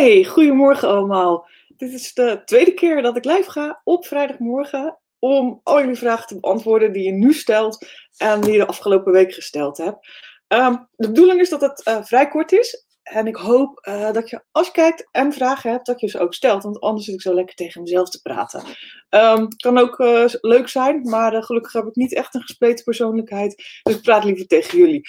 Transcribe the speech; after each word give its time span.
Hey, 0.00 0.24
goedemorgen 0.24 0.88
allemaal. 0.88 1.48
Dit 1.76 1.92
is 1.92 2.14
de 2.14 2.42
tweede 2.44 2.74
keer 2.74 3.02
dat 3.02 3.16
ik 3.16 3.24
live 3.24 3.50
ga 3.50 3.80
op 3.84 4.06
vrijdagmorgen 4.06 4.98
om 5.18 5.60
al 5.62 5.80
jullie 5.80 5.96
vragen 5.96 6.26
te 6.26 6.40
beantwoorden 6.40 6.92
die 6.92 7.02
je 7.02 7.12
nu 7.12 7.32
stelt 7.32 7.86
en 8.16 8.40
die 8.40 8.52
je 8.52 8.58
de 8.58 8.66
afgelopen 8.66 9.12
week 9.12 9.34
gesteld 9.34 9.76
hebt. 9.76 10.08
Ehm, 10.46 10.76
de 10.96 11.06
bedoeling 11.06 11.40
is 11.40 11.48
dat 11.48 11.60
het 11.60 11.82
eh, 11.82 12.04
vrij 12.04 12.28
kort 12.28 12.52
is 12.52 12.84
en 13.02 13.26
ik 13.26 13.36
hoop 13.36 13.78
eh, 13.78 14.12
dat 14.12 14.30
je 14.30 14.44
als 14.50 14.66
je 14.66 14.72
kijkt 14.72 15.08
en 15.10 15.32
vragen 15.32 15.70
hebt, 15.70 15.86
dat 15.86 16.00
je 16.00 16.08
ze 16.08 16.18
ook 16.18 16.34
stelt, 16.34 16.62
want 16.62 16.80
anders 16.80 17.04
zit 17.04 17.14
ik 17.14 17.22
zo 17.22 17.34
lekker 17.34 17.54
tegen 17.54 17.82
mezelf 17.82 18.10
te 18.10 18.22
praten. 18.22 18.62
Um, 19.10 19.48
kan 19.56 19.78
ook 19.78 19.98
eh, 20.00 20.24
leuk 20.40 20.68
zijn, 20.68 21.02
maar 21.02 21.42
gelukkig 21.42 21.72
heb 21.72 21.86
ik 21.86 21.94
niet 21.94 22.14
echt 22.14 22.34
een 22.34 22.42
gespleten 22.42 22.84
persoonlijkheid, 22.84 23.80
dus 23.82 23.94
ik 23.94 24.02
praat 24.02 24.24
liever 24.24 24.46
tegen 24.46 24.78
jullie. 24.78 25.08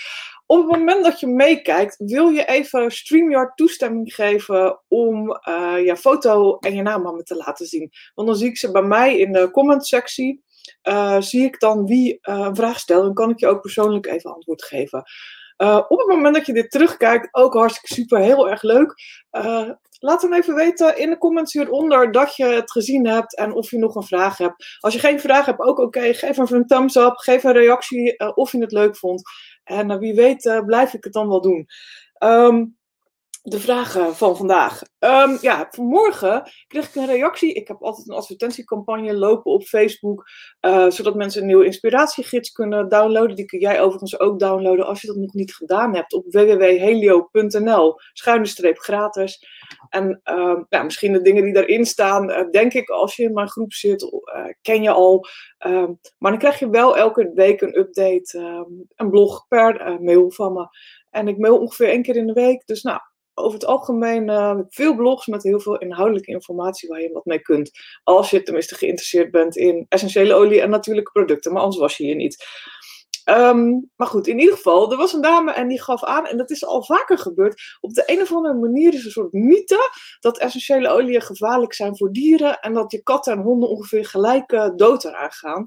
Op 0.52 0.58
het 0.58 0.78
moment 0.78 1.04
dat 1.04 1.20
je 1.20 1.28
meekijkt, 1.28 1.96
wil 1.98 2.30
je 2.30 2.46
even 2.46 2.92
StreamYard 2.92 3.58
toestemming 3.58 4.14
geven 4.14 4.82
om 4.88 5.30
uh, 5.30 5.86
je 5.86 5.98
foto 5.98 6.58
en 6.58 6.76
je 6.76 6.82
naam 6.82 7.08
aan 7.08 7.16
me 7.16 7.24
te 7.24 7.36
laten 7.36 7.66
zien. 7.66 7.92
Want 8.14 8.28
dan 8.28 8.38
zie 8.38 8.50
ik 8.50 8.58
ze 8.58 8.72
bij 8.72 8.82
mij 8.82 9.18
in 9.18 9.32
de 9.32 9.52
comment 9.52 9.88
sectie. 9.88 10.44
Uh, 10.88 11.22
zie 11.22 11.44
ik 11.44 11.60
dan 11.60 11.86
wie 11.86 12.14
uh, 12.14 12.40
een 12.40 12.56
vraag 12.56 12.80
stelt 12.80 13.06
en 13.06 13.14
kan 13.14 13.30
ik 13.30 13.40
je 13.40 13.48
ook 13.48 13.62
persoonlijk 13.62 14.06
even 14.06 14.34
antwoord 14.34 14.64
geven. 14.64 15.04
op 15.88 15.98
het 15.98 16.08
moment 16.08 16.36
dat 16.36 16.46
je 16.46 16.54
dit 16.54 16.72
terugkijkt, 16.72 17.28
ook 17.32 17.54
hartstikke 17.54 17.94
super, 17.94 18.20
heel 18.20 18.50
erg 18.50 18.62
leuk. 18.62 18.94
laat 20.00 20.22
dan 20.22 20.34
even 20.34 20.56
weten 20.56 20.98
in 20.98 21.10
de 21.10 21.18
comments 21.18 21.54
hieronder 21.54 22.12
dat 22.12 22.36
je 22.36 22.46
het 22.46 22.72
gezien 22.72 23.08
hebt 23.08 23.36
en 23.36 23.54
of 23.54 23.72
je 23.72 23.78
nog 23.78 23.96
een 23.96 24.04
vraag 24.04 24.38
hebt. 24.38 24.78
Als 24.80 24.94
je 24.94 25.00
geen 25.00 25.20
vraag 25.20 25.46
hebt, 25.46 25.60
ook 25.60 25.80
oké, 25.80 26.14
geef 26.14 26.38
even 26.38 26.56
een 26.56 26.68
thumbs 26.68 26.96
up, 26.96 27.16
geef 27.16 27.44
een 27.44 27.54
reactie 27.54 28.34
of 28.36 28.52
je 28.52 28.60
het 28.60 28.72
leuk 28.72 28.98
vond. 28.98 29.22
En 29.72 29.92
uh, 29.92 29.98
wie 29.98 30.14
weet 30.14 30.46
uh, 30.46 30.66
blijf 30.66 30.94
ik 30.94 31.04
het 31.04 31.14
dan 31.14 31.28
wel 31.28 31.42
doen. 31.42 31.68
Um, 32.20 32.78
de 33.44 33.60
vragen 33.60 34.16
van 34.16 34.38
vandaag. 34.38 34.82
Um, 35.00 35.38
ja, 35.42 35.68
vanmorgen 35.70 36.52
kreeg 36.68 36.88
ik 36.88 36.96
een 36.96 37.06
reactie. 37.06 37.54
Ik 37.54 37.68
heb 37.68 37.82
altijd 37.82 38.10
een 38.10 38.16
advertentiecampagne 38.16 39.14
lopen 39.14 39.52
op 39.52 39.64
Facebook. 39.64 40.30
Uh, 40.62 40.90
zodat 40.90 41.16
mensen 41.16 41.42
een 41.42 41.48
nieuwe 41.48 41.66
inspiratiegids 41.66 42.52
kunnen 42.52 42.90
downloaden. 42.90 43.36
Die 43.36 43.46
kun 43.46 43.60
jij 43.60 43.82
overigens 43.82 44.20
ook 44.20 44.40
downloaden 44.40 44.86
als 44.86 45.02
je 45.02 45.08
dat 45.08 45.16
nog 45.16 45.34
niet 45.34 45.56
gedaan 45.56 45.96
hebt. 45.96 46.14
Op 46.14 46.26
www.helio.nl. 46.30 47.96
Schuine 48.14 48.46
streep 48.46 48.78
gratis. 48.78 49.46
En 49.90 50.22
uh, 50.24 50.60
ja, 50.70 50.84
misschien 50.84 51.14
de 51.14 51.22
dingen 51.22 51.44
die 51.44 51.54
daarin 51.54 51.86
staan, 51.86 52.30
uh, 52.30 52.50
denk 52.50 52.74
ik 52.74 52.90
als 52.90 53.16
je 53.16 53.24
in 53.24 53.34
mijn 53.34 53.50
groep 53.50 53.74
zit, 53.74 54.24
ken 54.62 54.84
je 54.84 54.92
al. 54.92 55.26
Ehm, 55.58 55.94
maar 56.18 56.32
dan 56.32 56.40
krijg 56.40 56.60
je 56.60 56.70
wel 56.70 56.98
elke 56.98 57.32
week 57.34 57.62
een 57.62 57.80
update, 57.80 58.40
een 58.96 59.10
blog 59.10 59.46
per 59.48 59.98
mail 60.02 60.32
van 60.32 60.54
me. 60.54 60.68
En 61.10 61.28
ik 61.28 61.38
mail 61.38 61.60
ongeveer 61.60 61.88
één 61.88 62.02
keer 62.02 62.16
in 62.16 62.28
de 62.28 62.34
week. 62.34 62.66
Dus 62.66 62.82
nou, 62.82 63.00
over 63.42 63.54
het 63.54 63.66
algemeen 63.66 64.30
uh, 64.30 64.60
veel 64.70 64.96
blogs 64.96 65.28
met 65.28 65.44
heel 65.44 65.60
veel 65.60 65.78
inhoudelijke 65.78 66.32
informatie 66.32 66.90
waar 66.90 67.02
je 67.02 67.12
wat 67.12 67.26
mee 67.26 67.42
kunt. 67.42 67.72
Als 68.04 68.30
je 68.30 68.44
tenminste 68.44 68.76
geïnteresseerd 68.76 69.32
bent 69.32 69.56
in 69.56 69.86
essentiële 69.90 70.34
olie 70.34 70.62
en 70.62 70.70
natuurlijke 70.70 71.12
producten, 71.12 71.54
maar 71.54 71.62
anders 71.62 71.82
was 71.82 71.98
je 71.98 72.04
hier 72.04 72.16
niet. 72.16 72.46
Um, 73.30 73.92
maar 73.96 74.08
goed, 74.08 74.28
in 74.28 74.40
ieder 74.40 74.56
geval, 74.56 74.92
er 74.92 74.98
was 74.98 75.14
een 75.14 75.22
dame 75.22 75.52
en 75.52 75.68
die 75.68 75.82
gaf 75.82 76.04
aan, 76.04 76.26
en 76.26 76.38
dat 76.38 76.50
is 76.50 76.66
al 76.66 76.84
vaker 76.84 77.18
gebeurd, 77.18 77.78
op 77.80 77.94
de 77.94 78.04
een 78.06 78.22
of 78.22 78.34
andere 78.34 78.54
manier 78.54 78.94
is 78.94 79.06
een 79.06 79.12
soort 79.12 79.34
mythe 79.34 79.90
dat 80.20 80.38
essentiële 80.38 80.90
oliën 80.90 81.22
gevaarlijk 81.22 81.74
zijn 81.74 81.98
voor 81.98 82.12
dieren 82.12 82.60
en 82.60 82.74
dat 82.74 82.92
je 82.92 83.04
katten 83.04 83.34
en 83.34 83.40
honden 83.40 83.70
ongeveer 83.70 84.06
gelijk 84.06 84.52
uh, 84.52 84.70
dood 84.76 85.06
eraan 85.06 85.32
gaan. 85.32 85.66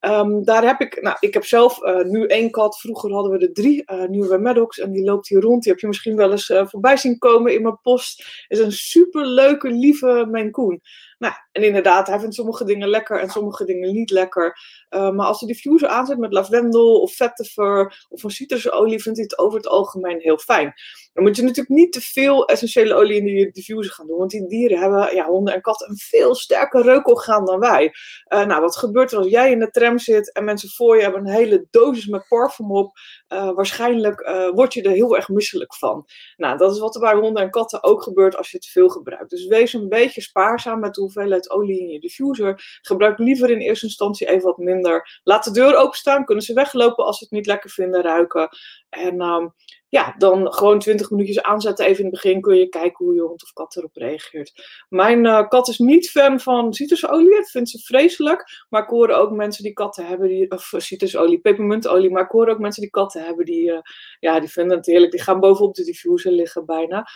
Um, 0.00 0.44
daar 0.44 0.64
heb 0.64 0.80
ik, 0.80 1.02
nou, 1.02 1.16
ik 1.20 1.34
heb 1.34 1.44
zelf 1.44 1.82
uh, 1.82 2.04
nu 2.04 2.26
één 2.26 2.50
kat. 2.50 2.80
Vroeger 2.80 3.12
hadden 3.12 3.32
we 3.32 3.46
er 3.46 3.52
drie, 3.52 3.82
uh, 3.92 4.08
nu 4.08 4.28
bij 4.28 4.38
Maddox. 4.38 4.78
En 4.78 4.92
die 4.92 5.04
loopt 5.04 5.28
hier 5.28 5.40
rond. 5.40 5.62
Die 5.62 5.72
heb 5.72 5.80
je 5.80 5.86
misschien 5.86 6.16
wel 6.16 6.30
eens 6.30 6.48
uh, 6.48 6.66
voorbij 6.66 6.96
zien 6.96 7.18
komen 7.18 7.54
in 7.54 7.62
mijn 7.62 7.80
post. 7.82 8.44
Is 8.48 8.58
een 8.58 8.72
super 8.72 9.26
leuke, 9.26 9.70
lieve 9.70 10.48
Coon. 10.50 10.80
Nou, 11.18 11.34
en 11.52 11.62
inderdaad, 11.62 12.06
hij 12.06 12.20
vindt 12.20 12.34
sommige 12.34 12.64
dingen 12.64 12.88
lekker 12.88 13.20
en 13.20 13.30
sommige 13.30 13.64
dingen 13.64 13.92
niet 13.92 14.10
lekker. 14.10 14.58
Uh, 14.90 15.10
maar 15.10 15.26
als 15.26 15.40
hij 15.40 15.48
diffuser 15.48 15.88
aanzet 15.88 16.18
met 16.18 16.32
lavendel 16.32 17.00
of 17.00 17.14
vetiver 17.14 18.06
of 18.08 18.22
een 18.22 18.30
citrusolie, 18.30 19.02
vindt 19.02 19.18
hij 19.18 19.26
het 19.30 19.38
over 19.38 19.56
het 19.56 19.68
algemeen 19.68 20.20
heel 20.20 20.38
fijn. 20.38 20.74
Dan 21.20 21.28
moet 21.28 21.38
je 21.38 21.44
natuurlijk 21.44 21.76
niet 21.76 21.92
te 21.92 22.00
veel 22.00 22.48
essentiële 22.48 22.94
olie 22.94 23.16
in 23.16 23.24
die 23.24 23.50
diffuser 23.50 23.92
gaan 23.92 24.06
doen, 24.06 24.18
want 24.18 24.30
die 24.30 24.46
dieren 24.46 24.78
hebben, 24.78 25.14
ja, 25.14 25.26
honden 25.26 25.54
en 25.54 25.60
katten, 25.60 25.90
een 25.90 25.96
veel 25.96 26.34
sterker 26.34 26.82
reukorgaan 26.82 27.44
dan 27.44 27.58
wij. 27.58 27.92
Uh, 28.28 28.44
nou, 28.44 28.60
wat 28.60 28.76
gebeurt 28.76 29.12
er 29.12 29.18
als 29.18 29.28
jij 29.28 29.50
in 29.50 29.58
de 29.58 29.70
tram 29.70 29.98
zit 29.98 30.32
en 30.32 30.44
mensen 30.44 30.68
voor 30.68 30.96
je 30.96 31.02
hebben 31.02 31.20
een 31.20 31.32
hele 31.32 31.66
dosis 31.70 32.06
met 32.06 32.28
parfum 32.28 32.72
op? 32.72 32.92
Uh, 33.28 33.52
waarschijnlijk 33.52 34.50
word 34.54 34.74
je 34.74 34.82
er 34.82 34.90
heel 34.90 35.16
erg 35.16 35.28
misselijk 35.28 35.74
van. 35.74 36.06
Nou, 36.36 36.58
dat 36.58 36.72
is 36.72 36.78
wat 36.78 36.94
er 36.94 37.00
bij 37.00 37.14
honden 37.14 37.42
en 37.42 37.50
katten 37.50 37.82
ook 37.82 38.02
gebeurt 38.02 38.36
als 38.36 38.50
je 38.50 38.58
te 38.58 38.70
veel 38.70 38.88
gebruikt. 38.88 39.30
Dus 39.30 39.46
wees 39.46 39.72
een 39.72 39.88
beetje 39.88 40.20
spaarzaam 40.20 40.80
met 40.80 40.96
hoe 40.96 41.04
hoeveelheid 41.04 41.50
olie 41.50 41.80
in 41.80 41.88
je 41.88 42.00
diffuser. 42.00 42.78
Gebruik 42.82 43.18
liever 43.18 43.50
in 43.50 43.58
eerste 43.58 43.86
instantie 43.86 44.28
even 44.28 44.46
wat 44.46 44.58
minder. 44.58 45.20
Laat 45.22 45.44
de 45.44 45.50
deur 45.50 45.76
openstaan, 45.76 46.24
kunnen 46.24 46.44
ze 46.44 46.52
weglopen 46.52 47.04
als 47.04 47.18
ze 47.18 47.24
het 47.24 47.32
niet 47.32 47.46
lekker 47.46 47.70
vinden 47.70 48.02
ruiken. 48.02 48.48
En 48.88 49.20
um, 49.20 49.54
ja, 49.90 50.14
dan 50.18 50.52
gewoon 50.52 50.78
20 50.78 51.10
minuutjes 51.10 51.42
aanzetten. 51.42 51.84
Even 51.84 51.98
in 51.98 52.10
het 52.10 52.22
begin 52.22 52.40
kun 52.40 52.56
je 52.56 52.68
kijken 52.68 53.04
hoe 53.04 53.14
je 53.14 53.20
hond 53.20 53.42
of 53.42 53.52
kat 53.52 53.76
erop 53.76 53.96
reageert. 53.96 54.84
Mijn 54.88 55.24
uh, 55.24 55.48
kat 55.48 55.68
is 55.68 55.78
niet 55.78 56.10
fan 56.10 56.40
van 56.40 56.74
citrusolie. 56.74 57.44
Vindt 57.44 57.70
ze 57.70 57.78
vreselijk. 57.78 58.64
Maar 58.68 58.82
ik 58.82 58.88
hoor 58.88 59.08
ook 59.08 59.30
mensen 59.30 59.62
die 59.62 59.72
katten 59.72 60.06
hebben, 60.06 60.28
die, 60.28 60.50
of 60.50 60.72
citrusolie, 60.76 61.40
pepermuntolie. 61.40 62.10
Maar 62.10 62.22
ik 62.22 62.30
hoor 62.30 62.48
ook 62.48 62.58
mensen 62.58 62.82
die 62.82 62.90
katten 62.90 63.24
hebben, 63.24 63.44
die, 63.44 63.70
uh, 63.70 63.78
ja, 64.20 64.40
die 64.40 64.48
vinden 64.48 64.76
het 64.76 64.86
heerlijk. 64.86 65.12
Die 65.12 65.22
gaan 65.22 65.40
bovenop 65.40 65.74
de 65.74 65.84
diffuser 65.84 66.32
liggen 66.32 66.66
bijna. 66.66 67.06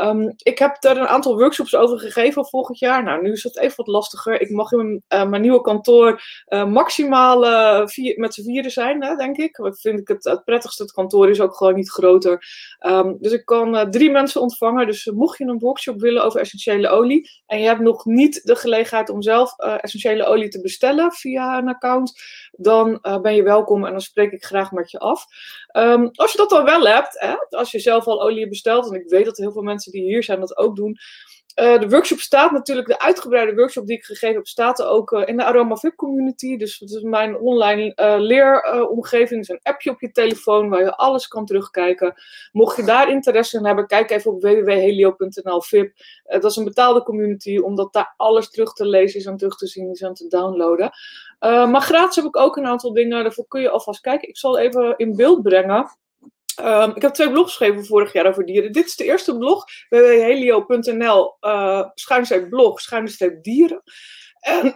Um, 0.00 0.34
ik 0.36 0.58
heb 0.58 0.80
daar 0.80 0.96
een 0.96 1.06
aantal 1.06 1.36
workshops 1.36 1.74
over 1.74 1.98
gegeven 1.98 2.46
volgend 2.46 2.78
jaar. 2.78 3.02
Nou, 3.02 3.22
nu 3.22 3.32
is 3.32 3.42
het 3.42 3.58
even 3.58 3.76
wat 3.76 3.86
lastiger. 3.86 4.40
Ik 4.40 4.50
mag 4.50 4.72
in 4.72 5.02
uh, 5.08 5.28
mijn 5.28 5.42
nieuwe 5.42 5.60
kantoor 5.60 6.22
uh, 6.48 6.64
maximaal 6.64 7.44
uh, 7.44 7.86
vier, 7.86 8.18
met 8.18 8.34
z'n 8.34 8.42
vieren 8.42 8.70
zijn, 8.70 9.04
hè, 9.04 9.16
denk 9.16 9.36
ik. 9.36 9.56
Dat 9.56 9.80
vind 9.80 9.98
ik 9.98 10.08
het, 10.08 10.24
het 10.24 10.44
prettigste. 10.44 10.82
Het 10.82 10.92
kantoor 10.92 11.30
is 11.30 11.40
ook 11.40 11.56
gewoon 11.56 11.74
niet 11.74 11.90
groter. 11.90 12.44
Um, 12.86 13.16
dus 13.20 13.32
ik 13.32 13.44
kan 13.44 13.90
drie 13.90 14.10
mensen 14.10 14.40
ontvangen. 14.40 14.86
Dus 14.86 15.04
mocht 15.06 15.38
je 15.38 15.44
een 15.44 15.58
workshop 15.58 16.00
willen 16.00 16.24
over 16.24 16.40
essentiële 16.40 16.88
olie 16.88 17.30
en 17.46 17.60
je 17.60 17.66
hebt 17.66 17.80
nog 17.80 18.04
niet 18.04 18.40
de 18.44 18.56
gelegenheid 18.56 19.10
om 19.10 19.22
zelf 19.22 19.58
essentiële 19.58 20.24
olie 20.24 20.48
te 20.48 20.60
bestellen 20.60 21.12
via 21.12 21.58
een 21.58 21.68
account, 21.68 22.20
dan 22.52 22.98
ben 23.22 23.34
je 23.34 23.42
welkom 23.42 23.84
en 23.84 23.90
dan 23.90 24.00
spreek 24.00 24.32
ik 24.32 24.44
graag 24.44 24.72
met 24.72 24.90
je 24.90 24.98
af. 24.98 25.24
Um, 25.72 26.08
als 26.12 26.32
je 26.32 26.38
dat 26.38 26.50
dan 26.50 26.64
wel 26.64 26.86
hebt, 26.86 27.20
hè, 27.20 27.58
als 27.58 27.70
je 27.70 27.78
zelf 27.78 28.06
al 28.06 28.22
olie 28.22 28.48
bestelt, 28.48 28.86
en 28.86 29.00
ik 29.00 29.08
weet 29.08 29.24
dat 29.24 29.36
heel 29.36 29.52
veel 29.52 29.62
mensen 29.62 29.85
die 29.92 30.02
hier 30.02 30.22
zijn 30.22 30.40
dat 30.40 30.56
ook 30.56 30.76
doen. 30.76 30.98
Uh, 31.60 31.80
de 31.80 31.88
workshop 31.88 32.18
staat 32.18 32.50
natuurlijk, 32.52 32.86
de 32.86 33.00
uitgebreide 33.00 33.54
workshop 33.54 33.86
die 33.86 33.96
ik 33.96 34.04
gegeven 34.04 34.36
heb, 34.36 34.46
staat 34.46 34.82
ook 34.82 35.10
uh, 35.12 35.22
in 35.26 35.36
de 35.36 35.44
Aroma 35.44 35.76
VIP 35.76 35.96
community. 35.96 36.56
Dus 36.56 36.80
is 36.80 37.00
mijn 37.02 37.38
online 37.38 37.92
uh, 37.96 38.14
leeromgeving. 38.18 39.40
Is 39.40 39.48
een 39.48 39.60
appje 39.62 39.90
op 39.90 40.00
je 40.00 40.10
telefoon 40.10 40.68
waar 40.68 40.80
je 40.80 40.96
alles 40.96 41.28
kan 41.28 41.46
terugkijken. 41.46 42.14
Mocht 42.52 42.76
je 42.76 42.84
daar 42.84 43.10
interesse 43.10 43.58
in 43.58 43.66
hebben, 43.66 43.86
kijk 43.86 44.10
even 44.10 44.32
op 44.32 44.42
www.helio.nl 44.42 45.62
VIP. 45.62 45.92
dat 46.24 46.44
is 46.44 46.56
een 46.56 46.64
betaalde 46.64 47.02
community, 47.02 47.58
omdat 47.58 47.92
daar 47.92 48.14
alles 48.16 48.50
terug 48.50 48.72
te 48.72 48.86
lezen 48.86 49.20
is 49.20 49.26
en 49.26 49.36
terug 49.36 49.56
te 49.56 49.66
zien 49.66 49.90
is 49.90 50.00
en 50.00 50.14
te 50.14 50.28
downloaden. 50.28 50.90
maar 51.40 51.80
gratis 51.80 52.16
heb 52.16 52.24
ik 52.24 52.36
ook 52.36 52.56
een 52.56 52.66
aantal 52.66 52.92
dingen, 52.92 53.22
daarvoor 53.22 53.46
kun 53.48 53.60
je 53.60 53.70
alvast 53.70 54.00
kijken. 54.00 54.28
Ik 54.28 54.38
zal 54.38 54.58
even 54.58 54.94
in 54.96 55.16
beeld 55.16 55.42
brengen. 55.42 55.98
Um, 56.62 56.92
ik 56.94 57.02
heb 57.02 57.12
twee 57.12 57.30
blogs 57.30 57.56
geschreven 57.56 57.86
vorig 57.86 58.12
jaar 58.12 58.26
over 58.26 58.46
dieren. 58.46 58.72
Dit 58.72 58.86
is 58.86 58.96
de 58.96 59.04
eerste 59.04 59.36
blog, 59.36 59.64
www.helio.nl, 59.88 61.36
uh, 61.40 61.88
schuinstreep 61.94 62.48
blog, 62.48 62.80
dieren. 63.42 63.82
En 64.46 64.74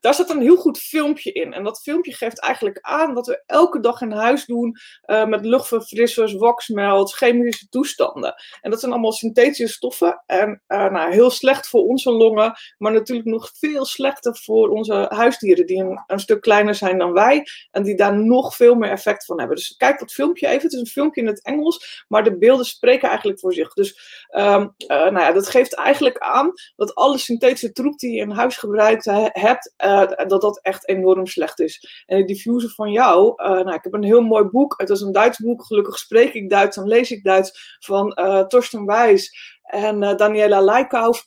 daar 0.00 0.14
staat 0.14 0.30
een 0.30 0.40
heel 0.40 0.56
goed 0.56 0.78
filmpje 0.78 1.32
in. 1.32 1.52
En 1.52 1.64
dat 1.64 1.80
filmpje 1.82 2.12
geeft 2.12 2.40
eigenlijk 2.40 2.78
aan 2.80 3.14
wat 3.14 3.26
we 3.26 3.42
elke 3.46 3.80
dag 3.80 4.00
in 4.00 4.10
huis 4.10 4.46
doen 4.46 4.76
uh, 5.06 5.26
met 5.26 5.44
luchtverfrissers, 5.44 6.34
waxmelt, 6.34 7.12
chemische 7.12 7.68
toestanden. 7.68 8.34
En 8.60 8.70
dat 8.70 8.80
zijn 8.80 8.92
allemaal 8.92 9.12
synthetische 9.12 9.74
stoffen. 9.74 10.22
En 10.26 10.62
uh, 10.68 10.90
nou, 10.90 11.12
heel 11.12 11.30
slecht 11.30 11.68
voor 11.68 11.82
onze 11.82 12.10
longen, 12.10 12.54
maar 12.78 12.92
natuurlijk 12.92 13.28
nog 13.28 13.50
veel 13.54 13.84
slechter 13.84 14.36
voor 14.36 14.68
onze 14.68 15.06
huisdieren, 15.08 15.66
die 15.66 16.02
een, 16.06 16.20
stuk 16.20 16.40
kleiner 16.40 16.74
zijn 16.74 16.98
dan 16.98 17.12
wij. 17.12 17.46
En 17.70 17.82
die 17.82 17.96
daar 17.96 18.18
nog 18.18 18.56
veel 18.56 18.74
meer 18.74 18.90
effect 18.90 19.24
van 19.24 19.38
hebben. 19.38 19.56
Dus 19.56 19.76
kijk 19.76 19.98
dat 19.98 20.12
filmpje 20.12 20.46
even. 20.46 20.62
Het 20.62 20.72
is 20.72 20.80
een 20.80 20.86
filmpje 20.86 21.20
in 21.20 21.26
het 21.26 21.44
Engels, 21.44 22.04
maar 22.08 22.24
de 22.24 22.38
beelden 22.38 22.66
spreken 22.66 23.08
eigenlijk 23.08 23.40
voor 23.40 23.52
zich. 23.52 23.72
Dus 23.72 24.26
um, 24.36 24.42
uh, 24.42 24.88
nou 24.88 25.18
ja, 25.18 25.32
dat 25.32 25.48
geeft 25.48 25.74
eigenlijk 25.74 26.18
aan 26.18 26.52
dat 26.76 26.94
alle 26.94 27.18
synthetische 27.18 27.72
troep 27.72 27.98
die 27.98 28.12
je 28.12 28.20
in 28.20 28.30
huis 28.30 28.56
gebruikt 28.56 28.86
hebt, 29.32 29.74
uh, 29.84 30.10
dat 30.26 30.40
dat 30.40 30.60
echt 30.62 30.88
enorm 30.88 31.26
slecht 31.26 31.60
is. 31.60 32.04
En 32.06 32.18
de 32.18 32.24
diffuser 32.24 32.70
van 32.70 32.90
jou, 32.90 33.42
uh, 33.42 33.48
nou, 33.48 33.74
ik 33.74 33.82
heb 33.84 33.94
een 33.94 34.02
heel 34.02 34.22
mooi 34.22 34.44
boek. 34.44 34.74
Het 34.76 34.90
is 34.90 35.00
een 35.00 35.12
Duits 35.12 35.38
boek. 35.38 35.64
Gelukkig 35.64 35.98
spreek 35.98 36.34
ik 36.34 36.50
Duits 36.50 36.76
en 36.76 36.86
lees 36.86 37.10
ik 37.10 37.24
Duits 37.24 37.78
van 37.78 38.18
uh, 38.20 38.40
Torsten 38.40 38.86
Wijs 38.86 39.58
en 39.62 40.16
Daniela 40.16 40.60
Leikauf. 40.60 41.24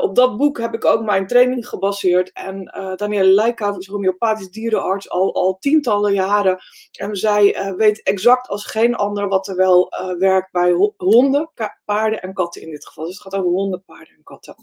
Op 0.00 0.14
dat 0.14 0.36
boek 0.36 0.58
heb 0.58 0.74
ik 0.74 0.84
ook 0.84 1.04
mijn 1.04 1.26
training 1.26 1.68
gebaseerd. 1.68 2.32
En 2.32 2.74
uh, 2.76 2.94
Danielle 2.94 3.30
Leikhoff 3.30 3.78
is 3.78 3.86
homeopathisch 3.86 4.50
dierenarts 4.50 5.10
al, 5.10 5.34
al 5.34 5.56
tientallen 5.58 6.12
jaren. 6.12 6.58
En 6.92 7.16
zij 7.16 7.74
weet 7.76 8.02
exact 8.02 8.48
als 8.48 8.66
geen 8.66 8.94
ander 8.94 9.28
wat 9.28 9.48
er 9.48 9.56
wel 9.56 9.92
werkt 10.18 10.52
bij 10.52 10.92
honden, 10.96 11.50
paarden 11.84 12.22
en 12.22 12.32
katten 12.32 12.62
in 12.62 12.70
dit 12.70 12.86
geval. 12.86 13.04
Dus 13.04 13.14
het 13.14 13.22
gaat 13.22 13.40
over 13.40 13.52
honden, 13.52 13.84
paarden 13.84 14.14
en 14.16 14.22
katten. 14.22 14.54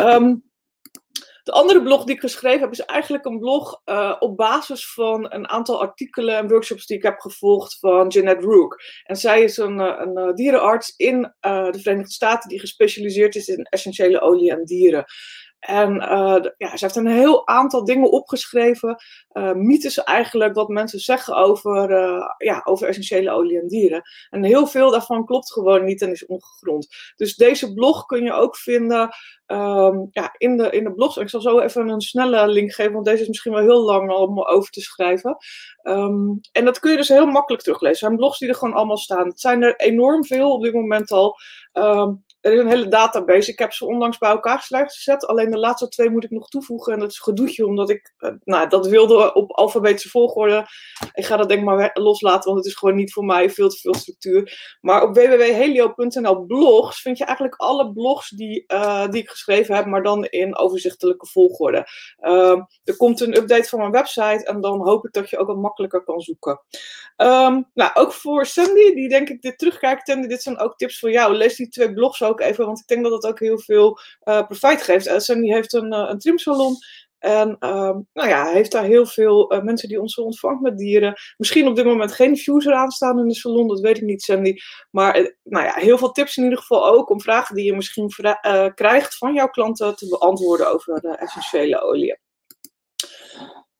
Um, 0.00 0.47
de 1.48 1.54
andere 1.54 1.82
blog 1.82 2.04
die 2.04 2.14
ik 2.14 2.20
geschreven 2.20 2.60
heb, 2.60 2.70
is 2.70 2.80
eigenlijk 2.80 3.24
een 3.24 3.38
blog 3.38 3.80
uh, 3.84 4.16
op 4.18 4.36
basis 4.36 4.92
van 4.92 5.32
een 5.32 5.48
aantal 5.48 5.80
artikelen 5.80 6.36
en 6.36 6.48
workshops 6.48 6.86
die 6.86 6.96
ik 6.96 7.02
heb 7.02 7.18
gevolgd 7.18 7.78
van 7.78 8.08
Jeanette 8.08 8.46
Rook. 8.46 8.80
En 9.04 9.16
zij 9.16 9.42
is 9.42 9.56
een, 9.56 9.78
een, 9.78 10.16
een 10.16 10.34
dierenarts 10.34 10.94
in 10.96 11.34
de 11.40 11.78
Verenigde 11.82 12.12
Staten 12.12 12.48
die 12.48 12.60
gespecialiseerd 12.60 13.34
is 13.34 13.48
in 13.48 13.62
essentiële 13.62 14.20
olie 14.20 14.50
en 14.50 14.64
dieren. 14.64 15.04
En 15.58 15.94
uh, 15.94 16.36
ja, 16.56 16.76
ze 16.76 16.84
heeft 16.84 16.96
een 16.96 17.06
heel 17.06 17.46
aantal 17.46 17.84
dingen 17.84 18.10
opgeschreven. 18.10 18.96
Uh, 19.32 19.52
mythes 19.52 20.02
eigenlijk, 20.04 20.54
wat 20.54 20.68
mensen 20.68 20.98
zeggen 20.98 21.36
over, 21.36 21.90
uh, 21.90 22.24
ja, 22.38 22.60
over 22.64 22.88
essentiële 22.88 23.30
olie 23.30 23.60
en 23.60 23.68
dieren. 23.68 24.02
En 24.30 24.44
heel 24.44 24.66
veel 24.66 24.90
daarvan 24.90 25.24
klopt 25.24 25.52
gewoon 25.52 25.84
niet 25.84 26.02
en 26.02 26.10
is 26.10 26.26
ongegrond. 26.26 26.88
Dus 27.16 27.36
deze 27.36 27.74
blog 27.74 28.06
kun 28.06 28.24
je 28.24 28.32
ook 28.32 28.56
vinden 28.56 29.08
um, 29.46 30.08
ja, 30.10 30.34
in, 30.36 30.56
de, 30.56 30.70
in 30.70 30.84
de 30.84 30.94
blogs. 30.94 31.16
Ik 31.16 31.28
zal 31.28 31.40
zo 31.40 31.58
even 31.58 31.88
een 31.88 32.00
snelle 32.00 32.48
link 32.48 32.72
geven, 32.72 32.92
want 32.92 33.04
deze 33.04 33.22
is 33.22 33.28
misschien 33.28 33.52
wel 33.52 33.62
heel 33.62 33.82
lang 33.82 34.10
om 34.10 34.42
over 34.42 34.70
te 34.70 34.80
schrijven. 34.80 35.36
Um, 35.82 36.40
en 36.52 36.64
dat 36.64 36.78
kun 36.78 36.90
je 36.90 36.96
dus 36.96 37.08
heel 37.08 37.26
makkelijk 37.26 37.62
teruglezen. 37.62 37.94
Er 37.94 38.06
zijn 38.06 38.16
blogs 38.16 38.38
die 38.38 38.48
er 38.48 38.54
gewoon 38.54 38.74
allemaal 38.74 38.96
staan. 38.96 39.28
Het 39.28 39.40
zijn 39.40 39.62
er 39.62 39.76
enorm 39.76 40.24
veel 40.24 40.52
op 40.52 40.62
dit 40.62 40.74
moment 40.74 41.10
al. 41.10 41.36
Um, 41.72 42.24
er 42.40 42.52
is 42.52 42.58
een 42.58 42.68
hele 42.68 42.88
database. 42.88 43.50
Ik 43.50 43.58
heb 43.58 43.72
ze 43.72 43.86
onlangs 43.86 44.18
bij 44.18 44.30
elkaar 44.30 44.58
gezet. 44.60 45.26
Alleen 45.26 45.50
de 45.50 45.58
laatste 45.58 45.88
twee 45.88 46.10
moet 46.10 46.24
ik 46.24 46.30
nog 46.30 46.48
toevoegen. 46.48 46.92
En 46.92 46.98
dat 46.98 47.10
is 47.10 47.18
gedoetje, 47.18 47.66
omdat 47.66 47.90
ik 47.90 48.14
uh, 48.18 48.30
nou, 48.44 48.68
dat 48.68 48.86
wilde 48.86 49.34
op 49.34 49.50
alfabetische 49.50 50.08
volgorde. 50.08 50.66
Ik 51.12 51.24
ga 51.24 51.36
dat 51.36 51.48
denk 51.48 51.60
ik 51.60 51.66
maar 51.66 51.90
loslaten, 51.94 52.44
want 52.44 52.56
het 52.56 52.66
is 52.66 52.74
gewoon 52.74 52.94
niet 52.94 53.12
voor 53.12 53.24
mij 53.24 53.50
veel 53.50 53.68
te 53.68 53.76
veel 53.76 53.94
structuur. 53.94 54.76
Maar 54.80 55.02
op 55.02 55.14
www.helio.nl 55.14 56.44
blogs 56.44 57.00
vind 57.00 57.18
je 57.18 57.24
eigenlijk 57.24 57.56
alle 57.56 57.92
blogs 57.92 58.30
die, 58.30 58.64
uh, 58.66 59.08
die 59.08 59.22
ik 59.22 59.28
geschreven 59.30 59.74
heb, 59.74 59.86
maar 59.86 60.02
dan 60.02 60.24
in 60.24 60.56
overzichtelijke 60.56 61.26
volgorde. 61.26 61.86
Uh, 62.20 62.62
er 62.84 62.96
komt 62.96 63.20
een 63.20 63.36
update 63.36 63.68
van 63.68 63.78
mijn 63.78 63.92
website 63.92 64.44
en 64.44 64.60
dan 64.60 64.88
hoop 64.88 65.06
ik 65.06 65.12
dat 65.12 65.30
je 65.30 65.38
ook 65.38 65.46
wat 65.46 65.56
makkelijker 65.56 66.04
kan 66.04 66.20
zoeken. 66.20 66.60
Um, 67.16 67.66
nou, 67.74 67.90
ook 67.94 68.12
voor 68.12 68.46
Sandy, 68.46 68.94
die 68.94 69.08
denk 69.08 69.28
ik 69.28 69.42
dit 69.42 69.58
terugkijkt. 69.58 70.08
Sandy, 70.08 70.26
dit 70.26 70.42
zijn 70.42 70.58
ook 70.58 70.76
tips 70.76 70.98
voor 70.98 71.10
jou. 71.10 71.34
Lees 71.34 71.56
die 71.56 71.68
twee 71.68 71.92
blogs 71.92 72.20
ook 72.28 72.40
even, 72.40 72.66
want 72.66 72.80
ik 72.80 72.86
denk 72.86 73.02
dat 73.02 73.12
het 73.12 73.26
ook 73.26 73.38
heel 73.38 73.58
veel 73.58 73.98
uh, 74.24 74.46
profijt 74.46 74.82
geeft. 74.82 75.06
Uh, 75.06 75.18
Sandy 75.18 75.48
heeft 75.48 75.72
een, 75.72 75.92
uh, 75.92 76.06
een 76.08 76.18
trimsalon. 76.18 76.76
En 77.18 77.48
um, 77.48 78.06
nou 78.12 78.28
ja, 78.28 78.46
heeft 78.46 78.72
daar 78.72 78.84
heel 78.84 79.06
veel 79.06 79.60
mensen 79.62 79.88
die 79.88 80.00
ons 80.00 80.18
ontvangt 80.18 80.62
met 80.62 80.78
dieren. 80.78 81.14
Misschien 81.36 81.68
op 81.68 81.76
dit 81.76 81.84
moment 81.84 82.12
geen 82.12 82.36
views 82.36 82.68
aanstaan 82.68 83.18
in 83.18 83.28
de 83.28 83.34
salon, 83.34 83.68
dat 83.68 83.80
weet 83.80 83.96
ik 83.96 84.02
niet, 84.02 84.22
Sandy. 84.22 84.56
Maar 84.90 85.36
nou 85.42 85.64
ja, 85.64 85.72
heel 85.74 85.98
veel 85.98 86.10
tips 86.10 86.36
in 86.36 86.42
ieder 86.42 86.58
geval 86.58 86.86
ook 86.86 87.10
om 87.10 87.20
vragen 87.20 87.54
die 87.54 87.64
je 87.64 87.74
misschien 87.74 88.10
krijgt 88.74 89.16
van 89.16 89.34
jouw 89.34 89.48
klanten 89.48 89.96
te 89.96 90.08
beantwoorden 90.08 90.72
over 90.72 91.00
de 91.00 91.16
essentiële 91.16 91.82
olie. 91.82 92.18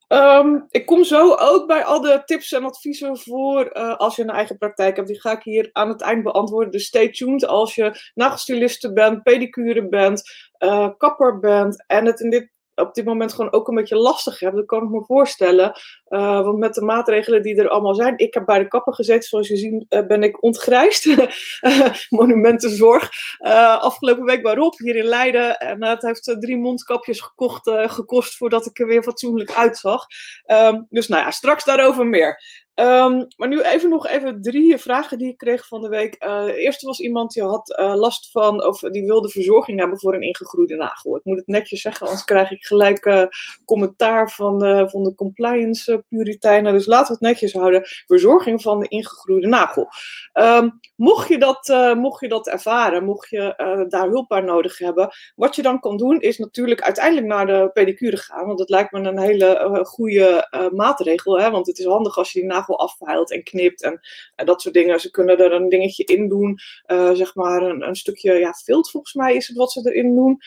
Um, 0.08 0.66
ik 0.70 0.86
kom 0.86 1.04
zo 1.04 1.34
ook 1.34 1.66
bij 1.66 1.84
al 1.84 2.00
de 2.00 2.22
tips 2.24 2.52
en 2.52 2.64
adviezen 2.64 3.18
voor 3.18 3.70
uh, 3.76 3.96
als 3.96 4.16
je 4.16 4.22
een 4.22 4.30
eigen 4.30 4.58
praktijk 4.58 4.96
hebt. 4.96 5.08
Die 5.08 5.20
ga 5.20 5.32
ik 5.32 5.42
hier 5.42 5.68
aan 5.72 5.88
het 5.88 6.00
eind 6.00 6.22
beantwoorden. 6.22 6.72
Dus 6.72 6.86
stay 6.86 7.10
tuned 7.10 7.46
als 7.46 7.74
je 7.74 8.10
nagelstiliste 8.14 8.92
bent, 8.92 9.22
pedicure 9.22 9.88
bent, 9.88 10.22
uh, 10.58 10.88
kapper 10.96 11.38
bent 11.38 11.84
en 11.86 12.06
het 12.06 12.20
in 12.20 12.30
dit 12.30 12.50
op 12.74 12.94
dit 12.94 13.04
moment 13.04 13.32
gewoon 13.32 13.52
ook 13.52 13.68
een 13.68 13.74
beetje 13.74 13.96
lastig 13.96 14.40
hebt. 14.40 14.56
Dat 14.56 14.66
kan 14.66 14.82
ik 14.82 14.88
me 14.88 15.04
voorstellen. 15.04 15.72
Uh, 16.08 16.42
want 16.42 16.58
met 16.58 16.74
de 16.74 16.82
maatregelen 16.82 17.42
die 17.42 17.56
er 17.56 17.68
allemaal 17.68 17.94
zijn. 17.94 18.18
Ik 18.18 18.34
heb 18.34 18.44
bij 18.44 18.58
de 18.58 18.68
kapper 18.68 18.94
gezeten. 18.94 19.28
Zoals 19.28 19.48
je 19.48 19.56
ziet 19.56 19.84
uh, 19.88 20.06
ben 20.06 20.22
ik 20.22 20.42
ontgrijsd. 20.42 21.16
Monumentenzorg. 22.08 23.10
Uh, 23.40 23.82
afgelopen 23.82 24.24
week 24.24 24.42
bij 24.42 24.54
Rob 24.54 24.78
hier 24.78 24.96
in 24.96 25.04
Leiden. 25.04 25.58
En 25.58 25.84
het 25.84 26.02
heeft 26.02 26.36
drie 26.40 26.56
mondkapjes 26.56 27.20
gekocht, 27.20 27.70
gekost 27.70 28.36
voordat 28.36 28.66
ik 28.66 28.78
er 28.78 28.86
weer 28.86 29.02
fatsoenlijk 29.02 29.52
uitzag. 29.52 30.06
Um, 30.46 30.86
dus 30.90 31.08
nou 31.08 31.22
ja, 31.22 31.30
straks 31.30 31.64
daarover 31.64 32.06
meer. 32.06 32.42
Um, 32.74 33.26
maar 33.36 33.48
nu 33.48 33.60
even 33.60 33.90
nog 33.90 34.06
even 34.06 34.42
drie 34.42 34.78
vragen 34.78 35.18
die 35.18 35.28
ik 35.28 35.36
kreeg 35.38 35.66
van 35.66 35.82
de 35.82 35.88
week. 35.88 36.20
De 36.20 36.54
eerste 36.56 36.86
was 36.86 37.00
iemand 37.00 37.32
die 37.32 37.42
had 37.42 37.74
last 37.76 38.30
van, 38.30 38.66
of 38.66 38.80
die 38.80 39.06
wilde 39.06 39.28
verzorging 39.28 39.78
hebben 39.78 39.98
voor 39.98 40.14
een 40.14 40.22
ingegroeide 40.22 40.76
nagel. 40.76 41.16
Ik 41.16 41.24
moet 41.24 41.36
het 41.36 41.46
netjes 41.46 41.80
zeggen, 41.80 42.06
anders 42.06 42.24
krijg 42.24 42.50
ik 42.50 42.64
gelijk 42.64 43.28
commentaar 43.64 44.30
van 44.30 44.58
van 44.90 45.02
de 45.02 45.14
compliance 45.14 45.97
puriteinen. 46.08 46.72
Dus 46.72 46.86
laten 46.86 47.06
we 47.06 47.12
het 47.12 47.20
netjes 47.20 47.52
houden. 47.52 47.82
Verzorging 48.06 48.62
van 48.62 48.80
de 48.80 48.88
ingegroeide 48.88 49.46
nagel. 49.46 49.88
Um, 50.32 50.80
mocht, 50.96 51.28
je 51.28 51.38
dat, 51.38 51.94
mocht 51.96 52.20
je 52.20 52.28
dat 52.28 52.48
ervaren, 52.48 53.04
mocht 53.04 53.28
je 53.28 53.86
daar 53.88 54.08
hulp 54.08 54.28
bij 54.28 54.40
nodig 54.40 54.78
hebben, 54.78 55.08
wat 55.34 55.56
je 55.56 55.62
dan 55.62 55.80
kan 55.80 55.96
doen 55.96 56.20
is 56.20 56.38
natuurlijk 56.38 56.80
uiteindelijk 56.80 57.26
naar 57.26 57.46
de 57.46 57.70
pedicure 57.72 58.16
gaan. 58.16 58.46
Want 58.46 58.58
dat 58.58 58.68
lijkt 58.68 58.92
me 58.92 59.00
een 59.00 59.18
hele 59.18 59.80
goede 59.84 60.48
maatregel. 60.74 61.40
Hè? 61.40 61.50
Want 61.50 61.66
het 61.66 61.78
is 61.78 61.84
handig 61.84 62.18
als 62.18 62.32
je 62.32 62.40
die 62.40 62.48
nagel 62.48 62.78
afpeilt 62.78 63.32
en 63.32 63.42
knipt 63.42 63.82
en, 63.82 64.00
dat 64.34 64.62
soort 64.62 64.74
dingen. 64.74 65.00
Ze 65.00 65.10
kunnen 65.10 65.38
er 65.38 65.52
een 65.52 65.68
dingetje 65.68 66.04
in 66.04 66.28
doen, 66.28 66.58
uh, 66.86 67.10
zeg 67.12 67.34
maar 67.34 67.62
een, 67.62 67.88
een 67.88 67.96
stukje 67.96 68.32
ja, 68.32 68.52
vilt 68.64 68.90
volgens 68.90 69.14
mij 69.14 69.34
is 69.34 69.48
het 69.48 69.56
wat 69.56 69.72
ze 69.72 69.90
erin 69.90 70.14
doen. 70.14 70.38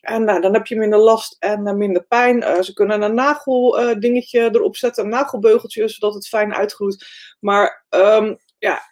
En 0.00 0.24
nou, 0.24 0.40
dan 0.40 0.54
heb 0.54 0.66
je 0.66 0.76
minder 0.76 0.98
last 0.98 1.36
en 1.38 1.66
uh, 1.66 1.74
minder 1.74 2.06
pijn. 2.06 2.36
Uh, 2.36 2.60
ze 2.60 2.72
kunnen 2.72 3.02
een 3.02 3.14
nageldingetje 3.14 4.40
erop 4.40 4.76
zetten, 4.76 5.04
een 5.04 5.10
nagelbeugeltje, 5.10 5.88
zodat 5.88 6.14
het 6.14 6.28
fijn 6.28 6.54
uitgroeit. 6.54 7.06
Maar 7.40 7.86
um, 7.90 8.36
ja, 8.58 8.82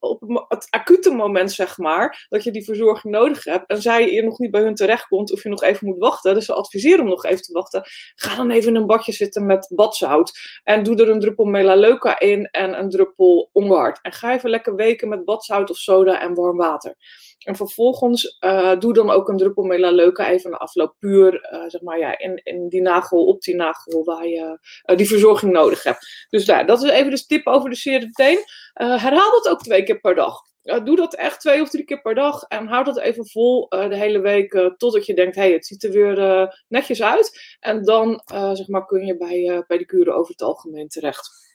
op 0.00 0.44
het 0.48 0.66
acute 0.70 1.10
moment, 1.10 1.52
zeg 1.52 1.78
maar, 1.78 2.26
dat 2.28 2.44
je 2.44 2.50
die 2.50 2.64
verzorging 2.64 3.14
nodig 3.14 3.44
hebt 3.44 3.70
en 3.70 3.82
zij 3.82 4.12
je 4.12 4.22
nog 4.22 4.38
niet 4.38 4.50
bij 4.50 4.62
hun 4.62 4.74
terechtkomt 4.74 5.32
of 5.32 5.42
je 5.42 5.48
nog 5.48 5.62
even 5.62 5.86
moet 5.86 5.98
wachten, 5.98 6.34
dus 6.34 6.44
ze 6.44 6.54
adviseren 6.54 7.00
om 7.00 7.08
nog 7.08 7.24
even 7.24 7.42
te 7.42 7.52
wachten, 7.52 7.82
ga 8.14 8.36
dan 8.36 8.50
even 8.50 8.68
in 8.68 8.80
een 8.80 8.86
badje 8.86 9.12
zitten 9.12 9.46
met 9.46 9.72
badzout 9.74 10.60
en 10.62 10.82
doe 10.82 10.96
er 10.96 11.08
een 11.08 11.20
druppel 11.20 11.44
melaleuca 11.44 12.18
in 12.18 12.46
en 12.46 12.78
een 12.78 12.90
druppel 12.90 13.50
onhard. 13.52 13.98
En 14.02 14.12
ga 14.12 14.32
even 14.32 14.50
lekker 14.50 14.74
weken 14.74 15.08
met 15.08 15.24
badzout 15.24 15.70
of 15.70 15.76
soda 15.76 16.20
en 16.20 16.34
warm 16.34 16.56
water. 16.56 16.94
En 17.40 17.56
vervolgens 17.56 18.36
uh, 18.40 18.78
doe 18.78 18.92
dan 18.92 19.10
ook 19.10 19.28
een 19.28 19.36
druppel 19.36 19.62
melaleuca 19.62 20.28
even 20.28 20.50
na 20.50 20.56
afloop 20.56 20.94
puur, 20.98 21.48
uh, 21.52 21.64
zeg 21.68 21.80
maar, 21.80 21.98
ja, 21.98 22.18
in, 22.18 22.40
in 22.44 22.68
die 22.68 22.80
nagel, 22.80 23.26
op 23.26 23.40
die 23.42 23.54
nagel 23.54 24.04
waar 24.04 24.26
je 24.26 24.58
uh, 24.84 24.96
die 24.96 25.08
verzorging 25.08 25.52
nodig 25.52 25.82
hebt. 25.82 26.26
Dus 26.30 26.44
daar, 26.44 26.66
dat 26.66 26.82
is 26.82 26.90
even 26.90 27.10
de 27.10 27.26
tip 27.26 27.46
over 27.46 27.70
de 27.70 27.76
serum 27.76 28.10
teen. 28.10 28.38
herhaal 28.74 29.30
dat 29.30 29.48
ook 29.48 29.62
twee 29.62 29.82
keer 29.82 30.00
per 30.00 30.14
dag. 30.14 30.42
doe 30.84 30.96
dat 30.96 31.14
echt 31.14 31.40
twee 31.40 31.62
of 31.62 31.70
drie 31.70 31.84
keer 31.84 32.00
per 32.00 32.14
dag 32.14 32.42
en 32.42 32.66
houd 32.66 32.86
dat 32.86 32.98
even 32.98 33.28
vol 33.28 33.68
de 33.68 33.96
hele 33.96 34.20
week 34.20 34.72
totdat 34.76 35.06
je 35.06 35.14
denkt, 35.14 35.36
hey, 35.36 35.52
het 35.52 35.66
ziet 35.66 35.84
er 35.84 35.90
weer 35.90 36.48
netjes 36.68 37.02
uit. 37.02 37.56
En 37.60 37.84
dan, 37.84 38.22
zeg 38.52 38.68
maar, 38.68 38.86
kun 38.86 39.06
je 39.06 39.16
bij, 39.16 39.64
bij 39.66 39.78
de 39.78 39.86
kuren 39.86 40.14
over 40.14 40.32
het 40.32 40.42
algemeen 40.42 40.88
terecht. 40.88 41.49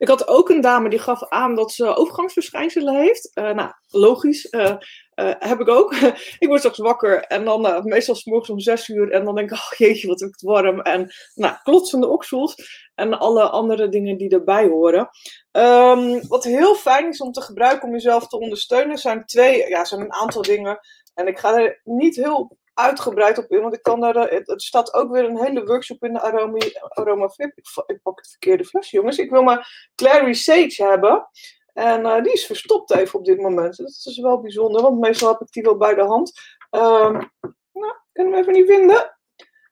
Ik 0.00 0.08
had 0.08 0.28
ook 0.28 0.48
een 0.48 0.60
dame 0.60 0.88
die 0.88 0.98
gaf 0.98 1.28
aan 1.28 1.54
dat 1.54 1.72
ze 1.72 1.94
overgangsverschijnselen 1.94 2.94
heeft. 2.94 3.30
Uh, 3.34 3.50
nou, 3.50 3.72
logisch. 3.88 4.46
Uh, 4.50 4.62
uh, 4.62 5.32
heb 5.38 5.60
ik 5.60 5.68
ook. 5.68 5.94
ik 6.38 6.48
word 6.48 6.58
straks 6.58 6.78
wakker 6.78 7.20
en 7.24 7.44
dan 7.44 7.82
meestal 7.84 8.14
s 8.14 8.24
morgens 8.24 8.50
om 8.50 8.60
zes 8.60 8.88
uur. 8.88 9.10
En 9.12 9.24
dan 9.24 9.34
denk 9.34 9.50
ik, 9.50 9.56
oh 9.56 9.72
jeetje, 9.76 10.08
wat 10.08 10.20
heb 10.20 10.28
ik 10.28 10.34
het 10.34 10.50
warm. 10.50 10.80
En 10.80 11.12
nou, 11.34 11.56
klotsende 11.62 12.08
oksels. 12.08 12.54
En 12.94 13.18
alle 13.18 13.48
andere 13.48 13.88
dingen 13.88 14.16
die 14.16 14.30
erbij 14.30 14.66
horen. 14.66 15.08
Um, 15.52 16.28
wat 16.28 16.44
heel 16.44 16.74
fijn 16.74 17.08
is 17.08 17.20
om 17.20 17.32
te 17.32 17.42
gebruiken 17.42 17.88
om 17.88 17.94
jezelf 17.94 18.26
te 18.26 18.38
ondersteunen, 18.38 18.98
zijn 18.98 19.24
twee, 19.24 19.68
ja, 19.68 19.84
zijn 19.84 20.00
een 20.00 20.12
aantal 20.12 20.42
dingen. 20.42 20.78
En 21.14 21.26
ik 21.26 21.38
ga 21.38 21.58
er 21.58 21.80
niet 21.84 22.16
heel 22.16 22.58
uitgebreid 22.80 23.38
op 23.38 23.50
in, 23.50 23.60
want 23.60 23.74
ik 23.74 23.82
kan 23.82 24.00
daar, 24.00 24.16
er 24.16 24.60
staat 24.60 24.94
ook 24.94 25.12
weer 25.12 25.24
een 25.24 25.44
hele 25.44 25.64
workshop 25.64 26.04
in 26.04 26.12
de 26.12 26.20
Aroma, 26.20 26.58
aroma 26.88 27.28
Flip. 27.28 27.58
Ik, 27.86 28.00
pak 28.02 28.18
het 28.18 28.28
verkeerde 28.28 28.64
flesje, 28.64 28.96
jongens. 28.96 29.18
Ik 29.18 29.30
wil 29.30 29.42
maar 29.42 29.90
Clary 29.94 30.32
Sage 30.32 30.84
hebben. 30.84 31.28
En 31.72 32.00
uh, 32.00 32.22
die 32.22 32.32
is 32.32 32.46
verstopt 32.46 32.94
even 32.94 33.18
op 33.18 33.24
dit 33.24 33.40
moment. 33.40 33.76
Dat 33.76 33.88
is 34.04 34.18
wel 34.18 34.40
bijzonder, 34.40 34.82
want 34.82 34.98
meestal 34.98 35.28
heb 35.28 35.40
ik 35.40 35.52
die 35.52 35.62
wel 35.62 35.76
bij 35.76 35.94
de 35.94 36.04
hand. 36.04 36.32
Um, 36.70 37.30
nou, 37.72 37.94
kunnen 38.12 38.32
we 38.32 38.38
even 38.38 38.52
niet 38.52 38.66
vinden. 38.66 39.16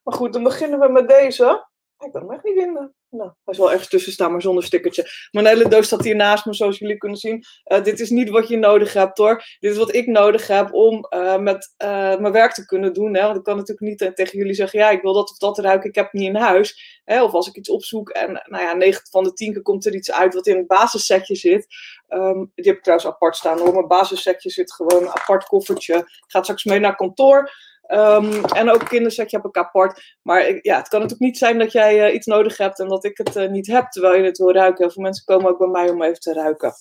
Maar 0.03 0.15
goed, 0.15 0.33
dan 0.33 0.43
beginnen 0.43 0.79
we 0.79 0.89
met 0.89 1.09
deze. 1.09 1.67
Ik 1.99 2.13
kan 2.13 2.21
hem 2.21 2.33
echt 2.33 2.45
niet 2.45 2.59
vinden. 2.59 2.95
Nou, 3.11 3.31
hij 3.45 3.55
zal 3.55 3.71
ergens 3.71 3.89
tussen 3.89 4.13
staan, 4.13 4.31
maar 4.31 4.43
zonder 4.43 4.65
stickertje. 4.65 5.11
Mijn 5.31 5.47
hele 5.47 5.69
doos 5.69 5.87
staat 5.87 6.05
hier 6.05 6.17
naast 6.17 6.47
me, 6.47 6.55
zoals 6.55 6.79
jullie 6.79 6.97
kunnen 6.97 7.19
zien. 7.19 7.45
Uh, 7.67 7.85
dit 7.85 8.01
is 8.01 8.11
niet 8.11 8.29
wat 8.29 8.49
je 8.49 8.57
nodig 8.57 8.93
hebt 8.93 9.19
hoor. 9.19 9.45
Dit 9.59 9.73
is 9.73 9.79
wat 9.79 9.95
ik 9.95 10.07
nodig 10.07 10.47
heb 10.47 10.73
om 10.73 11.07
uh, 11.15 11.39
met 11.39 11.75
uh, 11.83 11.89
mijn 12.17 12.33
werk 12.33 12.53
te 12.53 12.67
kunnen 12.67 12.93
doen. 12.93 13.15
Hè? 13.15 13.23
Want 13.23 13.37
ik 13.37 13.43
kan 13.43 13.57
natuurlijk 13.57 13.89
niet 13.89 14.17
tegen 14.17 14.39
jullie 14.39 14.55
zeggen, 14.55 14.79
ja, 14.79 14.91
ik 14.91 15.03
wil 15.03 15.13
dat 15.13 15.31
of 15.31 15.37
dat 15.37 15.59
ruiken, 15.59 15.89
ik 15.89 15.95
heb 15.95 16.05
het 16.05 16.21
niet 16.21 16.29
in 16.29 16.37
huis. 16.37 17.01
Hè? 17.05 17.23
Of 17.23 17.33
als 17.33 17.49
ik 17.49 17.57
iets 17.57 17.71
opzoek 17.71 18.11
en 18.11 18.43
nou 18.45 18.63
ja, 18.63 18.73
9 18.73 19.03
van 19.11 19.25
de 19.25 19.33
10 19.33 19.53
keer 19.53 19.63
komt 19.63 19.87
er 19.87 19.95
iets 19.95 20.13
uit 20.13 20.35
wat 20.35 20.47
in 20.47 20.57
het 20.57 20.67
basissetje 20.67 21.35
zit. 21.35 21.67
Um, 22.09 22.53
die 22.55 22.67
heb 22.67 22.77
ik 22.77 22.83
trouwens 22.83 23.09
apart 23.09 23.37
staan 23.37 23.59
hoor. 23.59 23.73
Mijn 23.73 23.87
basissetje 23.87 24.51
zit 24.51 24.73
gewoon 24.73 25.03
een 25.03 25.09
apart 25.09 25.45
koffertje. 25.45 25.95
Ik 25.97 26.25
ga 26.27 26.43
straks 26.43 26.65
mee 26.65 26.79
naar 26.79 26.97
kantoor. 26.97 27.51
Ehm, 27.89 28.45
en 28.45 28.71
ook 28.71 28.85
kindersetje 28.85 29.37
heb 29.37 29.47
ik 29.47 29.57
apart. 29.57 30.17
Maar 30.23 30.59
ja, 30.63 30.77
het 30.77 30.89
kan 30.89 31.01
natuurlijk 31.01 31.31
niet 31.31 31.39
zijn 31.39 31.59
dat 31.59 31.73
jij 31.73 32.13
iets 32.13 32.27
nodig 32.27 32.57
hebt 32.57 32.81
en 32.81 32.89
dat 32.89 33.05
ik 33.05 33.19
het 33.19 33.51
niet 33.51 33.67
heb 33.67 33.91
terwijl 33.91 34.17
je 34.17 34.25
het 34.25 34.39
wil 34.39 34.53
ruiken. 34.53 34.85
Heel 34.85 34.93
veel 34.93 35.03
mensen 35.03 35.25
komen 35.25 35.51
ook 35.51 35.59
bij 35.59 35.69
mij 35.69 35.91
om 35.91 36.03
even 36.03 36.21
te 36.21 36.33
ruiken. 36.33 36.73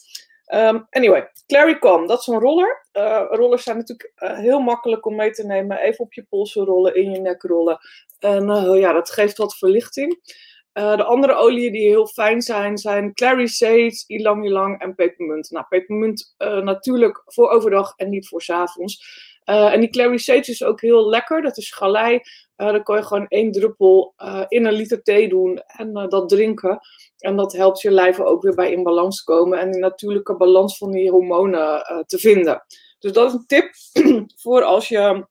Um, 0.54 0.88
anyway, 0.90 1.32
Claricom, 1.46 2.08
dat 2.08 2.20
is 2.20 2.28
een 2.28 2.40
roller. 2.40 2.88
Uh, 2.94 3.26
rollers 3.30 3.64
zijn 3.64 3.78
natuurlijk 3.78 4.12
heel 4.16 4.60
makkelijk 4.60 5.06
om 5.06 5.16
mee 5.16 5.32
te 5.32 5.46
nemen. 5.46 5.78
Even 5.78 6.06
op 6.06 6.14
je 6.14 6.26
polsen 6.30 6.66
rollen, 6.66 6.96
in 6.96 7.12
je 7.12 7.20
nek 7.20 7.42
rollen. 7.42 7.78
En 8.20 8.74
ja, 8.80 8.94
dat 8.94 9.10
geeft 9.10 9.38
wat 9.38 9.58
verlichting. 9.58 10.36
de 10.74 11.04
andere 11.04 11.34
oliën 11.34 11.72
die 11.72 11.88
heel 11.88 12.08
fijn 12.08 12.42
zijn, 12.42 12.78
zijn 12.78 13.14
Clary 13.14 13.48
Sage, 13.48 14.04
Ilang 14.08 14.46
Ilang 14.46 14.82
en 14.82 14.96
pepermunt. 14.96 15.52
Nou, 15.52 15.66
pepermunt 15.70 16.36
natuurlijk 16.38 17.22
voor 17.26 17.50
overdag 17.50 17.94
en 17.96 18.10
niet 18.10 18.28
voor 18.28 18.42
s 18.42 18.50
avonds. 18.50 19.27
En 19.48 19.80
die 19.80 19.90
Clary 19.90 20.18
Sage 20.18 20.52
is 20.52 20.64
ook 20.64 20.82
heel 20.82 21.10
lekker. 21.10 21.42
Dat 21.42 21.58
is 21.58 21.72
galei. 21.72 22.20
dan 22.56 22.84
kan 22.84 22.98
je 22.98 23.04
gewoon 23.04 23.28
één 23.28 23.52
druppel 23.52 24.14
in 24.48 24.66
een 24.66 24.74
liter 24.74 25.02
thee 25.02 25.30
doen 25.30 25.58
en 25.58 25.94
dat 25.94 26.30
drinken. 26.30 26.80
En 27.18 27.36
dat 27.36 27.54
helpt 27.54 27.82
je 27.82 27.92
lijf 27.92 28.20
ook 28.20 28.42
weer 28.42 28.56
bij 28.56 28.72
in 28.72 28.84
balans 28.84 29.24
komen 29.24 29.60
en 29.60 29.72
die 29.72 29.82
natuurlijke 29.82 30.38
balans 30.38 30.78
van 30.78 30.92
die 30.92 31.12
hormonen 31.12 31.60
uh, 31.60 32.00
te 32.00 32.18
vinden. 32.18 32.66
Dus 33.00 33.12
dat 33.12 33.28
is 33.28 33.34
een 33.34 33.46
tip 33.46 33.72
voor 34.42 34.64
als 34.64 34.88
je 34.88 35.28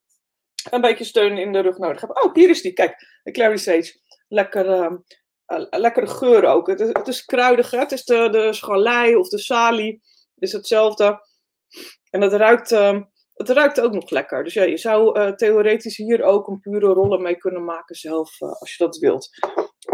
een 0.71 0.81
beetje 0.81 1.05
steun 1.05 1.39
in 1.39 1.53
de 1.53 1.61
rug 1.61 1.79
nodig 1.79 2.01
hebt. 2.01 2.25
Oh, 2.25 2.35
hier 2.35 2.51
is 2.51 2.63
die. 2.63 2.73
Kijk, 2.73 3.21
de 3.23 3.31
Clary 3.31 3.57
Sage. 3.57 4.01
Lekker, 4.29 4.67
uh, 4.67 4.93
uh, 5.47 5.65
lekkere 5.71 6.07
geur 6.07 6.45
ook. 6.45 6.67
Het 6.67 6.81
is, 6.81 6.89
het 6.89 7.09
is 7.09 7.25
kruidig. 7.25 7.71
Hè? 7.71 7.79
Het 7.79 7.93
is 7.93 8.05
de, 8.05 8.29
de 8.31 8.53
schalei 8.53 9.17
of 9.17 9.29
de 9.29 9.39
salie. 9.39 10.03
Het 10.35 10.43
is 10.43 10.53
hetzelfde. 10.53 11.21
En 12.11 12.21
het 12.21 12.33
ruikt, 12.33 12.73
ehm, 12.73 13.03
het 13.37 13.49
ruikt 13.49 13.81
ook 13.81 13.93
nog 13.93 14.11
lekker. 14.11 14.45
Dus 14.45 14.55
ja, 14.55 14.63
je 14.63 14.77
zou 14.77 15.35
theoretisch 15.37 15.97
hier 15.97 16.23
ook 16.23 16.49
een 16.49 16.61
pure 16.61 16.87
rollen 16.87 17.23
mee 17.23 17.37
kunnen 17.37 17.65
maken 17.65 17.97
zelf, 17.97 18.41
als 18.41 18.77
je 18.77 18.85
dat 18.85 18.97
wilt. 18.97 19.29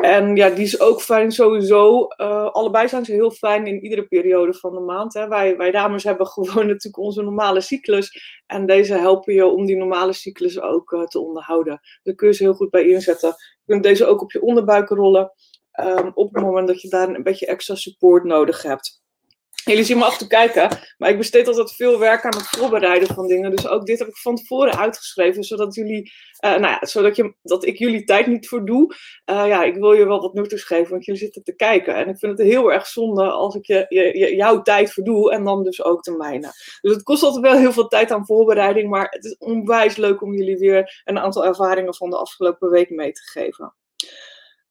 En 0.01 0.37
ja, 0.37 0.51
die 0.51 0.65
is 0.65 0.81
ook 0.81 1.01
fijn 1.01 1.33
sowieso. 1.33 2.07
Uh, 2.17 2.51
allebei 2.51 2.89
zijn 2.89 3.05
ze 3.05 3.13
heel 3.13 3.31
fijn 3.31 3.67
in 3.67 3.83
iedere 3.83 4.07
periode 4.07 4.55
van 4.55 4.75
de 4.75 4.81
maand. 4.81 5.15
Hè. 5.15 5.29
Wij, 5.29 5.57
wij 5.57 5.71
dames 5.71 6.05
hebben 6.05 6.27
gewoon 6.35 6.67
natuurlijk 6.67 6.99
onze 6.99 7.23
normale 7.23 7.61
cyclus. 7.61 8.41
En 8.47 8.67
deze 8.67 8.95
helpen 8.95 9.35
je 9.35 9.47
om 9.47 9.67
die 9.67 9.77
normale 9.77 10.13
cyclus 10.13 10.61
ook 10.61 11.07
te 11.09 11.21
onderhouden. 11.21 11.81
Daar 12.03 12.15
kun 12.15 12.29
je 12.29 12.35
ze 12.35 12.43
heel 12.43 12.55
goed 12.55 12.71
bij 12.71 12.89
inzetten. 12.89 13.29
Je 13.29 13.73
kunt 13.73 13.83
deze 13.83 14.07
ook 14.07 14.23
op 14.23 14.33
je 14.33 14.43
onderbuik 14.43 14.89
rollen. 14.89 15.33
Um, 15.81 16.11
op 16.15 16.35
het 16.35 16.45
moment 16.45 16.69
dat 16.69 16.81
je 16.81 16.89
daar 16.89 17.09
een 17.09 17.23
beetje 17.23 17.47
extra 17.47 17.75
support 17.75 18.25
nodig 18.25 18.63
hebt. 18.63 19.03
Jullie 19.65 19.85
zien 19.85 19.99
me 19.99 20.05
af 20.05 20.19
toe 20.19 20.29
kijken, 20.29 20.79
maar 20.99 21.11
ik 21.11 21.17
besteed 21.17 21.47
altijd 21.47 21.73
veel 21.73 21.99
werk 21.99 22.25
aan 22.25 22.37
het 22.37 22.49
voorbereiden 22.49 23.15
van 23.15 23.27
dingen. 23.27 23.51
Dus 23.51 23.67
ook 23.67 23.87
dit 23.87 23.99
heb 23.99 24.09
ik 24.09 24.17
van 24.17 24.37
tevoren 24.37 24.79
uitgeschreven, 24.79 25.45
zodat, 25.45 25.75
jullie, 25.75 26.13
uh, 26.45 26.51
nou 26.51 26.61
ja, 26.61 26.87
zodat 26.87 27.17
je, 27.17 27.35
dat 27.43 27.67
ik 27.67 27.79
jullie 27.79 28.05
tijd 28.05 28.27
niet 28.27 28.49
verdoe. 28.49 28.95
Uh, 29.31 29.47
ja, 29.47 29.65
ik 29.65 29.75
wil 29.75 29.93
je 29.93 30.07
wel 30.07 30.21
wat 30.21 30.35
nuttigs 30.35 30.65
geven, 30.65 30.91
want 30.91 31.05
jullie 31.05 31.21
zitten 31.21 31.43
te 31.43 31.55
kijken. 31.55 31.95
En 31.95 32.09
ik 32.09 32.19
vind 32.19 32.39
het 32.39 32.47
heel 32.47 32.73
erg 32.73 32.87
zonde 32.87 33.31
als 33.31 33.55
ik 33.55 33.67
je, 33.67 33.87
je, 33.89 34.37
jouw 34.37 34.63
tijd 34.63 34.93
verdoe 34.93 35.33
en 35.33 35.45
dan 35.45 35.63
dus 35.63 35.85
ook 35.85 36.03
de 36.03 36.17
mijne. 36.17 36.51
Dus 36.81 36.93
het 36.93 37.03
kost 37.03 37.23
altijd 37.23 37.43
wel 37.43 37.57
heel 37.57 37.73
veel 37.73 37.89
tijd 37.89 38.11
aan 38.11 38.27
voorbereiding, 38.27 38.91
maar 38.91 39.07
het 39.11 39.25
is 39.25 39.37
onwijs 39.39 39.97
leuk 39.97 40.23
om 40.23 40.35
jullie 40.35 40.57
weer 40.57 41.03
een 41.05 41.19
aantal 41.19 41.45
ervaringen 41.45 41.95
van 41.95 42.11
de 42.11 42.17
afgelopen 42.17 42.71
week 42.71 42.91
mee 42.91 43.13
te 43.13 43.23
geven. 43.23 43.75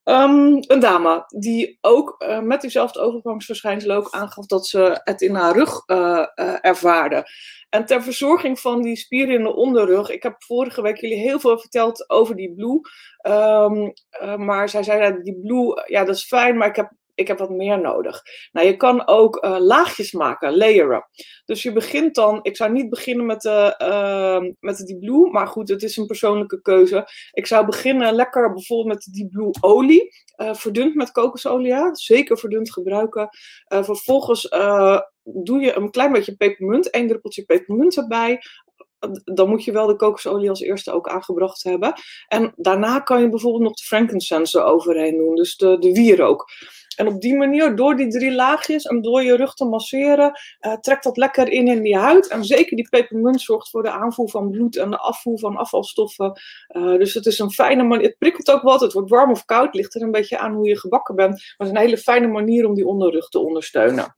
Um, 0.04 0.56
een 0.68 0.80
dame 0.80 1.26
die 1.28 1.78
ook 1.82 2.16
uh, 2.20 2.40
met 2.40 2.62
diezelfde 2.62 3.00
overgangsverschijnsel 3.00 3.92
ook 3.92 4.08
aangaf 4.10 4.46
dat 4.46 4.68
ze 4.68 5.00
het 5.04 5.22
in 5.22 5.36
haar 5.36 5.54
rug 5.54 5.84
uh, 5.88 6.26
uh, 6.36 6.56
ervaarde. 6.62 7.26
En 7.70 7.86
ter 7.86 8.04
verzorging 8.04 8.60
van 8.60 8.82
die 8.82 8.96
spieren 8.96 9.36
in 9.36 9.44
de 9.44 9.56
onderrug, 9.56 10.10
ik 10.10 10.24
heb 10.24 10.44
vorige 10.44 10.82
week 10.82 10.98
jullie 10.98 11.20
heel 11.20 11.40
veel 11.40 11.60
verteld 11.60 12.10
over 12.10 12.36
die 12.36 12.54
blue. 12.54 12.80
Um, 13.28 13.94
maar 14.46 14.70
zij 14.70 14.84
zei 14.84 15.22
die 15.24 15.40
blue, 15.42 15.84
ja 15.86 16.04
dat 16.04 16.16
is 16.16 16.26
fijn, 16.26 16.58
maar 16.58 16.68
ik 16.68 16.76
heb 16.76 16.92
ik 17.22 17.28
heb 17.28 17.38
wat 17.38 17.50
meer 17.50 17.82
nodig. 17.82 18.22
Nou, 18.52 18.68
je 18.68 18.78
kan 18.78 19.08
ook 19.08 19.46
uh, 19.46 19.58
laagjes 19.60 20.12
maken, 20.12 20.58
layeren. 20.58 21.10
Dus 21.46 21.64
je 21.64 21.72
begint 21.72 22.16
dan, 22.16 22.40
ik 22.42 22.56
zou 22.56 22.72
niet 22.72 22.90
beginnen 22.90 23.26
met, 23.26 23.42
de, 23.42 23.76
uh, 23.84 24.52
met 24.60 24.78
die 24.78 25.00
blue, 25.00 25.30
maar 25.30 25.48
goed, 25.48 25.70
het 25.70 25.84
is 25.84 25.98
een 25.98 26.06
persoonlijke 26.06 26.62
keuze. 26.62 27.08
Ik 27.32 27.48
zou 27.48 27.66
beginnen 27.66 28.14
lekker 28.14 28.54
bijvoorbeeld 28.54 28.96
met 28.96 29.08
die 29.12 29.30
blue 29.30 29.52
olie, 29.60 30.10
uh, 30.38 30.54
verdund 30.54 30.96
met 30.96 31.12
kokosolie, 31.12 31.76
zeker 31.92 32.38
verdund 32.38 32.74
gebruiken. 32.74 33.30
Vervolgens 33.68 34.50
doe 35.24 35.60
je 35.60 35.76
een 35.76 35.92
klein 35.92 36.12
beetje 36.12 36.36
pepermunt, 36.36 36.90
één 36.90 37.08
druppeltje 37.08 37.46
pepermunt 37.46 37.98
erbij 37.98 38.40
dan 39.24 39.50
moet 39.50 39.64
je 39.64 39.72
wel 39.72 39.88
de 39.88 39.96
kokosolie 39.96 40.50
als 40.50 40.62
eerste 40.62 40.92
ook 40.92 41.08
aangebracht 41.08 41.64
hebben. 41.64 41.94
En 42.28 42.54
daarna 42.56 43.00
kan 43.00 43.22
je 43.22 43.30
bijvoorbeeld 43.30 43.64
nog 43.64 43.74
de 43.74 43.84
frankincense 43.84 44.60
eroverheen 44.60 45.18
doen, 45.18 45.36
dus 45.36 45.56
de, 45.56 45.80
de 45.80 45.92
wierook. 45.92 46.50
En 47.02 47.08
op 47.08 47.22
die 47.22 47.36
manier, 47.36 47.76
door 47.76 47.96
die 47.96 48.08
drie 48.08 48.32
laagjes 48.32 48.86
en 48.86 49.02
door 49.02 49.24
je 49.24 49.36
rug 49.36 49.54
te 49.54 49.66
masseren, 49.66 50.40
uh, 50.62 50.74
trekt 50.74 51.04
dat 51.04 51.18
lekker 51.18 51.48
in 51.48 51.68
in 51.68 51.82
die 51.82 51.98
huid. 51.98 52.28
En 52.28 52.46
zeker 52.46 52.76
die 52.76 52.90
pepermunt 52.90 53.42
zorgt 53.42 53.70
voor 53.70 53.84
de 53.84 53.92
aanvoer 53.92 54.30
van 54.30 54.50
bloed 54.50 54.78
en 54.78 54.90
de 54.90 54.98
afvoer 54.98 55.40
van 55.40 55.56
afvalstoffen. 55.56 56.42
Uh, 56.70 56.98
dus 56.98 57.14
het 57.14 57.26
is 57.26 57.40
een 57.40 57.52
fijne 57.52 57.84
manier. 57.84 58.06
Het 58.06 58.18
prikkelt 58.18 58.52
ook 58.52 58.62
wat. 58.62 58.82
Het 58.82 58.94
wordt 58.94 59.10
warm 59.10 59.32
of 59.32 59.46
koud. 59.46 59.74
Ligt 59.74 59.96
er 59.96 60.02
een 60.02 60.12
beetje 60.12 60.38
aan 60.38 60.54
hoe 60.54 60.68
je 60.68 60.80
gebakken 60.80 61.16
bent. 61.16 61.32
Maar 61.32 61.54
het 61.58 61.68
is 61.68 61.74
een 61.74 61.86
hele 61.86 61.98
fijne 61.98 62.28
manier 62.28 62.68
om 62.68 62.74
die 62.74 62.88
onderrug 62.88 63.30
te 63.30 63.40
ondersteunen. 63.40 64.16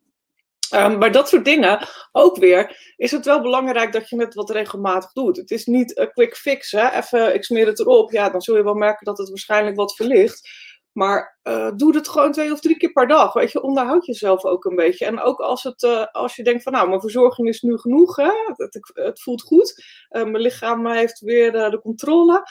Um, 0.75 0.97
maar 0.97 1.11
dat 1.11 1.29
soort 1.29 1.45
dingen, 1.45 1.87
ook 2.11 2.37
weer, 2.37 2.93
is 2.97 3.11
het 3.11 3.25
wel 3.25 3.41
belangrijk 3.41 3.93
dat 3.93 4.09
je 4.09 4.19
het 4.19 4.33
wat 4.33 4.49
regelmatig 4.49 5.11
doet. 5.11 5.37
Het 5.37 5.51
is 5.51 5.65
niet 5.65 5.97
een 5.97 6.11
quick 6.11 6.35
fix, 6.35 6.71
hè? 6.71 6.89
even 6.89 7.33
ik 7.33 7.43
smeer 7.43 7.67
het 7.67 7.79
erop. 7.79 8.11
Ja, 8.11 8.29
dan 8.29 8.41
zul 8.41 8.55
je 8.55 8.63
wel 8.63 8.73
merken 8.73 9.05
dat 9.05 9.17
het 9.17 9.29
waarschijnlijk 9.29 9.75
wat 9.75 9.95
verlicht. 9.95 10.49
Maar 10.93 11.39
uh, 11.43 11.71
doe 11.75 11.95
het 11.95 12.07
gewoon 12.07 12.31
twee 12.31 12.51
of 12.51 12.59
drie 12.59 12.77
keer 12.77 12.91
per 12.91 13.07
dag. 13.07 13.33
Weet 13.33 13.51
je, 13.51 13.61
onderhoud 13.61 14.05
jezelf 14.05 14.45
ook 14.45 14.65
een 14.65 14.75
beetje. 14.75 15.05
En 15.05 15.19
ook 15.19 15.39
als, 15.39 15.63
het, 15.63 15.83
uh, 15.83 16.05
als 16.11 16.35
je 16.35 16.43
denkt 16.43 16.63
van 16.63 16.71
nou, 16.71 16.87
mijn 16.87 17.01
verzorging 17.01 17.47
is 17.47 17.61
nu 17.61 17.77
genoeg. 17.77 18.15
Hè? 18.15 18.31
Het, 18.55 18.91
het 18.93 19.21
voelt 19.21 19.41
goed. 19.41 19.83
Uh, 20.09 20.23
mijn 20.23 20.43
lichaam 20.43 20.87
heeft 20.87 21.19
weer 21.19 21.51
de 21.51 21.79
controle. 21.81 22.47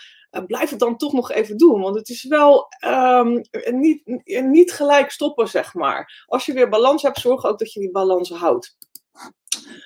blijf 0.47 0.71
het 0.71 0.79
dan 0.79 0.97
toch 0.97 1.13
nog 1.13 1.31
even 1.31 1.57
doen. 1.57 1.81
Want 1.81 1.97
het 1.97 2.09
is 2.09 2.25
wel 2.25 2.67
um, 2.87 3.41
niet, 3.71 4.23
niet 4.45 4.73
gelijk 4.73 5.11
stoppen, 5.11 5.49
zeg 5.49 5.75
maar. 5.75 6.25
Als 6.27 6.47
je 6.47 6.53
weer 6.53 6.69
balans 6.69 7.03
hebt, 7.03 7.19
zorg 7.19 7.45
ook 7.45 7.59
dat 7.59 7.73
je 7.73 7.81
die 7.81 7.91
balans 7.91 8.31
houdt. 8.31 8.77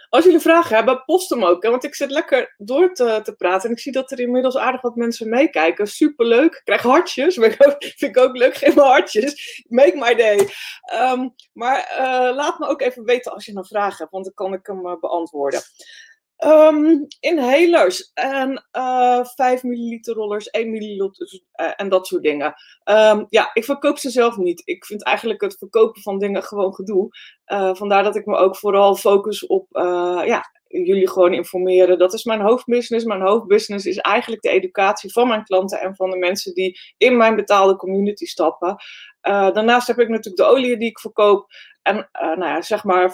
Als 0.09 0.25
jullie 0.25 0.40
vragen 0.40 0.76
hebben, 0.76 1.04
post 1.04 1.30
hem 1.30 1.45
ook. 1.45 1.62
Want 1.62 1.85
ik 1.85 1.95
zit 1.95 2.11
lekker 2.11 2.54
door 2.59 2.95
te, 2.95 3.21
te 3.23 3.35
praten. 3.35 3.68
En 3.68 3.75
ik 3.75 3.83
zie 3.83 3.92
dat 3.92 4.11
er 4.11 4.21
inmiddels 4.21 4.56
aardig 4.56 4.80
wat 4.80 4.97
mensen 4.97 5.28
meekijken. 5.28 5.87
Superleuk. 5.87 6.54
Ik 6.54 6.61
krijg 6.64 6.83
hartjes. 6.83 7.35
vind 7.78 8.00
ik 8.00 8.18
ook 8.18 8.37
leuk. 8.37 8.56
Geef 8.56 8.75
me 8.75 8.83
hartjes. 8.83 9.64
Make 9.68 9.97
my 9.97 10.14
day. 10.14 10.49
Um, 11.12 11.35
maar 11.52 11.97
uh, 11.99 12.37
laat 12.37 12.59
me 12.59 12.66
ook 12.66 12.80
even 12.80 13.04
weten 13.04 13.33
als 13.33 13.45
je 13.45 13.56
een 13.56 13.64
vraag 13.64 13.99
hebt. 13.99 14.11
Want 14.11 14.25
dan 14.25 14.35
kan 14.35 14.52
ik 14.52 14.66
hem 14.66 14.87
uh, 14.87 15.00
beantwoorden. 15.00 15.61
Um, 16.45 17.07
inhalers 17.21 18.11
en 18.14 18.66
uh, 18.73 19.25
5 19.25 19.62
milliliter 19.62 20.14
rollers, 20.14 20.50
1 20.50 20.71
milliliter 20.71 21.40
uh, 21.61 21.73
en 21.76 21.88
dat 21.88 22.07
soort 22.07 22.23
dingen. 22.23 22.55
Um, 22.85 23.26
ja, 23.28 23.50
ik 23.52 23.64
verkoop 23.64 23.99
ze 23.99 24.11
zelf 24.11 24.37
niet. 24.37 24.62
Ik 24.64 24.85
vind 24.85 25.02
eigenlijk 25.02 25.40
het 25.40 25.59
verkopen 25.59 26.02
van 26.02 26.19
dingen 26.19 26.43
gewoon 26.43 26.75
gedoe. 26.75 27.09
Uh, 27.47 27.75
vandaar 27.75 28.02
dat 28.02 28.16
ik 28.16 28.26
me 28.26 28.37
ook 28.37 28.57
vooral 28.57 28.97
focus 28.97 29.47
op 29.47 29.66
ja, 30.25 30.43
jullie 30.66 31.09
gewoon 31.09 31.35
informeren. 31.35 31.99
Dat 31.99 32.14
is 32.14 32.25
mijn 32.25 32.40
hoofdbusiness. 32.40 33.05
Mijn 33.05 33.21
hoofdbusiness 33.21 33.87
is 33.87 33.97
eigenlijk 33.97 34.43
de 34.43 34.50
educatie 34.50 35.12
van 35.12 35.28
mijn 35.28 35.45
klanten 35.45 35.81
en 35.81 35.97
van 35.97 36.11
de 36.11 36.16
mensen 36.16 36.55
die 36.55 36.78
in 36.97 37.16
mijn 37.16 37.37
betaalde 37.37 37.76
community 37.76 38.26
stappen. 38.26 38.76
Daarnaast 39.21 39.87
heb 39.87 39.99
ik 39.99 40.09
natuurlijk 40.09 40.37
de 40.37 40.57
olie 40.57 40.76
die 40.76 40.88
ik 40.88 40.99
verkoop. 40.99 41.47
En 41.87 41.97
uh, 41.97 42.23
nou 42.23 42.45
ja, 42.45 42.62
zeg 42.62 42.85
maar 42.85 43.11
95% 43.11 43.12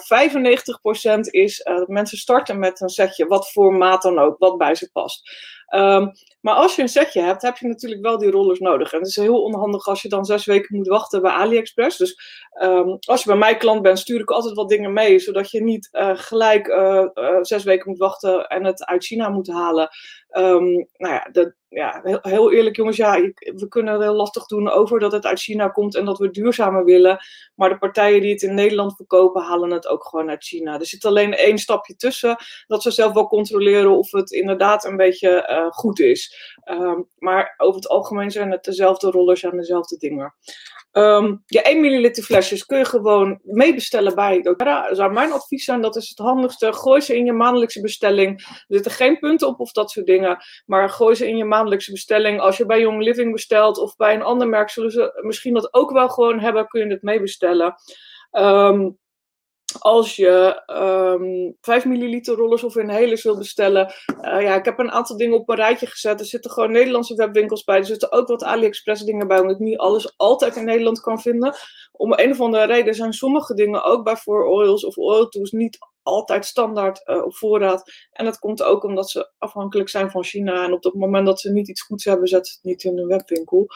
is 1.19 1.59
uh, 1.59 1.77
dat 1.77 1.87
mensen 1.87 2.17
starten 2.17 2.59
met 2.59 2.81
een 2.81 2.89
setje, 2.89 3.25
wat 3.27 3.51
voor 3.51 3.73
maat 3.73 4.01
dan 4.01 4.19
ook, 4.19 4.37
wat 4.37 4.57
bij 4.57 4.75
ze 4.75 4.89
past. 4.91 5.31
Um, 5.75 6.11
maar 6.43 6.55
als 6.55 6.75
je 6.75 6.81
een 6.81 6.87
setje 6.87 7.21
hebt, 7.21 7.41
heb 7.41 7.57
je 7.57 7.67
natuurlijk 7.67 8.01
wel 8.01 8.17
die 8.17 8.31
rollers 8.31 8.59
nodig. 8.59 8.93
En 8.93 8.99
het 8.99 9.07
is 9.07 9.15
heel 9.15 9.43
onhandig 9.43 9.87
als 9.87 10.01
je 10.01 10.09
dan 10.09 10.25
zes 10.25 10.45
weken 10.45 10.75
moet 10.75 10.87
wachten 10.87 11.21
bij 11.21 11.31
AliExpress. 11.31 11.97
Dus 11.97 12.19
um, 12.61 12.97
als 12.99 13.23
je 13.23 13.29
bij 13.29 13.37
mij 13.37 13.57
klant 13.57 13.81
bent, 13.81 13.99
stuur 13.99 14.19
ik 14.19 14.31
altijd 14.31 14.55
wat 14.55 14.69
dingen 14.69 14.93
mee, 14.93 15.19
zodat 15.19 15.51
je 15.51 15.63
niet 15.63 15.89
uh, 15.91 16.11
gelijk 16.13 16.67
uh, 16.67 17.05
uh, 17.13 17.37
zes 17.41 17.63
weken 17.63 17.89
moet 17.89 17.99
wachten 17.99 18.47
en 18.47 18.63
het 18.63 18.85
uit 18.85 19.05
China 19.05 19.29
moet 19.29 19.47
halen. 19.47 19.89
Um, 20.37 20.87
nou 20.97 21.13
ja, 21.13 21.51
ja 21.69 21.99
heel, 22.03 22.19
heel, 22.21 22.51
eerlijk 22.51 22.75
jongens, 22.75 22.97
ja, 22.97 23.21
we 23.35 23.67
kunnen 23.69 23.93
er 23.93 24.01
heel 24.01 24.13
lastig 24.13 24.45
doen 24.45 24.69
over 24.69 24.99
dat 24.99 25.11
het 25.11 25.25
uit 25.25 25.39
China 25.39 25.67
komt 25.67 25.95
en 25.95 26.05
dat 26.05 26.17
we 26.17 26.29
duurzamer 26.29 26.85
willen. 26.85 27.19
Maar 27.55 27.69
de 27.69 27.77
partijen 27.77 28.21
die 28.21 28.31
het 28.31 28.41
in 28.41 28.53
Nederland 28.53 28.95
verkopen, 28.95 29.41
halen 29.41 29.71
het 29.71 29.87
ook 29.87 30.05
gewoon 30.05 30.29
uit 30.29 30.43
China. 30.43 30.79
Er 30.79 30.85
zit 30.85 31.05
alleen 31.05 31.33
één 31.33 31.57
stapje 31.57 31.95
tussen, 31.95 32.35
dat 32.67 32.81
ze 32.81 32.91
zelf 32.91 33.13
wel 33.13 33.27
controleren 33.27 33.97
of 33.97 34.11
het 34.11 34.31
inderdaad 34.31 34.85
een 34.85 34.97
beetje 34.97 35.69
goed 35.73 35.99
is. 35.99 36.32
Ehm, 36.63 37.01
maar 37.17 37.53
over 37.57 37.75
het 37.75 37.89
algemeen 37.89 38.31
zijn 38.31 38.51
het 38.51 38.63
dezelfde 38.63 39.11
rollers 39.11 39.43
en 39.43 39.57
dezelfde 39.57 39.97
dingen. 39.97 40.35
Um, 40.91 41.43
je 41.45 41.61
1 41.61 41.81
milliliter 41.81 42.23
flesjes 42.23 42.65
kun 42.65 42.77
je 42.77 42.85
gewoon 42.85 43.39
meebestellen 43.43 44.15
bij 44.15 44.41
doTERRA. 44.41 44.93
Zou 44.93 45.13
mijn 45.13 45.31
advies 45.31 45.65
zijn, 45.65 45.81
dat 45.81 45.95
is 45.95 46.09
het 46.09 46.17
handigste. 46.17 46.73
Gooi 46.73 47.01
ze 47.01 47.17
in 47.17 47.25
je 47.25 47.33
maandelijkse 47.33 47.81
bestelling. 47.81 48.41
Er 48.41 48.63
zitten 48.67 48.91
geen 48.91 49.19
punten 49.19 49.47
op 49.47 49.59
of 49.59 49.71
dat 49.71 49.91
soort 49.91 50.05
dingen. 50.05 50.37
Maar 50.65 50.89
gooi 50.89 51.15
ze 51.15 51.27
in 51.27 51.37
je 51.37 51.45
maandelijkse 51.45 51.91
bestelling. 51.91 52.39
Als 52.39 52.57
je 52.57 52.65
bij 52.65 52.79
Young 52.79 53.03
Living 53.03 53.31
bestelt 53.31 53.77
of 53.77 53.95
bij 53.95 54.13
een 54.13 54.23
ander 54.23 54.47
merk, 54.47 54.69
zullen 54.69 54.91
ze 54.91 55.19
misschien 55.21 55.53
dat 55.53 55.73
ook 55.73 55.91
wel 55.91 56.09
gewoon 56.09 56.39
hebben. 56.39 56.67
Kun 56.67 56.87
je 56.87 56.93
het 56.93 57.01
meebestellen. 57.01 57.75
Um, 58.31 58.97
als 59.79 60.15
je 60.15 60.63
um, 60.67 61.23
ehm, 61.23 61.51
5 61.61 61.85
milliliter 61.85 62.35
rollers 62.35 62.63
of 62.63 62.75
een 62.75 62.89
hele 62.89 63.19
wil 63.23 63.37
bestellen. 63.37 63.93
Uh, 64.21 64.41
ja, 64.41 64.55
ik 64.55 64.65
heb 64.65 64.79
een 64.79 64.91
aantal 64.91 65.17
dingen 65.17 65.37
op 65.37 65.49
een 65.49 65.55
rijtje 65.55 65.87
gezet. 65.87 66.19
Er 66.19 66.25
zitten 66.25 66.51
gewoon 66.51 66.71
Nederlandse 66.71 67.15
webwinkels 67.15 67.63
bij. 67.63 67.77
Er 67.77 67.85
zitten 67.85 68.11
ook 68.11 68.27
wat 68.27 68.43
AliExpress 68.43 69.03
dingen 69.03 69.27
bij, 69.27 69.39
omdat 69.39 69.55
ik 69.55 69.61
niet 69.61 69.77
alles 69.77 70.13
altijd 70.17 70.55
in 70.55 70.65
Nederland 70.65 71.01
kan 71.01 71.21
vinden. 71.21 71.55
Om 71.91 72.13
een 72.13 72.31
of 72.31 72.41
andere 72.41 72.65
reden 72.65 72.95
zijn 72.95 73.13
sommige 73.13 73.53
dingen 73.53 73.83
ook 73.83 74.03
bij 74.03 74.15
For 74.15 74.45
Oils 74.45 74.85
of 74.85 74.97
Oil 74.97 75.27
Tools 75.27 75.51
niet 75.51 75.77
altijd 76.03 76.45
standaard 76.45 77.01
uh, 77.05 77.23
op 77.23 77.35
voorraad. 77.35 77.91
En 78.11 78.25
dat 78.25 78.39
komt 78.39 78.63
ook 78.63 78.83
omdat 78.83 79.09
ze 79.09 79.31
afhankelijk 79.37 79.89
zijn 79.89 80.11
van 80.11 80.23
China. 80.23 80.63
En 80.65 80.73
op 80.73 80.83
het 80.83 80.93
moment 80.93 81.25
dat 81.25 81.39
ze 81.39 81.51
niet 81.51 81.69
iets 81.69 81.81
goeds 81.81 82.05
hebben, 82.05 82.27
zetten 82.27 82.51
ze 82.51 82.57
het 82.57 82.67
niet 82.67 82.83
in 82.83 82.97
een 82.97 83.07
webwinkel. 83.07 83.67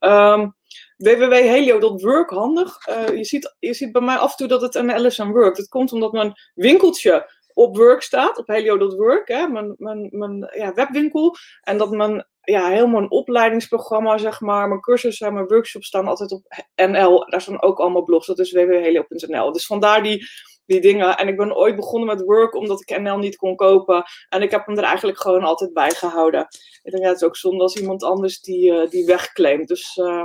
Um, 0.00 0.58
www.helio.work 1.00 2.30
handig. 2.30 2.88
Uh, 2.88 3.16
je, 3.16 3.24
ziet, 3.24 3.56
je 3.58 3.74
ziet 3.74 3.92
bij 3.92 4.02
mij 4.02 4.16
af 4.16 4.30
en 4.30 4.36
toe 4.36 4.48
dat 4.48 4.60
het 4.60 4.74
een 4.74 5.06
LSM 5.06 5.30
Work. 5.30 5.56
Dat 5.56 5.68
komt 5.68 5.92
omdat 5.92 6.12
mijn 6.12 6.32
winkeltje 6.54 7.30
op 7.52 7.76
Work 7.76 8.02
staat, 8.02 8.38
op 8.38 8.46
helio.work, 8.46 9.28
hè, 9.28 9.46
mijn, 9.48 9.74
mijn, 9.78 10.08
mijn 10.10 10.50
ja, 10.54 10.74
webwinkel. 10.74 11.36
En 11.60 11.78
dat 11.78 11.90
mijn 11.90 12.26
ja, 12.40 12.68
helemaal 12.68 13.00
een 13.00 13.10
opleidingsprogramma, 13.10 14.18
zeg 14.18 14.40
maar, 14.40 14.68
mijn 14.68 14.80
cursussen 14.80 15.26
en 15.26 15.34
mijn 15.34 15.46
workshops 15.46 15.86
staan 15.86 16.08
altijd 16.08 16.32
op 16.32 16.64
NL. 16.74 17.30
Daar 17.30 17.40
staan 17.40 17.62
ook 17.62 17.78
allemaal 17.78 18.04
blogs, 18.04 18.26
dat 18.26 18.38
is 18.38 18.52
www.helio.nl. 18.52 19.52
Dus 19.52 19.66
vandaar 19.66 20.02
die, 20.02 20.26
die 20.66 20.80
dingen. 20.80 21.16
En 21.16 21.28
ik 21.28 21.36
ben 21.36 21.56
ooit 21.56 21.76
begonnen 21.76 22.08
met 22.08 22.24
Work 22.24 22.54
omdat 22.54 22.80
ik 22.80 23.00
NL 23.00 23.18
niet 23.18 23.36
kon 23.36 23.56
kopen. 23.56 24.04
En 24.28 24.42
ik 24.42 24.50
heb 24.50 24.66
hem 24.66 24.78
er 24.78 24.84
eigenlijk 24.84 25.20
gewoon 25.20 25.44
altijd 25.44 25.72
bij 25.72 25.90
gehouden. 25.90 26.46
Ik 26.82 26.92
denk, 26.92 27.04
ja, 27.04 27.10
het 27.10 27.24
ook 27.24 27.36
zonde 27.36 27.62
als 27.62 27.76
iemand 27.76 28.02
anders 28.02 28.40
die, 28.40 28.72
uh, 28.72 28.90
die 28.90 29.06
wegclaimt. 29.06 29.68
Dus... 29.68 29.96
Uh, 29.96 30.24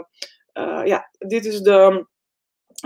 ja, 0.86 1.10
dit 1.18 1.46
is 1.46 1.62
de, 1.62 2.08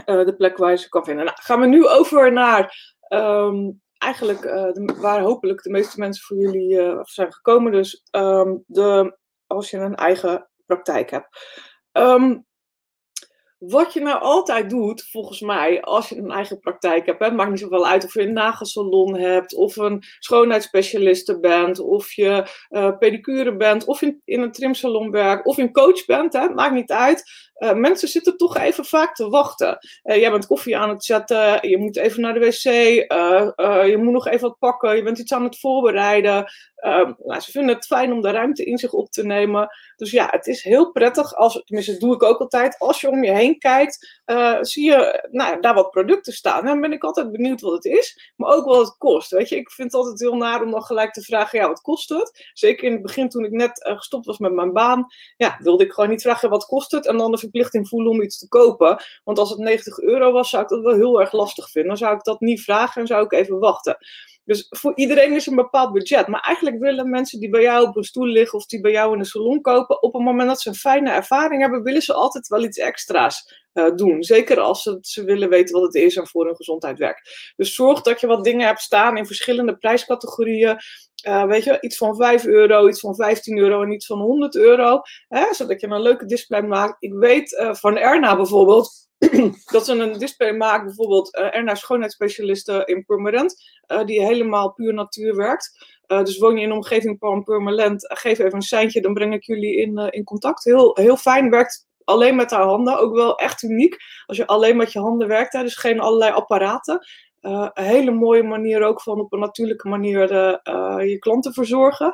uh, 0.06 0.26
de 0.26 0.36
plek 0.36 0.58
waar 0.58 0.72
je 0.72 0.78
ze 0.78 0.90
kan 0.90 1.04
vinden. 1.04 1.26
Nou, 1.26 1.38
gaan 1.42 1.60
we 1.60 1.68
nu 1.68 1.88
over 1.88 2.32
naar 2.32 2.96
um, 3.10 3.82
eigenlijk 3.98 4.42
de, 4.42 4.98
waar 5.02 5.22
hopelijk 5.22 5.64
de 5.64 5.70
meeste 5.70 6.00
mensen 6.00 6.24
voor 6.24 6.38
jullie 6.38 7.00
zijn 7.02 7.34
gekomen. 7.34 7.72
Dus 7.72 8.04
um, 8.12 8.64
de, 8.68 9.18
als 9.48 9.70
je 9.70 9.78
een 9.78 9.96
eigen 9.96 10.50
praktijk 10.66 11.12
hebt. 11.12 11.28
Um, 11.92 12.48
wat 13.60 13.94
je 13.94 14.00
nou 14.00 14.22
altijd 14.22 14.70
doet, 14.70 15.10
volgens 15.10 15.42
mij, 15.42 15.82
als 15.82 16.10
je 16.10 16.18
een 16.18 16.32
eigen 16.32 16.60
praktijk 16.60 17.06
hebt, 17.06 17.20
het 17.20 17.34
maakt 17.34 17.50
niet 17.50 17.60
zoveel 17.60 17.88
uit 17.88 18.04
of 18.04 18.14
je 18.14 18.22
een 18.22 18.34
nagelsalon 18.34 19.18
hebt, 19.18 19.56
of 19.56 19.76
een 19.76 20.04
schoonheidsspecialiste 20.20 21.40
bent, 21.40 21.80
of 21.80 22.14
je 22.14 22.48
pedicure 23.00 23.56
bent, 23.56 23.86
of 23.86 24.02
in, 24.02 24.22
in 24.26 24.42
een 24.42 24.52
trimsalon 24.52 25.12
werkt, 25.12 25.46
of 25.46 25.58
een 25.58 25.72
coach 25.72 26.06
bent, 26.06 26.34
hè, 26.34 26.50
maakt 26.50 26.74
niet 26.74 26.92
uit. 26.92 27.49
Uh, 27.60 27.74
mensen 27.74 28.08
zitten 28.08 28.38
toch 28.38 28.58
even 28.58 28.86
vaak 28.86 29.16
te 29.16 29.30
wachten. 29.30 29.78
Uh, 30.04 30.18
jij 30.18 30.32
bent 30.32 30.48
koffie 30.48 30.78
aan 30.78 30.90
het 30.90 31.04
zetten, 31.04 31.70
je 31.70 31.78
moet 31.78 31.98
even 31.98 32.22
naar 32.22 32.34
de 32.34 32.40
wc, 32.40 32.64
uh, 32.66 33.88
je 33.88 33.98
moet 33.98 34.14
nog 34.14 34.28
even 34.28 34.48
wat 34.48 34.60
pakken, 34.60 34.96
je 34.96 35.04
bent 35.04 35.20
iets 35.20 35.34
aan 35.34 35.44
het 35.44 35.60
voorbereiden. 35.60 36.52
Nou, 37.18 37.40
ze 37.40 37.52
vinden 37.52 37.76
het 37.76 37.86
fijn 37.86 38.14
om 38.14 38.22
de 38.22 38.32
ruimte 38.32 38.64
in 38.64 38.78
zich 38.78 38.94
op 38.94 39.12
te 39.12 39.26
nemen. 39.26 39.70
Dus 39.96 40.12
ja, 40.12 40.28
het 40.32 40.48
is 40.48 40.64
heel 40.64 40.92
prettig, 40.92 41.36
als, 41.36 41.62
tenminste 41.66 41.92
dat 41.92 42.02
doe 42.02 42.14
ik 42.14 42.24
ook 42.24 42.40
altijd, 42.40 42.76
als 42.78 43.02
je 43.02 43.10
om 43.10 43.24
je 43.24 43.32
heen 43.32 43.58
kijkt, 43.58 44.22
zie 44.62 44.86
je 44.86 45.28
nou, 45.32 45.62
daar 45.62 45.74
wat 45.74 45.92
producten 45.92 46.34
staan. 46.34 46.66
Dan 46.66 46.82
ben 46.82 46.92
ik 46.92 47.04
altijd 47.04 47.32
benieuwd 47.32 47.62
wat 47.62 47.74
het 47.74 47.86
is, 47.86 48.34
maar 48.36 48.56
ook 48.56 48.66
wat 48.66 48.80
het 48.80 48.98
kost. 48.98 49.32
Weet 49.32 49.50
je, 49.50 49.56
ik 49.56 49.72
vind 49.72 49.92
het 49.92 50.02
altijd 50.02 50.20
heel 50.20 50.36
naar 50.36 50.64
om 50.64 50.72
dan 50.72 50.84
gelijk 50.84 51.14
te 51.14 51.22
vragen, 51.22 51.60
ja, 51.60 51.68
wat 51.68 51.82
kost 51.82 52.10
het? 52.10 52.50
Zeker 52.54 52.84
in 52.84 52.94
het 52.94 53.02
begin 53.02 53.30
toen 53.30 53.46
ik 53.46 53.52
net 53.52 53.90
gestopt 53.96 54.26
was 54.26 54.38
met 54.38 54.54
mijn 54.54 54.74
baan, 54.74 55.06
ja, 55.38 55.58
wilde 55.62 55.84
ik 55.84 55.92
gewoon 55.92 56.10
niet 56.10 56.22
vragen, 56.22 56.50
wat 56.50 56.66
kost 56.66 56.92
het? 56.92 57.06
En 57.08 57.18
dan 57.18 57.32
de 57.32 57.38
verplichting 57.50 57.88
voelen 57.88 58.12
om 58.12 58.22
iets 58.22 58.38
te 58.38 58.48
kopen. 58.48 59.04
Want 59.24 59.40
als 59.40 59.50
het 59.50 59.60
90 59.60 60.00
euro 60.00 60.32
was, 60.32 60.50
zou 60.50 60.64
ik 60.64 60.70
dat 60.70 60.84
wel 60.84 60.96
heel 60.96 61.20
erg 61.20 61.32
lastig 61.32 61.70
vinden. 61.72 61.90
Dan 61.90 62.08
zou 62.08 62.16
ik 62.16 62.24
dat 62.24 62.40
niet 62.40 62.62
vragen 62.62 63.02
en 63.02 63.08
zou 63.08 63.24
ik 63.24 63.32
even 63.32 63.60
wachten. 63.60 63.98
Dus 64.50 64.66
voor 64.70 64.92
iedereen 64.96 65.34
is 65.34 65.46
een 65.46 65.56
bepaald 65.56 65.94
budget. 65.94 66.28
Maar 66.28 66.42
eigenlijk 66.42 66.80
willen 66.80 67.10
mensen 67.10 67.40
die 67.40 67.50
bij 67.50 67.62
jou 67.62 67.88
op 67.88 67.96
een 67.96 68.04
stoel 68.04 68.26
liggen 68.26 68.60
of 68.60 68.66
die 68.66 68.82
bij 68.82 68.92
jou 68.92 69.14
in 69.14 69.20
een 69.20 69.26
salon 69.26 69.62
kopen, 69.62 70.02
op 70.02 70.14
het 70.14 70.22
moment 70.22 70.50
dat 70.50 70.62
ze 70.62 70.70
een 70.70 70.76
fijne 70.76 71.12
ervaring 71.12 71.62
hebben, 71.62 71.84
willen 71.84 72.02
ze 72.02 72.14
altijd 72.14 72.48
wel 72.48 72.64
iets 72.64 72.78
extra's 72.78 73.68
uh, 73.74 73.96
doen. 73.96 74.24
Zeker 74.24 74.60
als 74.60 74.90
ze, 75.02 75.24
willen 75.24 75.50
weten 75.50 75.76
wat 75.76 75.84
het 75.84 75.96
is 75.96 76.16
en 76.16 76.28
voor 76.28 76.46
hun 76.46 76.56
gezondheid 76.56 76.98
werkt. 76.98 77.54
Dus 77.56 77.76
zorg 77.76 78.02
dat 78.02 78.20
je 78.20 78.28
wat 78.28 78.44
dingen 78.44 78.66
hebt 78.66 78.82
staan 78.82 79.18
in 79.18 79.26
verschillende 79.26 79.78
prijscategorieën. 79.78 80.78
Uh, 81.28 81.46
weet 81.46 81.64
je, 81.64 81.78
iets 81.82 81.98
van 81.98 82.16
5 82.16 82.46
euro, 82.46 82.88
iets 82.88 83.00
van 83.00 83.16
15 83.16 83.58
euro 83.58 83.82
en 83.82 83.92
iets 83.92 84.06
van 84.06 84.20
100 84.20 84.56
euro. 84.56 85.02
Hè, 85.28 85.54
zodat 85.54 85.82
je 85.82 85.88
een 85.88 86.02
leuke 86.02 86.26
display 86.26 86.62
maakt. 86.62 86.96
Ik 87.00 87.14
weet 87.14 87.52
uh, 87.52 87.74
van 87.74 87.98
Erna 87.98 88.36
bijvoorbeeld 88.36 89.09
dat 89.72 89.86
ze 89.86 89.94
een 89.94 90.20
display 90.20 90.54
maakt, 90.54 90.86
bijvoorbeeld 90.86 91.38
uh, 91.38 91.56
Erna 91.56 91.76
schoonheidsspecialiste 91.76 92.82
in 92.86 93.06
Purmerend, 93.06 93.56
die 94.06 94.26
helemaal 94.26 94.74
puur 94.74 94.94
natuur 94.94 95.36
werkt. 95.36 95.86
dus 96.08 96.38
woon 96.38 96.56
je 96.56 96.62
in 96.62 96.70
een 96.70 96.76
omgeving 96.76 97.18
van 97.20 97.44
Purmerend, 97.44 98.14
geef 98.14 98.40
even 98.40 98.54
een 98.54 98.62
seintje, 98.62 99.02
dan 99.02 99.14
breng 99.14 99.34
ik 99.34 99.44
jullie 99.44 99.78
in, 99.78 99.98
in 99.98 100.24
contact. 100.24 100.64
Heel, 100.64 100.98
heel 100.98 101.18
fijn, 101.18 101.50
werkt 101.50 101.88
alleen 102.04 102.36
met 102.36 102.52
haar 102.52 102.64
handen, 102.64 103.00
ook 103.00 103.16
wel 103.16 103.38
echt 103.38 103.64
uniek. 103.64 103.98
Als 104.26 104.38
je 104.38 104.48
alleen 104.48 104.78
met 104.78 104.92
je 104.92 105.00
handen 105.00 105.28
werkt, 105.28 105.54
hè, 105.54 105.62
dus 105.62 105.76
geen 105.76 106.00
allerlei 106.00 106.32
apparaten. 106.32 107.08
Een 107.42 107.72
hele 107.74 108.12
mooie 108.12 108.44
manier 108.44 108.84
ook 108.84 109.02
van 109.02 109.20
op 109.20 109.34
een 109.34 109.40
natuurlijke 109.40 109.88
manier 109.88 110.28
je 111.08 111.18
klanten 111.20 111.54
verzorgen. 111.54 112.14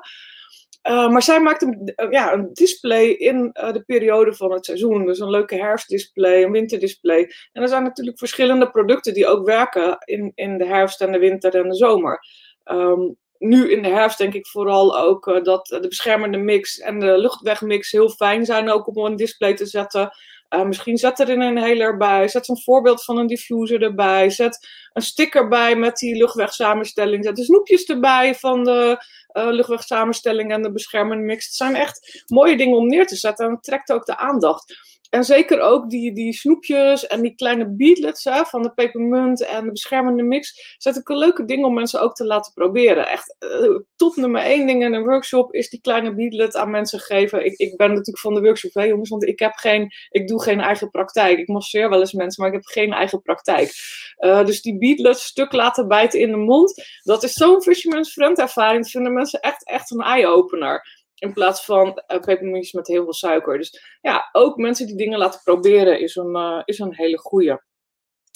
Uh, 0.89 1.09
maar 1.09 1.23
zij 1.23 1.41
maakt 1.41 1.61
een, 1.61 1.93
ja, 2.09 2.33
een 2.33 2.49
display 2.53 3.05
in 3.05 3.49
de 3.53 3.83
periode 3.85 4.33
van 4.33 4.51
het 4.51 4.65
seizoen. 4.65 5.05
Dus 5.05 5.19
een 5.19 5.29
leuke 5.29 5.55
herfstdisplay, 5.55 6.43
een 6.43 6.51
winterdisplay. 6.51 7.31
En 7.51 7.61
er 7.61 7.67
zijn 7.67 7.83
natuurlijk 7.83 8.17
verschillende 8.17 8.69
producten 8.69 9.13
die 9.13 9.27
ook 9.27 9.45
werken 9.45 9.97
in, 10.05 10.31
in 10.35 10.57
de 10.57 10.65
herfst 10.65 11.01
en 11.01 11.11
de 11.11 11.19
winter 11.19 11.55
en 11.55 11.69
de 11.69 11.75
zomer. 11.75 12.19
Um, 12.65 13.17
nu 13.37 13.71
in 13.71 13.81
de 13.81 13.89
herfst 13.89 14.17
denk 14.17 14.33
ik 14.33 14.47
vooral 14.47 14.97
ook 14.97 15.43
dat 15.43 15.67
de 15.67 15.87
beschermende 15.87 16.37
mix 16.37 16.79
en 16.79 16.99
de 16.99 17.17
luchtwegmix 17.17 17.91
heel 17.91 18.09
fijn 18.09 18.45
zijn 18.45 18.69
ook 18.69 18.87
om 18.87 19.05
een 19.05 19.15
display 19.15 19.53
te 19.53 19.65
zetten. 19.65 20.11
Uh, 20.49 20.63
misschien 20.63 20.97
zet 20.97 21.19
er 21.19 21.29
een 21.29 21.41
inhaler 21.41 21.97
bij. 21.97 22.27
Zet 22.27 22.47
een 22.47 22.61
voorbeeld 22.61 23.03
van 23.03 23.17
een 23.17 23.27
diffuser 23.27 23.81
erbij. 23.81 24.29
Zet 24.29 24.67
een 24.93 25.01
sticker 25.01 25.47
bij 25.47 25.75
met 25.75 25.97
die 25.97 26.15
luchtwegsamenstelling. 26.15 27.23
Zet 27.25 27.35
de 27.35 27.43
snoepjes 27.43 27.85
erbij 27.85 28.35
van 28.35 28.63
de 28.63 29.05
uh, 29.33 29.47
luchtwegsamenstelling 29.51 30.51
en 30.51 30.61
de 30.61 30.71
beschermende 30.71 31.23
mix. 31.23 31.45
Het 31.45 31.55
zijn 31.55 31.75
echt 31.75 32.23
mooie 32.27 32.57
dingen 32.57 32.77
om 32.77 32.87
neer 32.87 33.07
te 33.07 33.15
zetten. 33.15 33.45
En 33.45 33.51
het 33.51 33.63
trekt 33.63 33.91
ook 33.91 34.05
de 34.05 34.17
aandacht. 34.17 34.94
En 35.09 35.23
zeker 35.23 35.59
ook 35.59 35.89
die, 35.89 36.13
die 36.13 36.33
snoepjes 36.33 37.07
en 37.07 37.21
die 37.21 37.35
kleine 37.35 37.69
beadlets 37.69 38.27
van 38.31 38.61
de 38.61 38.73
pepermunt 38.73 39.45
en 39.45 39.65
de 39.65 39.71
beschermende 39.71 40.23
mix. 40.23 40.75
Zet 40.77 40.95
ik 40.95 41.09
een 41.09 41.17
leuke 41.17 41.45
ding 41.45 41.65
om 41.65 41.73
mensen 41.73 42.01
ook 42.01 42.15
te 42.15 42.25
laten 42.25 42.53
proberen. 42.53 43.07
Echt 43.07 43.35
uh, 43.39 43.79
top 43.95 44.15
nummer 44.15 44.41
één 44.41 44.67
ding 44.67 44.83
in 44.83 44.93
een 44.93 45.03
workshop 45.03 45.53
is 45.53 45.69
die 45.69 45.81
kleine 45.81 46.15
beadlet 46.15 46.55
aan 46.55 46.71
mensen 46.71 46.99
geven. 46.99 47.45
Ik, 47.45 47.57
ik 47.57 47.77
ben 47.77 47.89
natuurlijk 47.89 48.19
van 48.19 48.33
de 48.33 48.41
workshop, 48.41 48.73
hè, 48.73 48.83
jongens, 48.83 49.09
want 49.09 49.23
ik, 49.23 49.39
heb 49.39 49.53
geen, 49.53 49.91
ik 50.09 50.27
doe 50.27 50.41
geen 50.41 50.59
eigen 50.59 50.89
praktijk. 50.89 51.37
Ik 51.37 51.47
masseer 51.47 51.89
wel 51.89 51.99
eens 51.99 52.13
mensen, 52.13 52.43
maar 52.43 52.53
ik 52.53 52.59
heb 52.59 52.71
geen 52.71 52.93
eigen 52.93 53.21
praktijk. 53.21 53.71
Uh, 54.19 54.45
dus 54.45 54.61
die 54.61 54.77
beadlet 54.77 55.19
stuk 55.19 55.51
laten 55.51 55.87
bijten 55.87 56.19
in 56.19 56.31
de 56.31 56.37
mond, 56.37 56.83
dat 57.03 57.23
is 57.23 57.33
zo'n 57.33 57.61
fisherman's 57.61 58.11
friend 58.11 58.39
ervaring. 58.39 58.81
Dat 58.81 58.91
vinden 58.91 59.13
mensen 59.13 59.39
echt, 59.39 59.65
echt 59.67 59.91
een 59.91 60.01
eye-opener. 60.01 61.03
In 61.25 61.33
plaats 61.33 61.65
van 61.65 62.01
uh, 62.27 62.71
met 62.71 62.87
heel 62.87 63.03
veel 63.03 63.13
suiker. 63.13 63.57
Dus 63.57 63.97
ja, 64.01 64.29
ook 64.31 64.57
mensen 64.57 64.87
die 64.87 64.95
dingen 64.95 65.17
laten 65.17 65.41
proberen 65.43 65.99
is 65.99 66.15
een, 66.15 66.35
uh, 66.35 66.61
is 66.65 66.79
een 66.79 66.95
hele 66.95 67.17
goeie. 67.17 67.57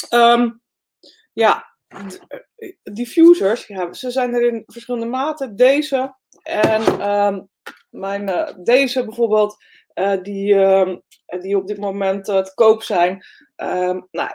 Um, 0.10 0.62
ja, 1.34 1.75
eh, 1.88 2.75
diffusers, 2.84 3.67
ja, 3.67 3.93
ze 3.93 4.12
zijn 4.12 4.34
er 4.34 4.47
in 4.47 4.63
verschillende 4.65 5.06
maten. 5.06 5.56
Deze 5.56 6.15
en 6.41 7.10
um, 7.10 7.49
mijn, 7.89 8.56
deze 8.63 9.06
bijvoorbeeld 9.06 9.63
uh, 9.95 10.21
die, 10.21 10.54
uh, 10.54 10.95
die 11.39 11.58
op 11.58 11.67
dit 11.67 11.78
moment 11.78 12.30
uh, 12.30 12.41
te 12.41 12.52
koop 12.54 12.84
zijn. 12.84 13.25
Ehm, 13.56 13.99
nou, 14.12 14.30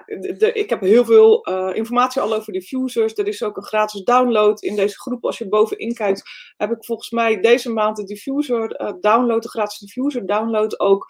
ik 0.52 0.70
heb 0.70 0.80
heel 0.80 1.04
veel 1.04 1.42
informatie 1.72 2.20
al 2.20 2.34
over 2.34 2.52
diffusers. 2.52 3.14
Er 3.14 3.26
is 3.28 3.42
ook 3.42 3.56
een 3.56 3.64
gratis 3.64 4.02
download 4.02 4.62
in 4.62 4.76
deze 4.76 5.00
groep. 5.00 5.24
Als 5.24 5.38
je 5.38 5.48
bovenin 5.48 5.94
kijkt, 5.94 6.22
heb 6.56 6.70
ik 6.70 6.84
volgens 6.84 7.10
mij 7.10 7.40
deze 7.40 7.72
maand 7.72 7.96
de 7.96 8.04
diffuser 8.04 8.96
download, 9.00 9.42
de 9.42 9.48
gratis 9.48 9.78
diffuser 9.78 10.26
download 10.26 10.80
ook 10.80 11.06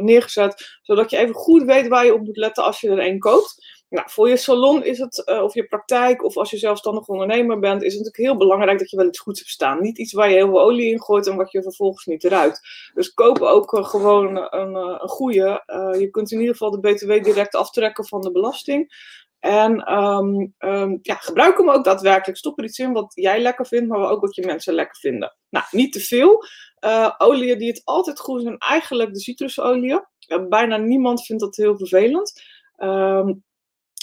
neergezet. 0.00 0.78
Zodat 0.82 1.10
je 1.10 1.16
even 1.16 1.34
goed 1.34 1.62
weet 1.62 1.88
waar 1.88 2.04
je 2.04 2.14
op 2.14 2.24
moet 2.24 2.36
letten 2.36 2.64
als 2.64 2.80
je 2.80 2.90
er 2.90 3.06
een 3.06 3.18
koopt. 3.18 3.77
Nou, 3.88 4.10
voor 4.10 4.28
je 4.28 4.36
salon 4.36 4.84
is 4.84 4.98
het, 4.98 5.22
uh, 5.26 5.42
of 5.42 5.54
je 5.54 5.66
praktijk, 5.66 6.24
of 6.24 6.36
als 6.36 6.50
je 6.50 6.58
zelfstandig 6.58 7.06
ondernemer 7.06 7.58
bent, 7.58 7.82
is 7.82 7.94
het 7.94 8.04
natuurlijk 8.04 8.30
heel 8.30 8.46
belangrijk 8.46 8.78
dat 8.78 8.90
je 8.90 8.96
wel 8.96 9.06
iets 9.06 9.18
goeds 9.18 9.38
hebt 9.38 9.50
staan. 9.50 9.82
Niet 9.82 9.98
iets 9.98 10.12
waar 10.12 10.28
je 10.28 10.34
heel 10.34 10.48
veel 10.48 10.60
olie 10.60 10.90
in 10.90 11.02
gooit 11.02 11.26
en 11.26 11.36
wat 11.36 11.52
je 11.52 11.62
vervolgens 11.62 12.06
niet 12.06 12.24
eruit. 12.24 12.60
Dus 12.94 13.14
koop 13.14 13.40
ook 13.40 13.72
uh, 13.72 13.84
gewoon 13.84 14.36
een, 14.36 14.74
een 14.74 15.08
goede. 15.08 15.62
je 15.98 16.08
kunt 16.10 16.32
in 16.32 16.38
ieder 16.40 16.56
geval 16.56 16.70
de 16.70 16.80
BTW 16.80 17.24
direct 17.24 17.54
aftrekken 17.54 18.06
van 18.06 18.20
de 18.20 18.32
belasting. 18.32 18.92
En 19.38 19.92
um, 19.94 20.54
um, 20.58 20.98
ja, 21.02 21.14
gebruik 21.14 21.58
hem 21.58 21.70
ook 21.70 21.84
daadwerkelijk. 21.84 22.38
Stop 22.38 22.58
er 22.58 22.64
iets 22.64 22.78
in 22.78 22.92
wat 22.92 23.12
jij 23.14 23.40
lekker 23.40 23.66
vindt, 23.66 23.88
maar 23.88 24.10
ook 24.10 24.20
wat 24.20 24.34
je 24.34 24.46
mensen 24.46 24.74
lekker 24.74 24.96
vinden. 24.96 25.36
Nou, 25.50 25.64
niet 25.70 25.92
te 25.92 26.00
veel. 26.00 26.44
Uh, 26.84 27.14
oliën 27.18 27.58
die 27.58 27.68
het 27.68 27.82
altijd 27.84 28.20
goed 28.20 28.42
zijn, 28.42 28.58
eigenlijk 28.58 29.12
de 29.12 29.20
citrusolieën. 29.20 30.04
Bijna 30.48 30.76
niemand 30.76 31.24
vindt 31.24 31.42
dat 31.42 31.56
heel 31.56 31.76
vervelend. 31.76 32.42
Um, 32.76 33.44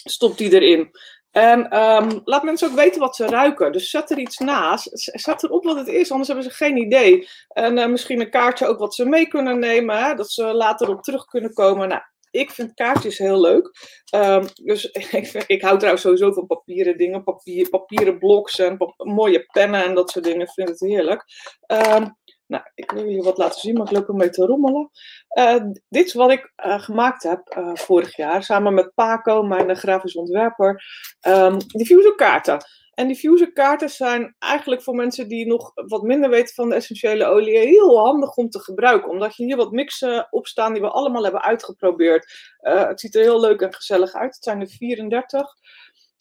stop 0.10 0.38
die 0.38 0.54
erin. 0.54 0.92
En 1.32 1.80
um, 1.80 2.22
laat 2.24 2.44
mensen 2.44 2.70
ook 2.70 2.76
weten 2.76 3.00
wat 3.00 3.16
ze 3.16 3.26
ruiken. 3.26 3.72
Dus 3.72 3.90
zet 3.90 4.12
er 4.12 4.18
iets 4.18 4.38
naast. 4.38 4.90
Zet 4.94 5.44
erop 5.44 5.64
wat 5.64 5.76
het 5.76 5.88
is, 5.88 6.12
anders 6.12 6.28
hebben 6.28 6.46
ze 6.46 6.56
geen 6.56 6.78
idee. 6.78 7.28
En 7.48 7.78
uh, 7.78 7.88
misschien 7.88 8.20
een 8.20 8.30
kaartje 8.30 8.68
ook 8.68 8.80
wat 8.80 8.96
ze 8.96 9.06
mee 9.06 9.28
kunnen 9.28 9.60
nemen. 9.60 10.04
Hè, 10.04 10.14
dat 10.14 10.32
ze 10.32 10.44
later 10.44 10.90
op 10.90 11.02
terug 11.02 11.26
kunnen 11.26 11.54
komen. 11.54 11.88
Nou, 11.88 12.02
ik 12.32 12.52
vind 12.52 12.74
kaartjes 12.74 13.18
heel 13.18 13.42
leuk. 13.42 13.72
Um, 14.16 14.48
dus 14.54 14.86
ik, 15.12 15.44
ik 15.48 15.62
hou 15.62 15.78
trouwens 15.78 16.04
sowieso 16.04 16.32
van 16.32 16.46
papieren 16.46 16.98
dingen. 16.98 17.24
Papier, 17.24 17.70
papieren 17.70 18.20
bloks 18.20 18.60
en 18.60 18.78
mooie 18.98 19.46
pennen 19.46 19.84
en 19.84 19.96
dat 19.96 20.10
soort 20.10 20.26
dingen. 20.26 20.42
Ik 20.42 20.52
vind 20.52 20.70
het 20.70 20.80
heerlijk. 20.80 21.24
Um, 21.68 22.18
nou, 22.48 22.64
ik 22.76 22.92
wil 22.92 23.04
jullie 23.04 23.24
wat 23.24 23.38
laten 23.38 23.60
zien, 23.60 23.74
maar 23.74 23.86
ik 23.86 23.92
loop 23.92 24.08
ermee 24.08 24.30
te 24.30 24.46
rommelen. 24.46 24.90
Uh, 25.38 25.64
dit 25.90 26.06
is 26.06 26.14
wat 26.14 26.32
ik 26.32 26.54
uh, 26.66 26.80
gemaakt 26.80 27.24
heb 27.24 27.56
uh, 27.58 27.76
vorig 27.76 28.16
jaar, 28.16 28.44
samen 28.44 28.74
met 28.74 28.92
Paco, 28.94 29.44
mijn 29.44 29.76
grafisch 29.76 30.16
ontwerper. 30.16 30.84
Um, 31.28 31.58
diffuserkaarten. 31.68 32.58
En 32.94 33.08
diffuserkaarten 33.08 33.90
zijn 33.90 34.36
eigenlijk 34.40 34.82
voor 34.82 34.96
mensen 34.96 35.28
die 35.28 35.48
nog 35.48 35.72
wat 35.74 36.02
minder 36.02 36.30
weten 36.30 36.56
van 36.56 36.70
de 36.70 36.76
essentiële 36.76 37.26
olie 37.26 37.58
heel 37.58 38.00
handig 38.00 38.36
om 38.36 38.50
te 38.50 38.60
gebruiken. 38.60 39.10
Omdat 39.10 39.36
je 39.36 39.44
hier 39.44 39.58
wat 39.58 39.72
mixen 39.72 40.28
op 40.30 40.48
staan 40.48 40.74
die 40.74 40.82
we 40.82 40.90
allemaal 40.90 41.24
hebben 41.24 41.42
uitgeprobeerd. 41.42 42.56
het 42.60 43.00
ziet 43.00 43.16
er 43.16 43.22
heel 43.22 43.40
leuk 43.40 43.62
en 43.62 43.74
gezellig 43.74 44.14
uit. 44.14 44.36
Het 44.36 44.44
zijn 44.44 44.62
er 44.62 44.68
34. 44.68 45.48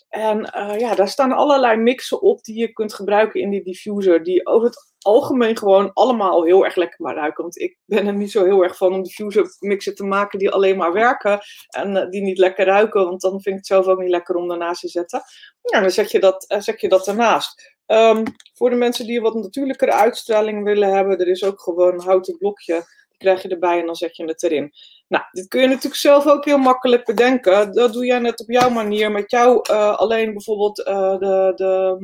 En 0.08 0.38
ja, 0.78 0.94
daar 0.94 1.08
staan 1.08 1.32
allerlei 1.32 1.76
mixen 1.76 2.22
op 2.22 2.42
die 2.42 2.58
je 2.58 2.72
kunt 2.72 2.94
gebruiken 2.94 3.40
in 3.40 3.50
die 3.50 3.64
diffuser. 3.64 4.22
Die 4.22 4.46
over 4.46 4.66
het 4.66 4.93
algemeen 5.04 5.56
gewoon 5.56 5.92
allemaal 5.92 6.44
heel 6.44 6.64
erg 6.64 6.76
lekker 6.76 7.02
maar 7.02 7.14
ruiken. 7.14 7.42
Want 7.42 7.58
ik 7.58 7.78
ben 7.84 8.06
er 8.06 8.14
niet 8.14 8.30
zo 8.30 8.44
heel 8.44 8.62
erg 8.62 8.76
van 8.76 8.92
om 8.92 9.02
diffuser 9.02 9.56
mixen 9.58 9.94
te 9.94 10.04
maken 10.04 10.38
die 10.38 10.50
alleen 10.50 10.76
maar 10.76 10.92
werken. 10.92 11.40
En 11.68 11.96
uh, 11.96 12.08
die 12.08 12.22
niet 12.22 12.38
lekker 12.38 12.66
ruiken. 12.66 13.04
Want 13.04 13.20
dan 13.20 13.30
vind 13.30 13.46
ik 13.46 13.54
het 13.54 13.66
zelf 13.66 13.86
ook 13.86 14.00
niet 14.00 14.10
lekker 14.10 14.34
om 14.34 14.48
daarnaast 14.48 14.80
te 14.80 14.88
zetten. 14.88 15.22
Ja, 15.62 15.80
dan 15.80 15.90
zet 15.90 16.10
je 16.10 16.20
dat, 16.20 16.44
uh, 16.48 16.60
zet 16.60 16.80
je 16.80 16.88
dat 16.88 17.06
ernaast. 17.06 17.76
Um, 17.86 18.22
voor 18.54 18.70
de 18.70 18.76
mensen 18.76 19.06
die 19.06 19.20
wat 19.20 19.34
natuurlijkere 19.34 19.92
uitstraling 19.92 20.64
willen 20.64 20.92
hebben. 20.92 21.18
Er 21.18 21.28
is 21.28 21.44
ook 21.44 21.60
gewoon 21.60 21.92
een 21.92 22.00
houten 22.00 22.38
blokje. 22.38 22.82
Krijg 23.16 23.42
je 23.42 23.48
erbij 23.48 23.80
en 23.80 23.86
dan 23.86 23.96
zet 23.96 24.16
je 24.16 24.24
het 24.24 24.42
erin. 24.42 24.72
Nou, 25.08 25.24
dit 25.32 25.48
kun 25.48 25.60
je 25.60 25.66
natuurlijk 25.66 25.96
zelf 25.96 26.26
ook 26.26 26.44
heel 26.44 26.58
makkelijk 26.58 27.04
bedenken. 27.04 27.72
Dat 27.72 27.92
doe 27.92 28.06
jij 28.06 28.18
net 28.18 28.40
op 28.40 28.50
jouw 28.50 28.70
manier. 28.70 29.10
Met 29.10 29.30
jou 29.30 29.60
uh, 29.70 29.96
alleen 29.96 30.32
bijvoorbeeld 30.32 30.76
de, 30.76 31.52
de, 31.54 31.96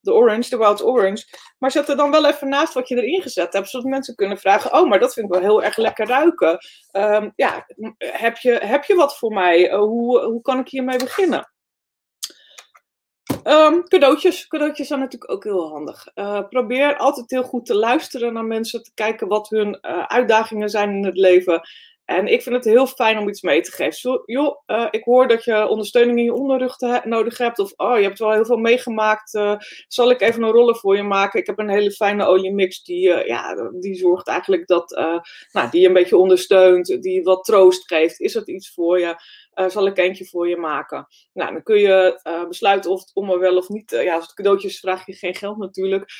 de 0.00 0.12
orange, 0.12 0.50
de 0.50 0.56
wild 0.56 0.84
orange. 0.84 1.24
Maar 1.58 1.70
zet 1.70 1.88
er 1.88 1.96
dan 1.96 2.10
wel 2.10 2.26
even 2.26 2.48
naast 2.48 2.74
wat 2.74 2.88
je 2.88 2.96
erin 2.96 3.22
gezet 3.22 3.52
hebt. 3.52 3.68
Zodat 3.68 3.88
mensen 3.88 4.14
kunnen 4.14 4.38
vragen, 4.38 4.72
oh, 4.72 4.88
maar 4.88 4.98
dat 4.98 5.12
vind 5.12 5.26
ik 5.26 5.32
wel 5.32 5.42
heel 5.42 5.62
erg 5.62 5.76
lekker 5.76 6.06
ruiken. 6.06 6.58
Um, 6.92 7.32
ja, 7.36 7.66
heb 7.98 8.36
je, 8.36 8.52
heb 8.52 8.84
je 8.84 8.94
wat 8.94 9.18
voor 9.18 9.32
mij? 9.32 9.72
Uh, 9.72 9.78
hoe, 9.78 10.20
hoe 10.20 10.42
kan 10.42 10.58
ik 10.58 10.68
hiermee 10.68 10.98
beginnen? 10.98 11.52
Um, 13.44 13.88
cadeautjes. 13.88 14.46
Cadeautjes 14.46 14.86
zijn 14.86 15.00
natuurlijk 15.00 15.32
ook 15.32 15.44
heel 15.44 15.68
handig. 15.68 16.06
Uh, 16.14 16.48
probeer 16.48 16.96
altijd 16.96 17.30
heel 17.30 17.42
goed 17.42 17.66
te 17.66 17.74
luisteren 17.74 18.32
naar 18.32 18.44
mensen, 18.44 18.82
te 18.82 18.90
kijken 18.94 19.28
wat 19.28 19.48
hun 19.48 19.78
uh, 19.82 20.04
uitdagingen 20.04 20.68
zijn 20.68 20.90
in 20.90 21.04
het 21.04 21.16
leven. 21.16 21.60
En 22.10 22.26
ik 22.26 22.42
vind 22.42 22.54
het 22.54 22.64
heel 22.64 22.86
fijn 22.86 23.18
om 23.18 23.28
iets 23.28 23.42
mee 23.42 23.60
te 23.60 23.72
geven. 23.72 23.92
Zo, 23.92 24.22
joh, 24.26 24.62
uh, 24.66 24.86
ik 24.90 25.04
hoor 25.04 25.28
dat 25.28 25.44
je 25.44 25.66
ondersteuning 25.66 26.18
in 26.18 26.24
je 26.24 26.32
onderrug 26.32 26.76
nodig 27.04 27.38
hebt. 27.38 27.58
Of 27.58 27.72
oh, 27.76 27.96
je 27.96 28.02
hebt 28.02 28.18
wel 28.18 28.32
heel 28.32 28.44
veel 28.44 28.56
meegemaakt. 28.56 29.34
Uh, 29.34 29.56
zal 29.88 30.10
ik 30.10 30.20
even 30.20 30.42
een 30.42 30.50
roller 30.50 30.76
voor 30.76 30.96
je 30.96 31.02
maken? 31.02 31.40
Ik 31.40 31.46
heb 31.46 31.58
een 31.58 31.68
hele 31.68 31.90
fijne 31.90 32.24
oliemix 32.24 32.82
die, 32.82 33.08
uh, 33.08 33.26
ja, 33.26 33.70
die 33.80 33.94
zorgt 33.94 34.28
eigenlijk 34.28 34.66
dat, 34.66 34.90
nou, 35.52 35.70
die 35.70 35.80
je 35.80 35.86
een 35.86 35.92
beetje 35.92 36.16
ondersteunt. 36.16 37.02
Die 37.02 37.22
wat 37.22 37.44
troost 37.44 37.86
geeft. 37.86 38.20
Is 38.20 38.32
dat 38.32 38.48
iets 38.48 38.72
voor 38.72 39.00
je? 39.00 39.16
Zal 39.68 39.86
ik 39.86 39.98
eentje 39.98 40.26
voor 40.26 40.48
je 40.48 40.56
maken? 40.56 41.06
Nou, 41.32 41.52
dan 41.52 41.62
kun 41.62 41.78
je 41.78 42.20
besluiten 42.48 42.90
of 42.90 43.02
om 43.12 43.30
er 43.30 43.38
wel 43.38 43.56
of 43.56 43.68
niet. 43.68 43.90
ja, 43.90 44.14
als 44.14 44.24
het 44.24 44.34
cadeautjes 44.34 44.80
vraag 44.80 45.06
je 45.06 45.12
geen 45.12 45.34
geld 45.34 45.58
natuurlijk. 45.58 46.10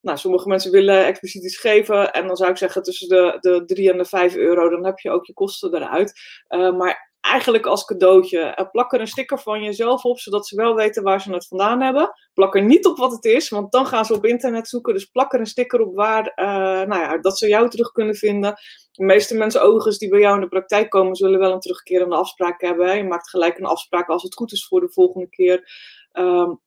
Nou, 0.00 0.18
sommige 0.18 0.48
mensen 0.48 0.70
willen 0.70 1.06
expliciet 1.06 1.44
iets 1.44 1.58
geven. 1.58 2.12
En 2.12 2.26
dan 2.26 2.36
zou 2.36 2.50
ik 2.50 2.56
zeggen 2.56 2.82
tussen 2.82 3.08
de, 3.08 3.36
de 3.40 3.64
3 3.64 3.90
en 3.90 3.98
de 3.98 4.04
5 4.04 4.34
euro. 4.36 4.68
Dan 4.68 4.84
heb 4.84 4.98
je 4.98 5.10
ook 5.10 5.26
je 5.26 5.32
kosten 5.32 5.74
eruit. 5.74 6.12
Maar 6.48 7.12
eigenlijk 7.22 7.66
als 7.66 7.84
cadeautje. 7.84 8.68
Plak 8.72 8.92
er 8.92 9.00
een 9.00 9.06
sticker 9.06 9.38
van 9.38 9.62
jezelf 9.62 10.04
op, 10.04 10.18
zodat 10.18 10.46
ze 10.46 10.56
wel 10.56 10.74
weten 10.74 11.02
waar 11.02 11.20
ze 11.20 11.32
het 11.32 11.46
vandaan 11.46 11.80
hebben. 11.80 12.12
Plak 12.34 12.54
er 12.54 12.62
niet 12.62 12.86
op 12.86 12.96
wat 12.96 13.12
het 13.12 13.24
is, 13.24 13.48
want 13.48 13.72
dan 13.72 13.86
gaan 13.86 14.04
ze 14.04 14.14
op 14.14 14.24
internet 14.24 14.68
zoeken. 14.68 14.94
Dus 14.94 15.04
plak 15.04 15.32
er 15.32 15.40
een 15.40 15.46
sticker 15.46 15.80
op 15.80 15.94
waar, 15.94 16.32
nou 16.86 17.00
ja, 17.00 17.18
dat 17.18 17.38
ze 17.38 17.48
jou 17.48 17.68
terug 17.68 17.92
kunnen 17.92 18.14
vinden. 18.14 18.54
De 18.92 19.04
meeste 19.04 19.34
mensen 19.34 19.62
ogen 19.62 19.98
die 19.98 20.08
bij 20.08 20.20
jou 20.20 20.34
in 20.34 20.40
de 20.40 20.48
praktijk 20.48 20.90
komen, 20.90 21.16
zullen 21.16 21.38
wel 21.38 21.52
een 21.52 21.60
terugkerende 21.60 22.16
afspraak 22.16 22.60
hebben. 22.60 22.96
Je 22.96 23.04
maakt 23.04 23.30
gelijk 23.30 23.58
een 23.58 23.64
afspraak 23.64 24.08
als 24.08 24.22
het 24.22 24.34
goed 24.34 24.52
is 24.52 24.66
voor 24.66 24.80
de 24.80 24.90
volgende 24.90 25.28
keer. 25.28 25.70
Um, 26.12 26.60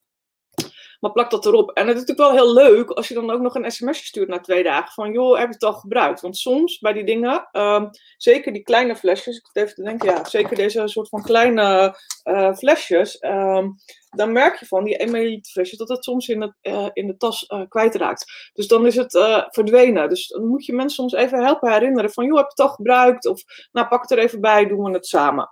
maar 1.00 1.12
plak 1.12 1.32
dat 1.32 1.46
erop. 1.46 1.72
En 1.72 1.88
het 1.88 1.96
is 1.96 2.02
natuurlijk 2.02 2.30
wel 2.30 2.44
heel 2.44 2.54
leuk 2.54 2.90
als 2.90 3.08
je 3.08 3.14
dan 3.14 3.32
ook 3.32 3.42
nog 3.42 3.56
een 3.56 3.72
sms'je 3.72 4.06
stuurt 4.06 4.28
na 4.28 4.40
twee 4.40 4.64
dagen. 4.64 4.94
Van 4.94 5.12
joh, 5.12 5.38
heb 5.38 5.48
je 5.48 5.54
het 5.54 5.64
al 5.64 5.74
gebruikt? 5.74 6.22
Want 6.22 6.38
soms 6.38 6.80
bij 6.80 6.94
die 6.94 7.04
dingen, 7.04 7.50
um, 7.52 7.90
zeker 8.18 8.54
die 8.54 8.64
kleine 8.64 8.96
flesjes. 8.96 9.38
Ik 9.38 9.50
even 9.54 9.76
te 9.76 9.84
denken, 9.84 10.10
ja, 10.10 10.24
zeker 10.24 10.56
deze 10.56 10.88
soort 10.88 11.10
van 11.10 11.22
kleine 11.22 11.98
uh, 12.24 12.54
flesjes. 12.54 13.24
Um, 13.24 13.76
dan 14.10 14.32
merk 14.32 14.60
je 14.60 14.66
van 14.66 14.84
die 14.84 14.98
1 14.98 15.12
milliliter 15.12 15.52
flesjes 15.52 15.78
dat 15.78 15.90
het 15.90 16.04
soms 16.04 16.28
in, 16.28 16.42
het, 16.42 16.54
uh, 16.62 16.88
in 16.94 17.08
de 17.08 17.18
tas 17.18 17.50
uh, 17.50 17.62
kwijtraakt. 17.68 18.52
Dus 18.54 18.68
dan 18.68 18.86
is 18.86 18.96
het 18.96 19.12
verdwenen. 19.50 20.10
Dus 20.10 20.28
dan 20.28 20.48
moet 20.48 20.66
je 20.66 20.74
mensen 20.74 20.96
soms 20.96 21.14
even 21.14 21.44
helpen 21.44 21.72
herinneren 21.72 22.12
van 22.12 22.26
joh, 22.26 22.38
heb 22.38 22.46
je 22.46 22.64
het 22.64 22.70
al 22.70 22.76
gebruikt? 22.76 23.26
Of 23.26 23.44
nou, 23.72 23.88
pak 23.88 24.02
het 24.02 24.12
er 24.12 24.20
even 24.20 24.42
bij, 24.42 24.68
doen 24.68 24.84
we 24.84 24.92
het 24.92 25.06
samen. 25.06 25.50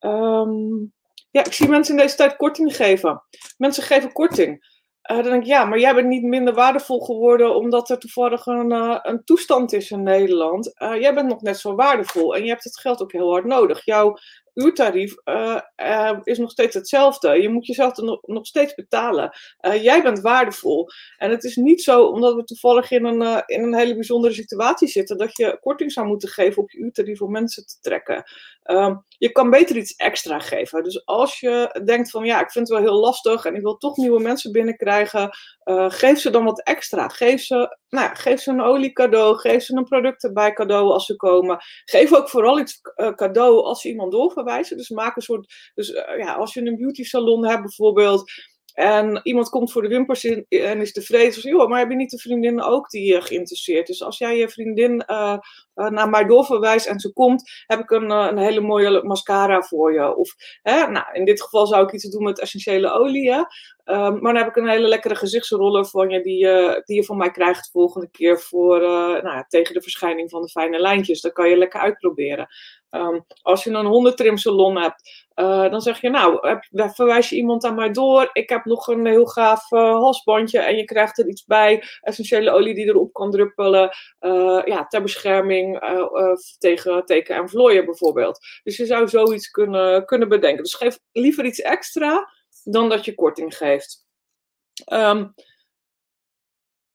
Um, 0.00 0.94
ja, 1.30 1.44
ik 1.44 1.52
zie 1.52 1.68
mensen 1.68 1.94
in 1.96 2.00
deze 2.00 2.16
tijd 2.16 2.36
korting 2.36 2.76
geven. 2.76 3.22
Mensen 3.56 3.82
geven 3.82 4.12
korting. 4.12 4.74
Uh, 5.10 5.16
dan 5.16 5.30
denk 5.30 5.42
ik, 5.42 5.48
ja, 5.48 5.64
maar 5.64 5.78
jij 5.78 5.94
bent 5.94 6.06
niet 6.06 6.22
minder 6.22 6.54
waardevol 6.54 7.00
geworden 7.00 7.54
omdat 7.54 7.90
er 7.90 7.98
toevallig 7.98 8.46
een, 8.46 8.72
uh, 8.72 8.98
een 9.02 9.24
toestand 9.24 9.72
is 9.72 9.90
in 9.90 10.02
Nederland. 10.02 10.80
Uh, 10.82 11.00
jij 11.00 11.14
bent 11.14 11.28
nog 11.28 11.40
net 11.40 11.58
zo 11.58 11.74
waardevol 11.74 12.34
en 12.34 12.42
je 12.42 12.48
hebt 12.48 12.64
het 12.64 12.80
geld 12.80 13.02
ook 13.02 13.12
heel 13.12 13.30
hard 13.30 13.44
nodig. 13.44 13.84
Jouw 13.84 14.16
uurtarief 14.56 15.14
is 16.22 16.38
nog 16.38 16.50
steeds 16.50 16.74
hetzelfde. 16.74 17.42
Je 17.42 17.48
moet 17.48 17.66
jezelf 17.66 17.96
nog, 17.96 18.18
nog 18.22 18.46
steeds 18.46 18.74
betalen. 18.74 19.30
jij 19.80 20.02
bent 20.02 20.20
waardevol. 20.20 20.88
En 21.16 21.30
het 21.30 21.44
is 21.44 21.56
niet 21.56 21.82
zo, 21.82 22.02
omdat 22.02 22.34
we 22.34 22.44
toevallig 22.44 22.90
in 22.90 23.04
een, 23.04 23.42
in 23.46 23.62
een 23.62 23.74
hele 23.74 23.94
bijzondere 23.94 24.34
situatie 24.34 24.88
zitten, 24.88 25.18
dat 25.18 25.36
je 25.36 25.58
korting 25.60 25.92
zou 25.92 26.06
moeten 26.06 26.28
geven 26.28 26.62
op 26.62 26.70
je 26.70 26.78
uurtarief 26.78 27.22
om 27.22 27.30
mensen 27.30 27.66
te 27.66 27.80
trekken. 27.80 28.24
Um, 28.70 29.04
je 29.08 29.32
kan 29.32 29.50
beter 29.50 29.76
iets 29.76 29.94
extra 29.96 30.38
geven. 30.38 30.82
Dus 30.82 31.06
als 31.06 31.40
je 31.40 31.80
denkt 31.84 32.10
van 32.10 32.24
ja, 32.24 32.40
ik 32.40 32.50
vind 32.50 32.68
het 32.68 32.78
wel 32.78 32.86
heel 32.86 33.00
lastig 33.00 33.44
en 33.44 33.54
ik 33.54 33.62
wil 33.62 33.76
toch 33.76 33.96
nieuwe 33.96 34.20
mensen 34.20 34.52
binnenkrijgen, 34.52 35.30
uh, 35.64 35.90
geef 35.90 36.18
ze 36.18 36.30
dan 36.30 36.44
wat 36.44 36.62
extra. 36.62 37.08
Geef 37.08 37.42
ze, 37.42 37.78
nou 37.88 38.04
ja, 38.08 38.14
geef 38.14 38.40
ze 38.40 38.50
een 38.50 38.60
olie 38.60 38.92
cadeau, 38.92 39.36
geef 39.38 39.62
ze 39.62 39.76
een 39.76 39.84
product 39.84 40.24
erbij 40.24 40.52
cadeau 40.52 40.90
als 40.92 41.06
ze 41.06 41.16
komen. 41.16 41.58
Geef 41.84 42.14
ook 42.14 42.28
vooral 42.28 42.58
iets 42.58 42.80
uh, 42.96 43.12
cadeau 43.14 43.64
als 43.64 43.84
iemand 43.84 44.14
Dus 44.54 44.88
maak 44.88 45.16
een 45.16 45.22
soort, 45.22 45.72
dus 45.74 45.90
uh, 45.90 46.18
ja, 46.18 46.34
als 46.34 46.54
je 46.54 46.60
een 46.60 46.76
beauty 46.76 47.04
salon 47.04 47.46
hebt 47.46 47.62
bijvoorbeeld 47.62 48.30
en 48.76 49.20
iemand 49.22 49.48
komt 49.48 49.72
voor 49.72 49.82
de 49.82 49.88
wimpers 49.88 50.24
in, 50.24 50.46
en 50.48 50.80
is 50.80 50.92
tevreden. 50.92 51.40
Joh, 51.40 51.68
maar 51.68 51.78
heb 51.78 51.90
je 51.90 51.96
niet 51.96 52.10
de 52.10 52.18
vriendin 52.18 52.62
ook 52.62 52.90
die 52.90 53.14
uh, 53.14 53.22
geïnteresseerd 53.22 53.88
is? 53.88 54.02
Als 54.02 54.18
jij 54.18 54.38
je 54.38 54.48
vriendin 54.48 55.04
uh, 55.06 55.38
naar 55.74 56.08
mij 56.08 56.24
doorverwijst 56.24 56.86
en 56.86 57.00
ze 57.00 57.12
komt, 57.12 57.50
heb 57.66 57.80
ik 57.80 57.90
een, 57.90 58.10
een 58.10 58.38
hele 58.38 58.60
mooie 58.60 59.02
mascara 59.02 59.62
voor 59.62 59.92
je. 59.92 60.16
Of 60.16 60.34
hè, 60.62 60.90
nou, 60.90 61.06
in 61.12 61.24
dit 61.24 61.42
geval 61.42 61.66
zou 61.66 61.84
ik 61.84 61.92
iets 61.92 62.10
doen 62.10 62.22
met 62.22 62.40
essentiële 62.40 62.90
olie. 62.90 63.32
Ehm, 63.86 64.12
maar 64.12 64.32
dan 64.32 64.36
heb 64.36 64.48
ik 64.48 64.56
een 64.56 64.68
hele 64.68 64.88
lekkere 64.88 65.16
gezichtsroller 65.16 65.86
van 65.86 66.10
je, 66.10 66.22
die, 66.22 66.38
je, 66.38 66.82
die 66.84 66.96
je 66.96 67.04
van 67.04 67.16
mij 67.16 67.30
krijgt 67.30 67.64
de 67.64 67.70
volgende 67.70 68.10
keer 68.10 68.40
voor, 68.40 68.80
nou 68.80 69.28
ja, 69.28 69.44
tegen 69.48 69.74
de 69.74 69.82
verschijning 69.82 70.30
van 70.30 70.42
de 70.42 70.48
fijne 70.48 70.78
lijntjes. 70.78 71.20
Dat 71.20 71.32
kan 71.32 71.48
je 71.48 71.56
lekker 71.56 71.80
uitproberen. 71.80 72.48
Ehm, 72.90 73.20
als 73.42 73.64
je 73.64 73.70
een 73.70 73.86
hondentrimsalon 73.86 74.76
hebt, 74.76 75.26
uh, 75.36 75.70
dan 75.70 75.80
zeg 75.80 76.00
je, 76.00 76.10
nou, 76.10 76.48
heb, 76.48 76.94
verwijs 76.94 77.28
je 77.28 77.36
iemand 77.36 77.64
aan 77.64 77.74
mij 77.74 77.90
door. 77.90 78.30
Ik 78.32 78.48
heb 78.48 78.64
nog 78.64 78.86
een 78.86 79.06
heel 79.06 79.26
gaaf 79.26 79.70
uh, 79.70 79.80
halsbandje 79.80 80.58
en 80.58 80.76
je 80.76 80.84
krijgt 80.84 81.18
er 81.18 81.28
iets 81.28 81.44
bij. 81.44 81.82
Essentiële 82.00 82.50
olie 82.50 82.74
die 82.74 82.86
erop 82.86 83.12
kan 83.12 83.30
druppelen. 83.30 83.90
Ja, 84.64 84.86
ter 84.88 85.02
bescherming 85.02 85.80
tegen 86.58 87.04
teken 87.04 87.36
en 87.36 87.48
vlooien 87.48 87.84
bijvoorbeeld. 87.84 88.38
Dus 88.62 88.76
je 88.76 88.86
zou 88.86 89.08
zoiets 89.08 89.50
kunnen, 89.50 90.04
kunnen 90.04 90.28
bedenken. 90.28 90.62
Dus 90.62 90.74
geef 90.74 90.98
liever 91.12 91.44
iets 91.44 91.60
extra 91.60 92.30
dan 92.72 92.88
dat 92.88 93.04
je 93.04 93.14
korting 93.14 93.56
geeft. 93.56 94.06
Um, 94.92 95.34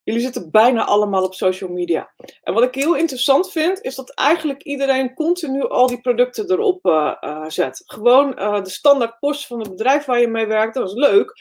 Jullie 0.04 0.20
zitten 0.22 0.50
bijna 0.50 0.84
allemaal 0.84 1.24
op 1.24 1.34
social 1.34 1.70
media. 1.70 2.12
En 2.42 2.54
wat 2.54 2.62
ik 2.62 2.74
heel 2.74 2.96
interessant 2.96 3.50
vind, 3.50 3.80
is 3.80 3.94
dat 3.94 4.14
eigenlijk 4.14 4.62
iedereen 4.62 5.14
continu 5.14 5.68
al 5.68 5.86
die 5.86 6.00
producten 6.00 6.50
erop 6.50 6.86
uh, 6.86 7.14
uh, 7.20 7.44
zet. 7.48 7.82
Gewoon 7.86 8.38
uh, 8.38 8.62
de 8.62 8.70
standaard 8.70 9.18
post 9.18 9.46
van 9.46 9.58
het 9.58 9.68
bedrijf 9.68 10.04
waar 10.04 10.20
je 10.20 10.28
mee 10.28 10.46
werkt, 10.46 10.74
dat 10.74 10.88
is 10.88 10.94
leuk. 10.94 11.32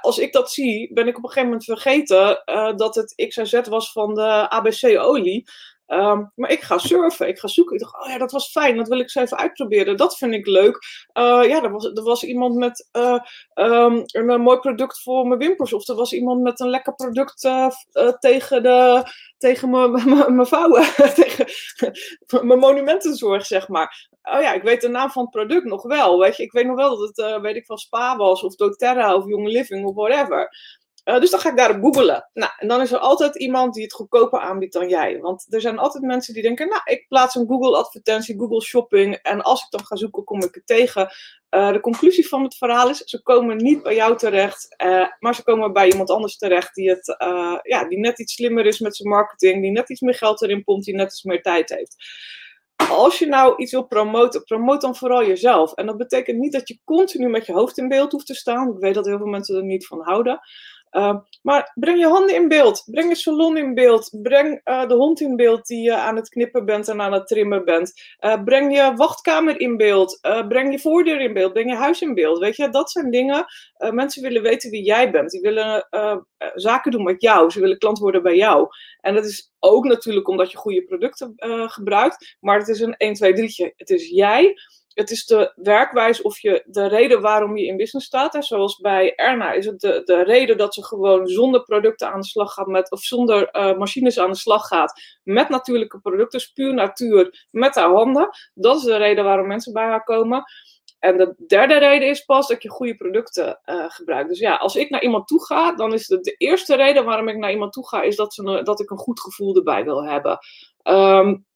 als 0.00 0.18
ik 0.18 0.32
dat 0.32 0.52
zie, 0.52 0.92
ben 0.92 1.08
ik 1.08 1.16
op 1.16 1.22
een 1.22 1.28
gegeven 1.28 1.48
moment 1.48 1.64
vergeten 1.64 2.42
dat 2.76 2.94
het 2.94 3.14
XYZ 3.28 3.60
was 3.68 3.92
van 3.92 4.14
de 4.14 4.50
ABC-olie. 4.50 5.44
Ehm, 5.90 6.24
maar 6.34 6.50
ik 6.50 6.60
ga 6.60 6.78
surfen, 6.78 7.28
ik 7.28 7.38
ga 7.38 7.48
zoeken. 7.48 7.74
Ik 7.74 7.82
dacht, 7.82 8.04
oh 8.04 8.08
ja, 8.08 8.18
dat 8.18 8.32
was 8.32 8.50
fijn, 8.50 8.76
dat 8.76 8.88
wil 8.88 8.98
ik 8.98 9.10
zo 9.10 9.20
even 9.20 9.36
uitproberen. 9.36 9.96
Dat 9.96 10.16
vind 10.16 10.34
ik 10.34 10.46
leuk. 10.46 10.78
Uh, 11.14 11.42
ja, 11.48 11.62
er 11.62 11.70
was, 11.70 11.84
er 11.84 12.02
was 12.02 12.24
iemand 12.24 12.54
met 12.54 12.88
uh, 12.92 13.18
um, 13.54 14.02
een, 14.06 14.40
mooi 14.40 14.58
product 14.58 15.02
voor 15.02 15.26
mijn 15.26 15.38
wimpers. 15.38 15.72
Of 15.72 15.88
er 15.88 15.94
was 15.94 16.12
iemand 16.12 16.42
met 16.42 16.60
een 16.60 16.68
lekker 16.68 16.94
product 16.94 17.40
tegen, 18.20 18.62
de, 18.62 19.02
tegen 19.38 19.70
mijn 19.70 20.46
vouwen. 20.54 20.82
tegen 21.20 21.46
mijn 22.46 22.58
monumentenzorg, 22.58 23.46
zeg 23.46 23.68
maar. 23.68 24.08
Oh 24.22 24.40
ja, 24.40 24.52
ik 24.52 24.62
weet 24.62 24.80
de 24.80 24.88
naam 24.88 25.10
van 25.10 25.22
het 25.22 25.30
product 25.30 25.64
nog 25.64 25.82
wel. 25.82 26.18
Weet 26.18 26.36
je? 26.36 26.42
Ik 26.42 26.52
weet 26.52 26.66
nog 26.66 26.76
wel 26.76 26.98
dat 26.98 27.16
het, 27.16 27.40
weet 27.40 27.56
ik, 27.56 27.66
van 27.66 27.78
Spa 27.78 28.16
was, 28.16 28.42
of 28.42 28.54
doTERRA, 28.54 29.14
of 29.14 29.26
Young 29.26 29.46
Living, 29.46 29.86
of 29.86 29.94
whatever. 29.94 30.48
Uh, 31.04 31.20
dus 31.20 31.30
dan 31.30 31.40
ga 31.40 31.50
ik 31.50 31.56
daarop 31.56 31.82
googelen. 31.82 32.28
Nou, 32.32 32.52
en 32.58 32.68
dan 32.68 32.80
is 32.80 32.92
er 32.92 32.98
altijd 32.98 33.36
iemand 33.36 33.74
die 33.74 33.82
het 33.82 33.92
goedkoper 33.92 34.40
aanbiedt 34.40 34.72
dan 34.72 34.88
jij. 34.88 35.18
Want 35.20 35.46
er 35.48 35.60
zijn 35.60 35.78
altijd 35.78 36.04
mensen 36.04 36.34
die 36.34 36.42
denken, 36.42 36.68
nou, 36.68 36.80
ik 36.84 37.08
plaats 37.08 37.34
een 37.34 37.46
Google-advertentie, 37.46 38.38
Google 38.38 38.62
Shopping. 38.62 39.14
En 39.14 39.42
als 39.42 39.62
ik 39.62 39.70
dan 39.70 39.84
ga 39.84 39.96
zoeken, 39.96 40.24
kom 40.24 40.42
ik 40.42 40.56
er 40.56 40.64
tegen. 40.64 41.10
Uh, 41.50 41.72
de 41.72 41.80
conclusie 41.80 42.28
van 42.28 42.42
het 42.42 42.56
verhaal 42.56 42.88
is, 42.88 42.98
ze 42.98 43.22
komen 43.22 43.56
niet 43.56 43.82
bij 43.82 43.94
jou 43.94 44.16
terecht. 44.16 44.74
Uh, 44.84 45.06
maar 45.18 45.34
ze 45.34 45.42
komen 45.42 45.72
bij 45.72 45.90
iemand 45.90 46.10
anders 46.10 46.36
terecht 46.36 46.74
die, 46.74 46.90
het, 46.90 47.16
ja, 47.62 47.84
die 47.88 47.98
net 47.98 48.18
iets 48.18 48.34
slimmer 48.34 48.66
is 48.66 48.78
met 48.78 48.96
zijn 48.96 49.08
marketing. 49.08 49.62
Die 49.62 49.70
net 49.70 49.90
iets 49.90 50.00
meer 50.00 50.14
geld 50.14 50.42
erin 50.42 50.64
pompt, 50.64 50.84
die 50.84 50.94
net 50.94 51.10
iets 51.10 51.22
meer 51.22 51.42
tijd 51.42 51.68
heeft 51.68 51.96
als 52.88 53.18
je 53.18 53.26
nou 53.26 53.56
iets 53.56 53.72
wil 53.72 53.86
promoten, 53.86 54.44
promoot 54.44 54.80
dan 54.80 54.96
vooral 54.96 55.26
jezelf. 55.26 55.72
En 55.72 55.86
dat 55.86 55.96
betekent 55.96 56.38
niet 56.38 56.52
dat 56.52 56.68
je 56.68 56.78
continu 56.84 57.28
met 57.28 57.46
je 57.46 57.52
hoofd 57.52 57.78
in 57.78 57.88
beeld 57.88 58.12
hoeft 58.12 58.26
te 58.26 58.34
staan. 58.34 58.68
Ik 58.68 58.78
weet 58.78 58.94
dat 58.94 59.06
heel 59.06 59.18
veel 59.18 59.26
mensen 59.26 59.56
er 59.56 59.64
niet 59.64 59.86
van 59.86 60.00
houden. 60.00 60.40
Uh, 60.92 61.16
maar 61.42 61.72
breng 61.74 61.98
je 61.98 62.06
handen 62.06 62.34
in 62.34 62.48
beeld. 62.48 62.82
Breng 62.86 63.08
je 63.08 63.14
salon 63.14 63.56
in 63.56 63.74
beeld. 63.74 64.18
Breng 64.22 64.60
uh, 64.64 64.88
de 64.88 64.94
hond 64.94 65.20
in 65.20 65.36
beeld 65.36 65.66
die 65.66 65.82
je 65.82 65.94
aan 65.94 66.16
het 66.16 66.28
knippen 66.28 66.64
bent 66.64 66.88
en 66.88 67.00
aan 67.00 67.12
het 67.12 67.26
trimmen 67.26 67.64
bent. 67.64 67.92
Uh, 68.20 68.42
breng 68.44 68.74
je 68.76 68.92
wachtkamer 68.96 69.60
in 69.60 69.76
beeld. 69.76 70.18
breng 70.48 70.72
je 70.72 70.78
voordeur 70.78 71.20
in 71.20 71.32
beeld. 71.32 71.52
Breng 71.52 71.70
je 71.70 71.76
huis 71.76 72.00
in 72.00 72.14
beeld. 72.14 72.38
Weet 72.38 72.56
je, 72.56 72.68
dat 72.68 72.90
zijn 72.90 73.10
dingen. 73.10 73.44
mensen 73.90 74.22
willen 74.22 74.42
weten 74.42 74.70
wie 74.70 74.84
jij 74.84 75.10
bent. 75.10 75.30
Die 75.30 75.40
willen 75.40 75.88
zaken 76.54 76.90
doen 76.90 77.02
met 77.02 77.22
jou. 77.22 77.50
Ze 77.50 77.60
willen 77.60 77.78
klant 77.78 77.98
worden 77.98 78.22
bij 78.22 78.36
jou. 78.36 78.68
En 79.00 79.14
dat 79.14 79.24
is 79.24 79.52
ook 79.58 79.84
natuurlijk 79.84 80.28
omdat 80.28 80.50
je 80.50 80.58
goede 80.58 80.84
producten 80.84 81.34
gebruikt. 81.70 82.36
Maar 82.40 82.58
het 82.58 82.68
is 82.68 82.80
een 82.80 82.96
1, 82.96 83.14
2, 83.14 83.32
3. 83.32 83.72
Het 83.76 83.90
is 83.90 84.08
jij 84.08 84.54
het 85.00 85.10
is 85.10 85.26
de 85.26 85.52
werkwijze 85.56 86.22
of 86.22 86.40
je 86.40 86.62
de 86.66 86.88
reden 86.88 87.20
waarom 87.20 87.56
je 87.56 87.66
in 87.66 87.76
business 87.76 88.06
staat. 88.06 88.44
Zoals 88.44 88.76
bij 88.76 89.14
Erna 89.14 89.52
is 89.52 89.66
het 89.66 89.80
de, 89.80 90.02
de 90.04 90.22
reden 90.22 90.56
dat 90.56 90.74
ze 90.74 90.84
gewoon 90.84 91.26
zonder 91.26 91.62
producten 91.62 92.12
aan 92.12 92.20
de 92.20 92.26
slag 92.26 92.52
gaat, 92.52 92.66
met, 92.66 92.90
of 92.90 93.00
zonder 93.00 93.48
uh, 93.52 93.78
machines 93.78 94.18
aan 94.18 94.30
de 94.30 94.36
slag 94.36 94.66
gaat, 94.66 95.00
met 95.22 95.48
natuurlijke 95.48 96.00
producten, 96.00 96.38
dus 96.38 96.52
puur 96.52 96.74
natuur, 96.74 97.46
met 97.50 97.74
haar 97.74 97.90
handen. 97.90 98.28
Dat 98.54 98.76
is 98.76 98.82
de 98.82 98.96
reden 98.96 99.24
waarom 99.24 99.46
mensen 99.46 99.72
bij 99.72 99.84
haar 99.84 100.04
komen. 100.04 100.44
En 100.98 101.16
de 101.16 101.34
derde 101.46 101.78
reden 101.78 102.08
is 102.08 102.24
pas 102.24 102.48
dat 102.48 102.62
je 102.62 102.68
goede 102.68 102.94
producten 102.94 103.60
uh, 103.66 103.84
gebruikt. 103.88 104.28
Dus 104.28 104.38
ja, 104.38 104.56
als 104.56 104.76
ik 104.76 104.90
naar 104.90 105.02
iemand 105.02 105.26
toe 105.26 105.44
ga, 105.44 105.74
dan 105.74 105.92
is 105.92 106.06
de, 106.06 106.34
eerste 106.38 106.76
reden 106.76 107.04
waarom 107.04 107.28
ik 107.28 107.36
naar 107.36 107.52
iemand 107.52 107.72
toe 107.72 107.88
ga, 107.88 108.02
is 108.02 108.16
dat, 108.16 108.34
ze, 108.34 108.60
dat 108.62 108.80
ik 108.80 108.90
een 108.90 108.98
goed 108.98 109.20
gevoel 109.20 109.56
erbij 109.56 109.84
wil 109.84 110.04
hebben. 110.04 110.38
Um, 110.82 111.48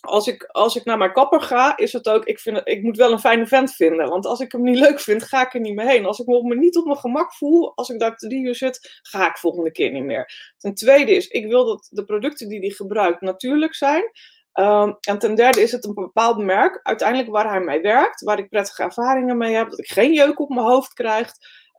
als 0.00 0.26
ik, 0.26 0.42
als 0.42 0.76
ik 0.76 0.84
naar 0.84 0.98
mijn 0.98 1.12
kapper 1.12 1.40
ga, 1.40 1.76
is 1.76 1.92
het 1.92 2.08
ook, 2.08 2.24
ik, 2.24 2.38
vind 2.38 2.60
ik 2.64 2.82
moet 2.82 2.96
wel 2.96 3.12
een 3.12 3.20
fijne 3.20 3.46
vent 3.46 3.74
vinden. 3.74 4.08
Want 4.08 4.26
als 4.26 4.40
ik 4.40 4.52
hem 4.52 4.62
niet 4.62 4.78
leuk 4.78 5.00
vind, 5.00 5.22
ga 5.22 5.46
ik 5.46 5.54
er 5.54 5.60
niet 5.60 5.74
meer 5.74 5.88
heen. 5.88 6.06
Als 6.06 6.18
ik 6.18 6.26
me 6.26 6.54
niet 6.54 6.76
op 6.76 6.84
mijn 6.84 6.98
gemak 6.98 7.34
voel, 7.34 7.72
als 7.74 7.88
ik 7.88 7.98
daar 7.98 8.16
te 8.16 8.28
drie 8.28 8.44
uur 8.44 8.54
zit, 8.54 9.00
ga 9.02 9.28
ik 9.28 9.38
volgende 9.38 9.72
keer 9.72 9.90
niet 9.90 10.04
meer. 10.04 10.54
Ten 10.58 10.74
tweede 10.74 11.12
is, 11.12 11.28
ik 11.28 11.46
wil 11.46 11.64
dat 11.64 11.88
de 11.90 12.04
producten 12.04 12.48
die 12.48 12.60
hij 12.60 12.70
gebruikt 12.70 13.20
natuurlijk 13.20 13.74
zijn. 13.74 14.10
Um, 14.54 14.96
en 15.00 15.18
ten 15.18 15.34
derde 15.34 15.62
is 15.62 15.72
het 15.72 15.84
een 15.84 15.94
bepaald 15.94 16.38
merk, 16.38 16.80
uiteindelijk 16.82 17.30
waar 17.30 17.48
hij 17.48 17.60
mee 17.60 17.80
werkt, 17.80 18.22
waar 18.22 18.38
ik 18.38 18.48
prettige 18.48 18.82
ervaringen 18.82 19.36
mee 19.36 19.54
heb, 19.54 19.70
dat 19.70 19.78
ik 19.78 19.90
geen 19.90 20.12
jeuk 20.12 20.40
op 20.40 20.48
mijn 20.48 20.66
hoofd 20.66 20.92
krijg. 20.92 21.32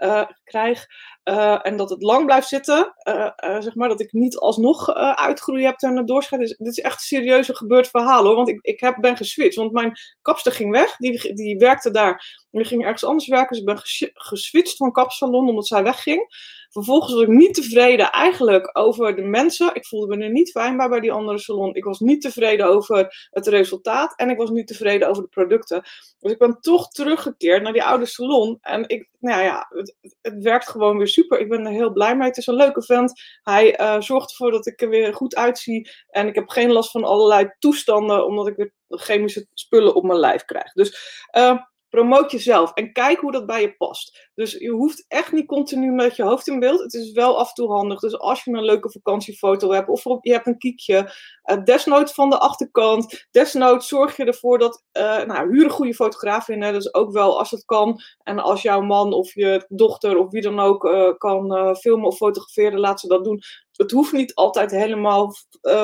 Uh, 0.04 0.24
krijg. 0.44 0.86
Uh, 1.24 1.60
en 1.62 1.78
dat 1.78 1.90
het 1.90 2.02
lang 2.02 2.26
blijft 2.26 2.48
zitten, 2.48 2.94
uh, 3.08 3.30
zeg 3.60 3.76
maar, 3.76 3.90
dat 3.90 4.00
ik 4.00 4.12
niet 4.12 4.38
alsnog 4.38 4.94
uitgroei 4.94 5.66
heb 5.66 5.82
en 5.82 6.06
doorschrijf. 6.06 6.42
Dus, 6.42 6.58
dit 6.58 6.68
is 6.68 6.80
echt 6.80 6.94
een 6.94 7.00
serieuze 7.00 7.56
gebeurd 7.56 7.88
verhaal 7.88 8.24
hoor, 8.24 8.36
want 8.36 8.50
ik, 8.50 8.60
ik 8.62 8.80
heb, 8.80 8.98
ben 9.00 9.18
geswitcht. 9.18 9.56
Want 9.56 9.72
mijn 9.72 9.94
kapster 10.22 10.52
ging 10.52 10.72
weg, 10.72 10.96
die, 10.96 11.34
die 11.34 11.58
werkte 11.58 11.92
daar, 11.92 12.46
die 12.52 12.66
ging 12.66 12.84
ergens 12.84 13.04
anders 13.04 13.28
werken. 13.28 13.50
Dus 13.50 13.60
ik 13.60 13.66
ben 13.66 14.12
geswitcht 14.14 14.78
van 14.78 14.92
kapsalon 14.92 15.50
omdat 15.50 15.68
zij 15.68 15.84
wegging. 15.84 16.28
Vervolgens 16.72 17.14
was 17.14 17.22
ik 17.22 17.28
niet 17.28 17.54
tevreden 17.54 18.12
eigenlijk 18.12 18.70
over 18.78 19.16
de 19.16 19.22
mensen. 19.22 19.76
Ik 19.76 19.86
voelde 19.86 20.16
me 20.16 20.24
er 20.24 20.32
niet 20.32 20.52
fijn 20.52 20.78
bij 20.78 20.90
bij 20.90 21.00
die 21.00 21.12
andere 21.12 21.38
salon. 21.38 21.76
Ik 21.76 21.84
was 21.84 22.00
niet 22.00 22.22
tevreden 22.22 22.66
over 22.66 23.28
het 23.32 23.48
resultaat 23.48 24.14
en 24.16 24.30
ik 24.30 24.38
was 24.38 24.50
niet 24.50 24.68
tevreden 24.68 25.10
over 25.10 25.24
de 25.24 25.30
producten. 25.30 25.82
Dus 26.20 26.32
ik 26.32 26.38
ben 26.38 26.58
toch 26.62 26.88
teruggekeerd 26.88 27.64
naar 27.64 27.74
die 27.74 27.84
oude 27.84 28.06
salon. 28.06 28.58
En 28.62 28.90
ik, 28.90 29.10
nou 29.20 29.44
ja, 29.44 29.68
het, 29.70 29.96
het 30.22 30.44
werkt 30.44 30.70
gewoon 30.70 30.98
weer 30.98 31.08
super. 31.08 31.40
Ik 31.40 31.50
ben 31.50 31.66
er 31.66 31.72
heel 31.72 31.92
blij 31.92 32.16
mee. 32.16 32.28
Het 32.28 32.38
is 32.38 32.48
een 32.48 32.56
leuke 32.56 32.84
vent. 32.84 33.22
Hij 33.44 33.80
uh, 33.80 34.02
zorgt 34.02 34.30
ervoor 34.30 34.52
dat 34.52 34.68
ik 34.68 34.82
er 34.82 34.90
weer 34.90 35.14
goed 35.14 35.36
uitzie. 35.36 35.90
En 36.10 36.28
ik 36.28 36.36
heb 36.36 36.50
geen 36.50 36.72
last 36.72 36.92
van 36.92 37.04
allerlei 37.04 37.54
toestanden, 37.60 38.26
omdat 38.26 38.48
ik 38.48 38.56
weer 38.56 38.74
chemische 38.88 39.48
spullen 39.54 39.96
op 39.96 40.04
mijn 40.04 40.20
lijf 40.20 40.46
krijg. 40.46 40.74
Dus 40.74 41.28
uh, 41.38 41.58
promoot 41.92 42.32
jezelf 42.32 42.72
en 42.74 42.92
kijk 42.92 43.20
hoe 43.20 43.32
dat 43.32 43.46
bij 43.46 43.62
je 43.62 43.76
past. 43.76 44.30
Dus 44.34 44.52
je 44.52 44.70
hoeft 44.70 45.06
echt 45.08 45.32
niet 45.32 45.48
continu 45.48 45.92
met 45.92 46.16
je 46.16 46.24
hoofd 46.24 46.48
in 46.48 46.60
beeld. 46.60 46.80
Het 46.80 46.94
is 46.94 47.12
wel 47.12 47.40
af 47.40 47.48
en 47.48 47.54
toe 47.54 47.72
handig. 47.72 48.00
Dus 48.00 48.20
als 48.20 48.44
je 48.44 48.52
een 48.52 48.66
leuke 48.66 48.92
vakantiefoto 48.92 49.72
hebt 49.72 49.90
of 49.90 50.04
je 50.22 50.32
hebt 50.32 50.48
een 50.48 50.58
kiekje, 50.58 51.14
uh, 51.52 51.64
desnoods 51.64 52.14
van 52.14 52.30
de 52.30 52.38
achterkant. 52.38 53.28
Desnoods 53.32 53.88
zorg 53.88 54.18
je 54.18 54.26
ervoor 54.26 54.60
dat, 54.60 54.84
uh, 54.98 55.24
nou, 55.24 55.52
huur 55.52 55.64
een 55.64 55.70
goede 55.70 55.94
fotograaf 55.94 56.50
in. 56.50 56.62
Hè, 56.62 56.72
dus 56.72 56.94
ook 56.94 57.12
wel 57.12 57.40
als 57.40 57.52
het 57.52 57.66
kan. 57.66 58.02
En 58.24 58.40
als 58.40 58.62
jouw 58.62 58.82
man 58.82 59.14
of 59.14 59.34
je 59.34 59.66
dochter 59.68 60.18
of 60.18 60.32
wie 60.32 60.42
dan 60.42 60.60
ook 60.60 60.84
uh, 60.84 61.14
kan 61.18 61.76
filmen 61.76 62.08
of 62.08 62.16
fotograferen, 62.16 62.80
laat 62.80 63.00
ze 63.00 63.08
dat 63.08 63.24
doen. 63.24 63.42
Het 63.72 63.92
hoeft 63.92 64.12
niet 64.12 64.36
altijd 64.36 64.72
helemaal 64.72 65.34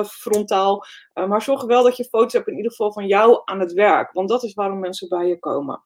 frontaal. 0.06 0.86
maar 1.13 1.41
zorg 1.41 1.63
wel 1.63 1.84
dat 1.84 1.98
je 1.98 2.04
foto's 2.04 2.34
hebt 2.34 2.48
in 2.48 2.56
ieder 2.56 2.72
geval 2.72 2.93
van 2.93 3.08
jou 3.08 3.41
aan 3.46 3.60
het 3.60 3.74
werk. 3.74 4.12
Want 4.12 4.30
dat 4.30 4.43
is 4.43 4.54
waarom 4.54 4.80
mensen 4.80 5.10
bij 5.10 5.28
je 5.28 5.39
komen. 5.39 5.86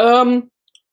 Um, 0.00 0.50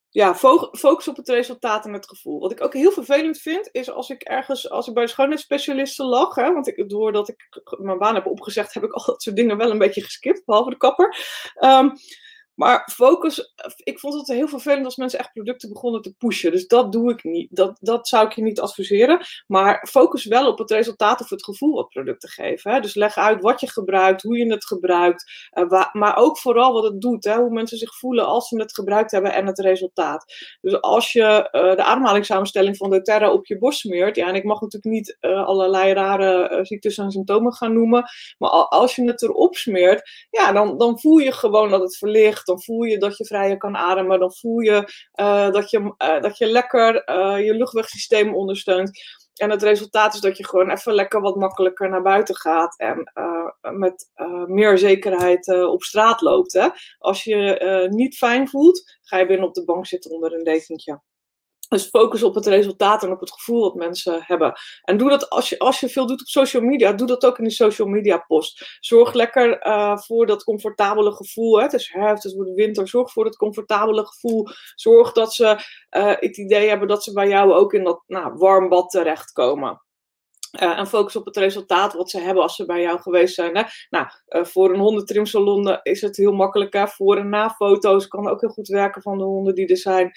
ja, 0.09 0.35
focus 0.71 1.07
op 1.07 1.15
het 1.15 1.29
resultaat 1.29 1.85
en 1.85 1.93
het 1.93 2.07
gevoel. 2.07 2.39
Wat 2.39 2.51
ik 2.51 2.63
ook 2.63 2.73
heel 2.73 2.91
vervelend 2.91 3.37
vind, 3.37 3.69
is 3.71 3.91
als 3.91 4.09
ik 4.09 4.21
ergens, 4.21 4.69
als 4.69 4.87
ik 4.87 4.93
bij 4.93 5.07
schoonheidsspecialisten 5.07 6.05
lag, 6.05 6.35
hè, 6.35 6.53
want 6.53 6.67
ik, 6.67 6.89
doordat 6.89 7.29
ik 7.29 7.47
mijn 7.77 7.97
baan 7.97 8.15
heb 8.15 8.25
opgezegd, 8.25 8.73
heb 8.73 8.83
ik 8.83 8.91
al 8.91 9.05
dat 9.05 9.21
soort 9.21 9.35
dingen 9.35 9.57
wel 9.57 9.71
een 9.71 9.77
beetje 9.77 10.01
geskipt, 10.03 10.45
behalve 10.45 10.69
de 10.69 10.77
kapper. 10.77 11.17
Um, 11.63 11.93
maar 12.57 12.89
focus, 12.93 13.53
ik 13.83 13.99
vond 13.99 14.13
het 14.13 14.27
heel 14.27 14.47
vervelend 14.47 14.85
als 14.85 14.95
mensen 14.95 15.19
echt 15.19 15.33
producten 15.33 15.69
begonnen 15.69 16.01
te 16.01 16.13
pushen. 16.17 16.51
Dus 16.51 16.67
dat 16.67 16.91
doe 16.91 17.11
ik 17.11 17.23
niet. 17.23 17.55
Dat, 17.55 17.77
dat 17.79 18.07
zou 18.07 18.25
ik 18.25 18.33
je 18.33 18.41
niet 18.41 18.59
adviseren. 18.59 19.25
Maar 19.47 19.87
focus 19.89 20.25
wel 20.25 20.47
op 20.47 20.57
het 20.57 20.71
resultaat 20.71 21.21
of 21.21 21.29
het 21.29 21.43
gevoel 21.43 21.73
wat 21.73 21.89
producten 21.89 22.29
geven. 22.29 22.71
Hè? 22.71 22.79
Dus 22.79 22.95
leg 22.95 23.17
uit 23.17 23.41
wat 23.41 23.59
je 23.59 23.69
gebruikt, 23.69 24.21
hoe 24.21 24.37
je 24.37 24.51
het 24.51 24.65
gebruikt. 24.65 25.49
Uh, 25.53 25.85
maar 25.91 26.17
ook 26.17 26.37
vooral 26.37 26.73
wat 26.73 26.83
het 26.83 27.01
doet. 27.01 27.23
Hè? 27.23 27.35
Hoe 27.35 27.49
mensen 27.49 27.77
zich 27.77 27.97
voelen 27.97 28.25
als 28.25 28.47
ze 28.47 28.59
het 28.59 28.73
gebruikt 28.73 29.11
hebben 29.11 29.33
en 29.33 29.45
het 29.45 29.59
resultaat. 29.59 30.33
Dus 30.61 30.81
als 30.81 31.11
je 31.11 31.49
uh, 31.51 31.75
de 31.75 31.83
ademhalingssamenstelling 31.83 32.77
van 32.77 32.89
doTERRA 32.89 33.31
op 33.31 33.45
je 33.45 33.57
borst 33.57 33.79
smeert. 33.79 34.15
Ja, 34.15 34.27
en 34.27 34.35
ik 34.35 34.43
mag 34.43 34.61
natuurlijk 34.61 34.93
niet 34.93 35.17
allerlei 35.21 35.93
rare 35.93 36.59
ziektes 36.65 36.97
en 36.97 37.11
symptomen 37.11 37.53
gaan 37.53 37.73
noemen. 37.73 38.09
Maar 38.37 38.49
als 38.49 38.95
je 38.95 39.03
het 39.03 39.21
erop 39.21 39.55
smeert, 39.55 40.27
ja, 40.29 40.51
dan, 40.51 40.77
dan 40.77 40.99
voel 40.99 41.17
je 41.17 41.31
gewoon 41.31 41.69
dat 41.69 41.81
het 41.81 41.97
verlicht 41.97 42.45
Dan 42.47 42.61
voel 42.61 42.83
je 42.83 42.97
dat 42.97 43.17
je 43.17 43.25
vrijer 43.25 43.57
kan 43.57 43.77
ademen. 43.77 44.19
Dan 44.19 44.33
voel 44.33 44.59
je 44.59 44.91
dat, 45.51 45.69
je, 45.69 45.93
dat 46.21 46.37
je 46.37 46.45
lekker 46.45 46.93
je 47.43 47.53
luchtwegsysteem 47.53 48.35
ondersteunt. 48.35 48.91
En 49.35 49.49
het 49.49 49.63
resultaat 49.63 50.13
is 50.13 50.19
dat 50.19 50.37
je 50.37 50.45
gewoon 50.45 50.69
even 50.69 50.93
lekker 50.93 51.21
wat 51.21 51.35
makkelijker 51.35 51.89
naar 51.89 52.01
buiten 52.01 52.35
gaat 52.35 52.79
en 52.79 53.11
met 53.77 54.11
meer 54.47 54.77
zekerheid 54.77 55.47
op 55.47 55.83
straat 55.83 56.21
loopt. 56.21 56.53
Hè? 56.53 56.67
Als 56.97 57.23
je 57.23 57.87
niet 57.89 58.17
fijn 58.17 58.49
voelt, 58.49 58.97
ga 59.01 59.17
je 59.17 59.25
binnen 59.25 59.47
op 59.47 59.53
de 59.53 59.65
bank 59.65 59.85
zitten 59.85 60.11
onder 60.11 60.33
een 60.33 60.43
dekentje. 60.43 61.01
Dus 61.69 61.87
focus 61.87 62.23
op 62.23 62.35
het 62.35 62.45
resultaat 62.45 63.03
en 63.03 63.11
op 63.11 63.19
het 63.19 63.31
gevoel 63.31 63.61
wat 63.61 63.75
mensen 63.75 64.23
hebben. 64.23 64.53
En 64.81 64.97
doe 64.97 65.09
dat 65.09 65.29
als 65.29 65.49
je, 65.49 65.59
als 65.59 65.79
je 65.79 65.89
veel 65.89 66.07
doet 66.07 66.21
op 66.21 66.27
social 66.27 66.63
media, 66.63 66.93
doe 66.93 67.07
dat 67.07 67.25
ook 67.25 67.37
in 67.37 67.43
die 67.43 67.53
social 67.53 67.87
media 67.87 68.17
post. 68.17 68.77
Zorg 68.79 69.13
lekker 69.13 69.65
uh, 69.67 69.97
voor 69.97 70.25
dat 70.25 70.43
comfortabele 70.43 71.11
gevoel. 71.11 71.57
Hè. 71.57 71.63
Het 71.63 71.73
is 71.73 71.89
herfst, 71.91 72.23
het 72.23 72.33
wordt 72.33 72.53
winter. 72.53 72.87
Zorg 72.87 73.11
voor 73.11 73.23
dat 73.23 73.37
comfortabele 73.37 74.05
gevoel. 74.05 74.47
Zorg 74.75 75.11
dat 75.11 75.33
ze 75.33 75.45
uh, 75.45 76.13
het 76.15 76.37
idee 76.37 76.69
hebben 76.69 76.87
dat 76.87 77.03
ze 77.03 77.13
bij 77.13 77.27
jou 77.27 77.53
ook 77.53 77.73
in 77.73 77.83
dat 77.83 78.03
nou, 78.07 78.33
warm 78.33 78.69
bad 78.69 78.89
terechtkomen. 78.89 79.81
Uh, 80.61 80.79
en 80.79 80.87
focus 80.87 81.15
op 81.15 81.25
het 81.25 81.37
resultaat 81.37 81.93
wat 81.93 82.09
ze 82.09 82.19
hebben 82.19 82.43
als 82.43 82.55
ze 82.55 82.65
bij 82.65 82.81
jou 82.81 82.99
geweest 82.99 83.35
zijn. 83.35 83.57
Hè? 83.57 83.63
Nou, 83.89 84.07
uh, 84.29 84.43
voor 84.43 84.73
een 84.73 84.79
hondentrimsalon 84.79 85.79
is 85.83 86.01
het 86.01 86.17
heel 86.17 86.31
makkelijk. 86.31 86.89
Voor 86.89 87.17
en 87.17 87.29
na 87.29 87.49
foto's 87.49 88.07
kan 88.07 88.29
ook 88.29 88.41
heel 88.41 88.49
goed 88.49 88.67
werken 88.67 89.01
van 89.01 89.17
de 89.17 89.23
honden 89.23 89.55
die 89.55 89.67
er 89.67 89.77
zijn. 89.77 90.11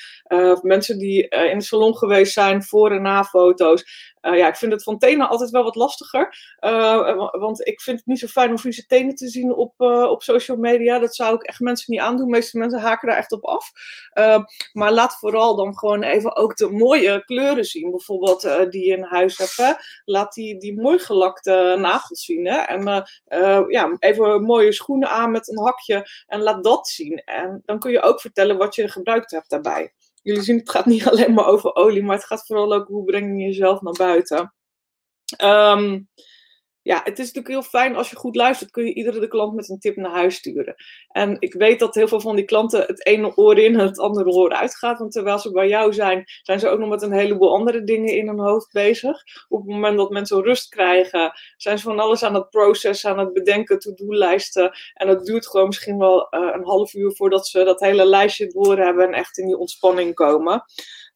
Mensen 0.62 0.98
die 0.98 1.28
in 1.28 1.56
het 1.56 1.64
salon 1.64 1.96
geweest 1.96 2.32
zijn, 2.32 2.62
voor 2.62 2.90
en 2.90 3.02
na 3.02 3.24
foto's. 3.24 4.08
Ja, 4.20 4.48
ik 4.48 4.56
vind 4.56 4.72
het 4.72 4.82
van 4.82 4.98
tenen 4.98 5.28
altijd 5.28 5.50
wel 5.50 5.62
wat 5.62 5.74
lastiger. 5.74 6.56
Want 7.30 7.66
ik 7.66 7.80
vind 7.80 7.98
het 7.98 8.06
niet 8.06 8.18
zo 8.18 8.26
fijn 8.26 8.50
om 8.50 8.58
vieze 8.58 8.86
tenen 8.86 9.14
te 9.14 9.28
zien 9.28 9.54
op, 9.54 9.80
op 9.80 10.22
social 10.22 10.56
media. 10.56 10.98
Dat 10.98 11.14
zou 11.14 11.34
ik 11.34 11.42
echt 11.42 11.60
mensen 11.60 11.92
niet 11.92 12.00
aandoen. 12.00 12.24
De 12.24 12.30
meeste 12.30 12.58
mensen 12.58 12.80
haken 12.80 13.08
daar 13.08 13.16
echt 13.16 13.32
op 13.32 13.44
af. 13.44 13.70
maar 14.72 14.92
laat 14.92 15.18
vooral 15.18 15.56
dan 15.56 15.78
gewoon 15.78 16.02
even 16.02 16.36
ook 16.36 16.56
de 16.56 16.70
mooie 16.70 17.24
kleuren 17.24 17.64
zien. 17.64 17.90
Bijvoorbeeld 17.90 18.40
die 18.70 18.86
je 18.86 18.96
in 18.96 19.02
huis 19.02 19.38
hebt. 19.38 19.78
Laat 20.04 20.29
die, 20.34 20.58
die 20.58 20.80
mooi 20.80 20.98
gelakte 20.98 21.76
nagels 21.78 22.24
zien. 22.24 22.46
Hè? 22.46 22.56
En 22.58 23.04
ja, 23.68 23.96
even 23.98 24.42
mooie 24.42 24.72
schoenen 24.72 25.10
aan 25.10 25.30
met 25.30 25.48
een 25.48 25.58
hakje. 25.58 26.06
En 26.26 26.42
laat 26.42 26.64
dat 26.64 26.88
zien. 26.88 27.16
En 27.24 27.62
dan 27.64 27.78
kun 27.78 27.90
je 27.90 28.02
ook 28.02 28.20
vertellen 28.20 28.56
wat 28.56 28.74
je 28.74 28.88
gebruikt 28.88 29.30
hebt 29.30 29.50
daarbij 29.50 29.92
jullie 30.22 30.42
zien, 30.42 30.58
het 30.58 30.70
gaat 30.70 30.86
niet 30.86 31.06
alleen 31.10 31.34
maar 31.34 31.46
over 31.46 31.74
olie, 31.74 32.02
maar 32.02 32.16
het 32.16 32.24
gaat 32.24 32.46
vooral 32.46 32.72
ook 32.72 32.88
hoe 32.88 33.04
breng 33.04 33.38
je 33.38 33.46
jezelf 33.46 33.80
naar 33.80 33.92
buiten. 33.92 34.54
Um, 35.42 36.08
ja, 36.82 37.00
het 37.04 37.18
is 37.18 37.32
natuurlijk 37.32 37.48
heel 37.48 37.80
fijn 37.80 37.96
als 37.96 38.10
je 38.10 38.16
goed 38.16 38.36
luistert, 38.36 38.70
kun 38.70 38.84
je 38.84 38.94
iedere 38.94 39.20
de 39.20 39.28
klant 39.28 39.54
met 39.54 39.68
een 39.68 39.78
tip 39.78 39.96
naar 39.96 40.10
huis 40.10 40.34
sturen. 40.34 40.74
En 41.08 41.36
ik 41.38 41.52
weet 41.52 41.78
dat 41.78 41.94
heel 41.94 42.08
veel 42.08 42.20
van 42.20 42.36
die 42.36 42.44
klanten 42.44 42.80
het 42.80 43.06
ene 43.06 43.36
oor 43.36 43.58
in 43.58 43.78
en 43.78 43.86
het 43.86 43.98
andere 43.98 44.30
oor 44.30 44.52
uitgaat. 44.52 44.98
Want 44.98 45.12
terwijl 45.12 45.38
ze 45.38 45.50
bij 45.50 45.68
jou 45.68 45.92
zijn, 45.92 46.24
zijn 46.42 46.60
ze 46.60 46.68
ook 46.68 46.78
nog 46.78 46.88
met 46.88 47.02
een 47.02 47.12
heleboel 47.12 47.54
andere 47.54 47.84
dingen 47.84 48.16
in 48.16 48.26
hun 48.26 48.38
hoofd 48.38 48.72
bezig. 48.72 49.22
Op 49.48 49.58
het 49.60 49.68
moment 49.68 49.96
dat 49.96 50.10
mensen 50.10 50.42
rust 50.42 50.68
krijgen, 50.68 51.32
zijn 51.56 51.78
ze 51.78 51.84
van 51.84 51.98
alles 51.98 52.22
aan 52.22 52.34
het 52.34 52.50
processen, 52.50 53.10
aan 53.10 53.18
het 53.18 53.32
bedenken, 53.32 53.78
to-do-lijsten. 53.78 54.72
En 54.94 55.06
dat 55.06 55.24
duurt 55.24 55.46
gewoon 55.46 55.66
misschien 55.66 55.98
wel 55.98 56.26
uh, 56.30 56.50
een 56.54 56.64
half 56.64 56.94
uur 56.94 57.12
voordat 57.12 57.46
ze 57.46 57.64
dat 57.64 57.80
hele 57.80 58.04
lijstje 58.04 58.46
door 58.46 58.78
hebben 58.78 59.06
en 59.06 59.12
echt 59.12 59.38
in 59.38 59.46
die 59.46 59.58
ontspanning 59.58 60.14
komen. 60.14 60.64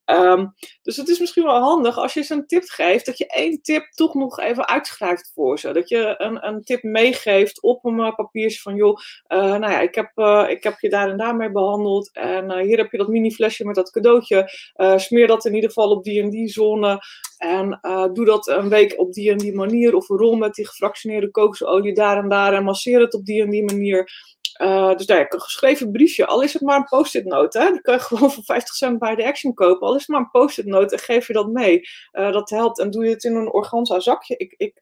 Um, 0.07 0.55
dus 0.83 0.97
het 0.97 1.09
is 1.09 1.19
misschien 1.19 1.45
wel 1.45 1.61
handig 1.61 1.99
als 1.99 2.14
je 2.14 2.23
ze 2.23 2.35
een 2.35 2.47
tip 2.47 2.62
geeft, 2.67 3.07
dat 3.07 3.19
je 3.19 3.27
één 3.27 3.62
tip 3.62 3.85
toch 3.90 4.14
nog 4.14 4.40
even 4.40 4.69
uitschrijft 4.69 5.31
voor 5.35 5.59
ze. 5.59 5.73
Dat 5.73 5.88
je 5.88 6.14
een, 6.19 6.47
een 6.47 6.62
tip 6.62 6.83
meegeeft 6.83 7.62
op 7.62 7.85
een 7.85 7.99
uh, 7.99 8.14
papiertje 8.14 8.61
van, 8.61 8.75
joh, 8.75 8.99
uh, 9.29 9.38
nou 9.38 9.73
ja, 9.73 9.81
ik 9.81 9.95
heb, 9.95 10.11
uh, 10.14 10.45
ik 10.49 10.62
heb 10.62 10.79
je 10.79 10.88
daar 10.88 11.11
en 11.11 11.17
daar 11.17 11.37
mee 11.37 11.51
behandeld. 11.51 12.11
En 12.12 12.59
hier 12.59 12.79
heb 12.79 12.90
je 12.90 12.99
dat 12.99 13.09
mini 13.09 13.31
flesje 13.31 13.64
met 13.64 13.75
dat 13.75 13.90
cadeautje. 13.90 14.51
smeer 14.97 15.27
dat 15.27 15.45
in 15.45 15.55
ieder 15.55 15.71
geval 15.71 15.90
op 15.90 16.05
die 16.05 16.23
en 16.23 16.31
die 16.31 16.49
zone. 16.49 16.99
En 17.38 17.81
doe 18.12 18.25
dat 18.25 18.49
een 18.49 18.69
week 18.69 18.95
op 18.97 19.12
die 19.12 19.31
en 19.31 19.38
die 19.38 19.55
manier. 19.55 19.95
Of 19.95 20.09
rol 20.09 20.37
met 20.37 20.55
die 20.55 20.67
gefractioneerde 20.67 21.31
kokosolie 21.31 21.95
daar 21.95 22.17
en 22.17 22.29
daar. 22.29 22.53
En 22.53 22.64
masseer 22.64 23.01
het 23.01 23.14
op 23.14 23.25
die 23.25 23.43
en 23.43 23.51
die 23.51 23.64
manier. 23.64 24.34
Uh, 24.62 24.95
dus 24.97 25.07
daar 25.07 25.17
heb 25.17 25.27
ik 25.27 25.33
een 25.33 25.40
geschreven 25.40 25.93
briefje, 25.93 26.27
al 26.27 26.43
is 26.43 26.53
het 26.53 26.62
maar 26.62 26.77
een 26.77 26.85
post-it 26.85 27.25
note. 27.25 27.71
Die 27.73 27.81
kan 27.81 27.95
je 27.95 28.01
gewoon 28.01 28.31
voor 28.31 28.45
50 28.45 28.75
cent 28.75 28.99
bij 28.99 29.14
de 29.14 29.25
Action 29.25 29.55
kopen. 29.55 29.87
Al 29.87 29.95
is 29.95 30.01
het 30.01 30.09
maar 30.09 30.21
een 30.21 30.31
post-it 30.31 30.67
note 30.67 30.95
en 30.95 31.03
geef 31.03 31.27
je 31.27 31.33
dat 31.33 31.49
mee. 31.49 31.88
Uh, 32.12 32.33
dat 32.33 32.51
helpt. 32.51 32.79
En 32.79 32.90
doe 32.90 33.05
je 33.05 33.11
het 33.11 33.25
in 33.25 33.35
een 33.35 33.53
organza 33.53 34.01
zakje. 34.01 34.37
Ik, 34.37 34.55
ik 34.57 34.79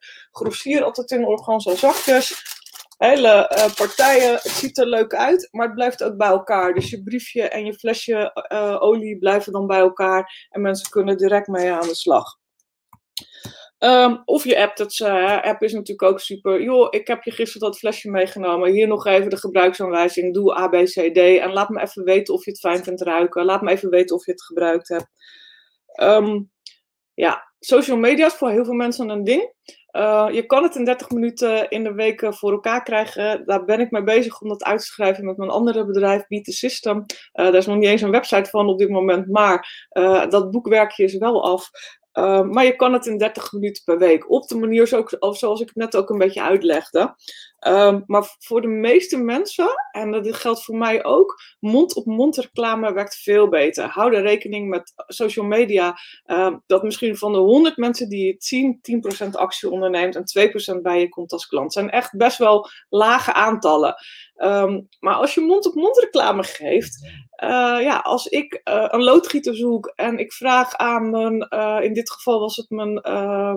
altijd 0.83 1.11
in 1.11 1.27
organza 1.27 1.75
zakjes. 1.75 2.45
Hele 2.99 3.53
uh, 3.57 3.75
partijen, 3.75 4.33
het 4.33 4.43
ziet 4.43 4.79
er 4.79 4.87
leuk 4.87 5.15
uit, 5.15 5.49
maar 5.51 5.67
het 5.67 5.75
blijft 5.75 6.03
ook 6.03 6.17
bij 6.17 6.29
elkaar. 6.29 6.75
Dus 6.75 6.91
je 6.91 7.03
briefje 7.03 7.49
en 7.49 7.65
je 7.65 7.75
flesje 7.75 8.49
olie 8.81 9.19
blijven 9.19 9.53
dan 9.53 9.67
bij 9.67 9.79
elkaar. 9.79 10.47
En 10.51 10.61
mensen 10.61 10.91
kunnen 10.91 11.17
direct 11.17 11.47
mee 11.47 11.73
aan 11.73 11.87
de 11.87 11.95
slag. 11.95 12.41
Um, 13.85 14.23
of 14.25 14.45
je 14.45 14.61
app, 14.61 14.77
dat 14.77 14.99
uh, 14.99 15.43
app 15.43 15.63
is 15.63 15.73
natuurlijk 15.73 16.03
ook 16.03 16.21
super. 16.21 16.63
Joh, 16.63 16.87
ik 16.91 17.07
heb 17.07 17.23
je 17.23 17.31
gisteren 17.31 17.69
dat 17.69 17.79
flesje 17.79 18.11
meegenomen. 18.11 18.73
Hier 18.73 18.87
nog 18.87 19.07
even 19.07 19.31
de 19.31 19.37
gebruiksaanwijzing. 19.37 20.35
Doe 20.35 20.59
A, 20.59 20.69
B, 20.69 20.73
C, 20.73 21.15
D. 21.15 21.17
En 21.17 21.53
laat 21.53 21.69
me 21.69 21.81
even 21.81 22.05
weten 22.05 22.35
of 22.35 22.45
je 22.45 22.51
het 22.51 22.61
fijn 22.61 22.85
vindt 22.85 23.03
ruiken. 23.03 23.45
Laat 23.45 23.63
me 23.63 23.71
even 23.71 23.91
weten 23.91 24.17
of 24.17 24.27
je 24.27 24.33
het 24.33 24.45
gebruikt 24.45 24.89
hebt. 24.89 25.07
Um, 26.03 26.51
ja, 27.15 27.53
social 27.59 27.97
media 27.97 28.27
is 28.27 28.33
voor 28.33 28.51
heel 28.51 28.65
veel 28.65 28.75
mensen 28.75 29.09
een 29.09 29.25
ding. 29.25 29.53
Uh, 29.93 30.29
je 30.33 30.47
kan 30.47 30.63
het 30.63 30.77
in 30.77 30.85
30 30.85 31.11
minuten 31.11 31.69
in 31.69 31.85
de 31.85 31.93
week 31.93 32.35
voor 32.35 32.53
elkaar 32.53 32.83
krijgen. 32.83 33.47
Daar 33.47 33.65
ben 33.65 33.81
ik 33.81 33.91
mee 33.91 34.03
bezig 34.03 34.41
om 34.41 34.49
dat 34.49 34.65
uit 34.65 34.81
te 34.81 34.87
schrijven 34.87 35.25
met 35.25 35.37
mijn 35.37 35.51
andere 35.51 35.87
bedrijf, 35.87 36.27
Beat 36.27 36.45
the 36.45 36.53
System. 36.53 37.05
Daar 37.33 37.55
is 37.55 37.67
nog 37.67 37.77
niet 37.77 37.89
eens 37.89 38.03
een 38.03 38.11
website 38.11 38.51
van 38.51 38.69
op 38.69 38.79
dit 38.79 38.89
moment, 38.89 39.29
maar 39.29 39.89
uh, 39.93 40.29
dat 40.29 40.51
boekwerkje 40.51 41.05
is 41.05 41.17
wel 41.17 41.45
af. 41.45 41.71
Uh, 42.13 42.43
maar 42.43 42.65
je 42.65 42.77
kan 42.77 42.93
het 42.93 43.07
in 43.07 43.19
30 43.19 43.53
minuten 43.53 43.85
per 43.85 43.99
week. 43.99 44.31
Op 44.31 44.49
de 44.49 44.57
manier 44.57 44.87
zoals 44.87 45.61
ik 45.61 45.75
net 45.75 45.97
ook 45.97 46.11
een 46.11 46.19
beetje 46.19 46.43
uitlegde. 46.43 47.15
Uh, 47.69 47.97
maar 48.07 48.37
voor 48.39 48.61
de 48.61 48.69
meeste 48.69 49.17
mensen, 49.17 49.69
en 49.91 50.11
dat 50.11 50.37
geldt 50.37 50.65
voor 50.65 50.77
mij 50.77 51.05
ook, 51.05 51.41
mond-op-mond 51.61 52.37
reclame 52.37 52.93
werkt 52.93 53.17
veel 53.17 53.49
beter. 53.49 53.85
Hou 53.85 54.15
er 54.15 54.23
rekening 54.23 54.69
met 54.69 54.93
social 55.07 55.47
media. 55.47 55.99
Uh, 56.27 56.55
dat 56.67 56.83
misschien 56.83 57.17
van 57.17 57.33
de 57.33 57.39
100 57.39 57.77
mensen 57.77 58.09
die 58.09 58.33
het 58.33 58.45
zien, 58.45 58.81
10% 59.27 59.31
actie 59.31 59.71
onderneemt 59.71 60.17
en 60.17 60.77
2% 60.79 60.81
bij 60.83 61.01
je 61.01 61.09
komt 61.09 61.33
als 61.33 61.47
klant. 61.47 61.65
Dat 61.65 61.73
zijn 61.73 61.91
echt 61.91 62.17
best 62.17 62.39
wel 62.39 62.69
lage 62.89 63.33
aantallen. 63.33 63.95
Um, 64.37 64.89
maar 65.01 65.15
als 65.15 65.35
je 65.35 65.41
mond-op-mond 65.41 65.99
reclame 65.99 66.43
geeft, 66.43 67.07
uh, 67.43 67.49
ja, 67.81 67.99
als 67.99 68.27
ik 68.27 68.61
uh, 68.65 68.85
een 68.89 69.03
loodgieter 69.03 69.57
zoek 69.57 69.93
en 69.95 70.19
ik 70.19 70.33
vraag 70.33 70.77
aan 70.77 71.11
mijn, 71.11 71.47
uh, 71.51 71.79
in 71.83 71.93
dit 71.93 72.11
geval 72.11 72.41
was 72.41 72.57
het 72.57 72.71
mijn, 72.71 72.93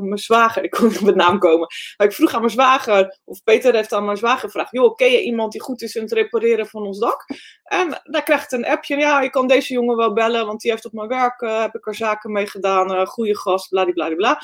mijn 0.08 0.18
zwager, 0.18 0.64
ik 0.64 0.72
kon 0.72 0.88
niet 0.88 1.06
de 1.06 1.16
naam 1.16 1.40
komen, 1.40 1.68
maar 1.98 2.08
ik 2.08 2.14
vroeg 2.14 2.34
aan 2.34 2.40
mijn 2.40 2.52
zwager, 2.52 3.20
of 3.24 3.44
Peter 3.44 3.74
heeft 3.74 3.94
aan 3.96 4.06
mijn 4.06 4.18
zwager 4.18 4.40
gevraagd, 4.40 4.72
joh, 4.72 4.96
ken 4.96 5.12
je 5.12 5.24
iemand 5.24 5.52
die 5.52 5.62
goed 5.62 5.82
is 5.82 5.96
in 5.96 6.02
het 6.02 6.12
repareren 6.12 6.68
van 6.68 6.86
ons 6.86 7.00
dak? 7.00 7.26
En 7.64 8.02
daar 8.04 8.24
krijgt 8.24 8.52
een 8.52 8.66
appje, 8.66 8.98
ja, 8.98 9.22
je 9.22 9.30
kan 9.30 9.48
deze 9.48 9.74
jongen 9.74 9.98
wel 9.98 10.14
bellen, 10.14 10.46
want 10.46 10.62
die 10.62 10.72
heeft 10.72 10.86
op 10.86 10.94
mijn 10.94 11.08
werk, 11.08 11.42
heb 11.42 11.76
ik 11.76 11.88
er 11.88 11.96
zaken 11.96 12.32
mee 12.32 12.48
gedaan, 12.48 13.08
goede 13.08 13.38
gast, 13.38 13.70
bladibladibla. 13.70 14.40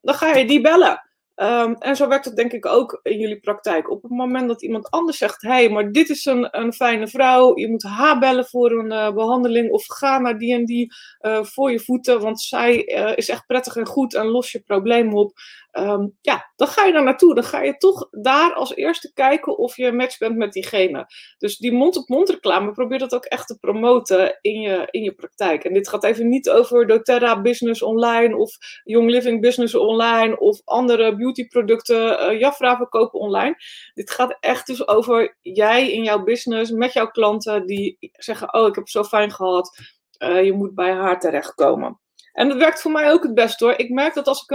dan 0.00 0.14
ga 0.14 0.36
je 0.36 0.46
die 0.46 0.60
bellen. 0.60 1.08
Um, 1.40 1.74
en 1.74 1.96
zo 1.96 2.08
werkt 2.08 2.24
het 2.24 2.36
denk 2.36 2.52
ik 2.52 2.66
ook 2.66 3.00
in 3.02 3.18
jullie 3.18 3.40
praktijk. 3.40 3.90
Op 3.90 4.02
het 4.02 4.10
moment 4.10 4.48
dat 4.48 4.62
iemand 4.62 4.90
anders 4.90 5.18
zegt: 5.18 5.42
hé, 5.42 5.48
hey, 5.48 5.68
maar 5.68 5.92
dit 5.92 6.08
is 6.08 6.24
een, 6.24 6.48
een 6.50 6.72
fijne 6.72 7.08
vrouw, 7.08 7.58
je 7.58 7.70
moet 7.70 7.82
haar 7.82 8.18
bellen 8.18 8.46
voor 8.46 8.70
een 8.70 8.92
uh, 8.92 9.12
behandeling, 9.14 9.70
of 9.70 9.84
ga 9.86 10.18
naar 10.18 10.38
die 10.38 10.54
en 10.54 10.64
die 10.64 10.92
uh, 11.20 11.44
voor 11.44 11.70
je 11.70 11.80
voeten, 11.80 12.20
want 12.20 12.40
zij 12.40 12.96
uh, 12.98 13.16
is 13.16 13.28
echt 13.28 13.46
prettig 13.46 13.76
en 13.76 13.86
goed 13.86 14.14
en 14.14 14.26
los 14.26 14.52
je 14.52 14.60
probleem 14.60 15.14
op. 15.14 15.32
Um, 15.78 16.16
ja, 16.20 16.52
dan 16.56 16.68
ga 16.68 16.84
je 16.84 16.92
daar 16.92 17.02
naartoe. 17.02 17.34
Dan 17.34 17.44
ga 17.44 17.62
je 17.62 17.76
toch 17.76 18.08
daar 18.10 18.54
als 18.54 18.74
eerste 18.74 19.12
kijken 19.12 19.58
of 19.58 19.76
je 19.76 19.92
match 19.92 20.18
bent 20.18 20.36
met 20.36 20.52
diegene. 20.52 21.06
Dus 21.38 21.56
die 21.56 21.72
mond-op-mond 21.72 22.28
reclame, 22.28 22.72
probeer 22.72 22.98
dat 22.98 23.14
ook 23.14 23.24
echt 23.24 23.46
te 23.46 23.58
promoten 23.58 24.38
in 24.40 24.60
je, 24.60 24.88
in 24.90 25.02
je 25.02 25.14
praktijk. 25.14 25.64
En 25.64 25.72
dit 25.72 25.88
gaat 25.88 26.04
even 26.04 26.28
niet 26.28 26.50
over 26.50 26.86
doTERRA 26.86 27.40
Business 27.40 27.82
Online 27.82 28.36
of 28.36 28.50
Young 28.84 29.10
Living 29.10 29.40
Business 29.40 29.74
Online 29.74 30.38
of 30.38 30.60
andere 30.64 31.16
beautyproducten, 31.16 32.32
uh, 32.32 32.40
Jafra 32.40 32.76
verkopen 32.76 33.20
online. 33.20 33.54
Dit 33.94 34.10
gaat 34.10 34.36
echt 34.40 34.66
dus 34.66 34.88
over 34.88 35.36
jij 35.42 35.92
in 35.92 36.02
jouw 36.02 36.22
business 36.22 36.70
met 36.70 36.92
jouw 36.92 37.10
klanten 37.10 37.66
die 37.66 37.96
zeggen, 38.12 38.54
oh 38.54 38.66
ik 38.66 38.74
heb 38.74 38.84
het 38.84 38.92
zo 38.92 39.04
fijn 39.04 39.32
gehad, 39.32 39.78
uh, 40.18 40.44
je 40.44 40.52
moet 40.52 40.74
bij 40.74 40.92
haar 40.92 41.20
terechtkomen. 41.20 42.00
En 42.32 42.48
dat 42.48 42.58
werkt 42.58 42.80
voor 42.80 42.90
mij 42.90 43.12
ook 43.12 43.22
het 43.22 43.34
best 43.34 43.60
hoor. 43.60 43.74
Ik 43.76 43.90
merk 43.90 44.14
dat 44.14 44.26
als 44.26 44.42
ik. 44.46 44.50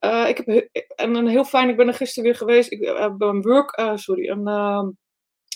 Uh, 0.00 0.28
ik 0.28 0.36
heb 0.36 0.68
en 0.96 1.14
een 1.14 1.26
heel 1.26 1.44
fijn, 1.44 1.68
ik 1.68 1.76
ben 1.76 1.88
er 1.88 1.94
gisteren 1.94 2.24
weer 2.24 2.38
geweest. 2.38 2.72
Ik 2.72 2.84
heb 2.84 3.20
een 3.20 3.42
work, 3.42 3.82
sorry, 3.94 4.28
een, 4.28 4.46
ehm, 4.46 4.88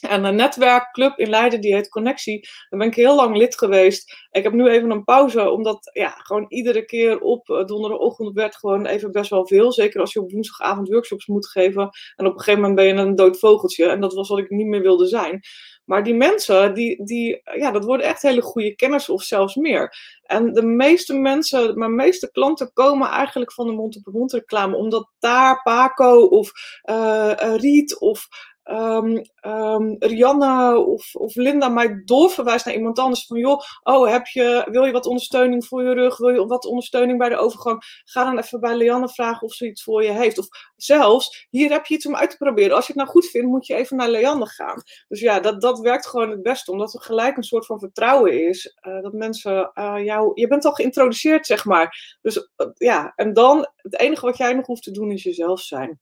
en 0.08 0.24
een 0.24 0.36
netwerkclub 0.36 1.18
in 1.18 1.28
Leiden, 1.28 1.60
die 1.60 1.74
heet 1.74 1.88
Connectie. 1.88 2.48
Daar 2.68 2.78
ben 2.78 2.88
ik 2.88 2.94
heel 2.94 3.14
lang 3.14 3.36
lid 3.36 3.58
geweest. 3.58 4.26
Ik 4.30 4.42
heb 4.42 4.52
nu 4.52 4.68
even 4.68 4.90
een 4.90 5.04
pauze, 5.04 5.50
omdat 5.50 5.90
ja, 5.92 6.10
gewoon 6.10 6.44
iedere 6.48 6.84
keer 6.84 7.20
op 7.20 7.46
donderdagochtend 7.46 8.34
werd 8.34 8.56
gewoon 8.56 8.86
even 8.86 9.12
best 9.12 9.30
wel 9.30 9.46
veel. 9.46 9.72
Zeker 9.72 10.00
als 10.00 10.12
je 10.12 10.20
op 10.20 10.32
woensdagavond 10.32 10.88
workshops 10.88 11.26
moet 11.26 11.48
geven. 11.48 11.90
En 12.16 12.26
op 12.26 12.32
een 12.32 12.38
gegeven 12.38 12.60
moment 12.60 12.76
ben 12.78 12.86
je 12.86 12.94
een 12.94 13.16
dood 13.16 13.38
vogeltje. 13.38 13.86
En 13.86 14.00
dat 14.00 14.14
was 14.14 14.28
wat 14.28 14.38
ik 14.38 14.50
niet 14.50 14.66
meer 14.66 14.82
wilde 14.82 15.06
zijn. 15.06 15.40
Maar 15.84 16.04
die 16.04 16.14
mensen, 16.14 16.74
die, 16.74 17.04
die, 17.04 17.40
ja, 17.58 17.70
dat 17.70 17.84
worden 17.84 18.06
echt 18.06 18.22
hele 18.22 18.42
goede 18.42 18.74
kenners 18.74 19.08
of 19.08 19.22
zelfs 19.22 19.54
meer. 19.54 19.96
En 20.22 20.52
de 20.52 20.62
meeste 20.62 21.14
mensen, 21.14 21.78
mijn 21.78 21.94
meeste 21.94 22.30
klanten 22.32 22.72
komen 22.72 23.08
eigenlijk 23.08 23.52
van 23.52 23.66
de 23.66 23.72
mond-op-mond 23.72 24.32
reclame, 24.32 24.76
omdat 24.76 25.10
daar 25.18 25.62
Paco 25.62 26.20
of 26.20 26.52
uh, 26.90 27.32
Riet 27.36 27.98
of 27.98 28.28
um, 28.64 29.96
Rianne 29.98 30.78
of, 30.78 31.14
of 31.14 31.34
Linda 31.34 31.68
mij 31.68 32.02
doorverwijst 32.04 32.64
naar 32.64 32.74
iemand 32.74 32.98
anders 32.98 33.26
van 33.26 33.38
joh, 33.38 33.60
oh, 33.82 34.10
heb 34.10 34.26
je, 34.26 34.66
wil 34.70 34.84
je 34.84 34.92
wat 34.92 35.06
ondersteuning 35.06 35.66
voor 35.66 35.82
je 35.82 35.94
rug? 35.94 36.16
Wil 36.16 36.28
je 36.28 36.46
wat 36.46 36.64
ondersteuning 36.64 37.18
bij 37.18 37.28
de 37.28 37.36
overgang? 37.36 37.82
Ga 38.04 38.24
dan 38.24 38.38
even 38.38 38.60
bij 38.60 38.76
Lianne 38.76 39.08
vragen 39.08 39.46
of 39.46 39.52
ze 39.52 39.66
iets 39.66 39.82
voor 39.82 40.02
je 40.02 40.10
heeft. 40.10 40.38
Of 40.38 40.46
zelfs, 40.76 41.46
hier 41.50 41.70
heb 41.70 41.86
je 41.86 41.94
iets 41.94 42.06
om 42.06 42.16
uit 42.16 42.30
te 42.30 42.36
proberen. 42.36 42.76
Als 42.76 42.86
je 42.86 42.92
het 42.92 43.00
nou 43.00 43.08
goed 43.12 43.26
vindt, 43.26 43.48
moet 43.48 43.66
je 43.66 43.74
even 43.74 43.96
naar 43.96 44.10
Lianne 44.10 44.46
gaan. 44.46 44.82
Dus 45.08 45.20
ja, 45.20 45.40
dat, 45.40 45.60
dat 45.60 45.78
werkt 45.78 46.06
gewoon 46.06 46.30
het 46.30 46.42
beste, 46.42 46.70
omdat 46.70 46.94
er 46.94 47.00
gelijk 47.00 47.36
een 47.36 47.42
soort 47.42 47.66
van 47.66 47.78
vertrouwen 47.78 48.48
is. 48.48 48.78
Uh, 48.82 49.02
dat 49.02 49.12
mensen 49.12 49.70
uh, 49.74 50.04
jou, 50.04 50.30
je 50.34 50.46
bent 50.46 50.64
al 50.64 50.72
geïntroduceerd, 50.72 51.46
zeg 51.46 51.64
maar. 51.64 52.18
Dus 52.22 52.36
uh, 52.36 52.68
ja, 52.74 53.12
en 53.16 53.32
dan, 53.32 53.68
het 53.76 53.98
enige 53.98 54.26
wat 54.26 54.36
jij 54.36 54.52
nog 54.52 54.66
hoeft 54.66 54.82
te 54.82 54.90
doen 54.90 55.10
is 55.10 55.22
jezelf 55.22 55.60
zijn. 55.60 56.00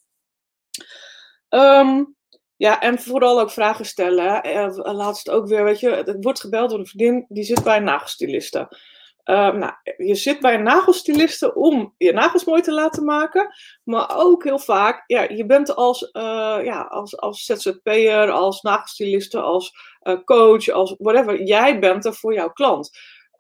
Um, 1.49 2.17
ja, 2.63 2.81
en 2.81 2.99
vooral 2.99 3.41
ook 3.41 3.51
vragen 3.51 3.85
stellen. 3.85 4.49
Uh, 4.49 4.95
laatst 4.95 5.31
ook 5.31 5.47
weer, 5.47 5.65
weet 5.65 5.81
je, 5.81 5.91
het 5.91 6.17
wordt 6.21 6.41
gebeld 6.41 6.71
door 6.71 6.79
een 6.79 6.87
vriendin 6.87 7.25
die 7.29 7.45
zit 7.45 7.65
bij 7.65 7.77
een 7.77 7.85
nagelstiliste. 7.85 8.59
Uh, 9.25 9.53
nou, 9.53 9.73
je 9.97 10.15
zit 10.15 10.41
bij 10.41 10.55
een 10.55 10.63
nagelstiliste 10.63 11.55
om 11.55 11.95
je 11.99 12.13
nagels 12.13 12.45
mooi 12.45 12.63
te 12.63 12.73
laten 12.73 13.05
maken. 13.05 13.55
Maar 13.85 14.17
ook 14.17 14.45
heel 14.45 14.59
vaak, 14.59 15.05
ja, 15.07 15.23
je 15.23 15.47
bent 15.47 15.75
als, 15.75 16.03
uh, 16.03 16.59
ja, 16.65 16.81
als, 16.81 17.19
als 17.19 17.45
ZZP'er, 17.45 18.31
als 18.31 18.61
nagelstiliste, 18.61 19.41
als 19.41 19.73
coach, 20.25 20.69
als 20.69 20.95
whatever. 20.99 21.43
Jij 21.43 21.79
bent 21.79 22.05
er 22.05 22.15
voor 22.15 22.35
jouw 22.35 22.53
klant. 22.53 22.91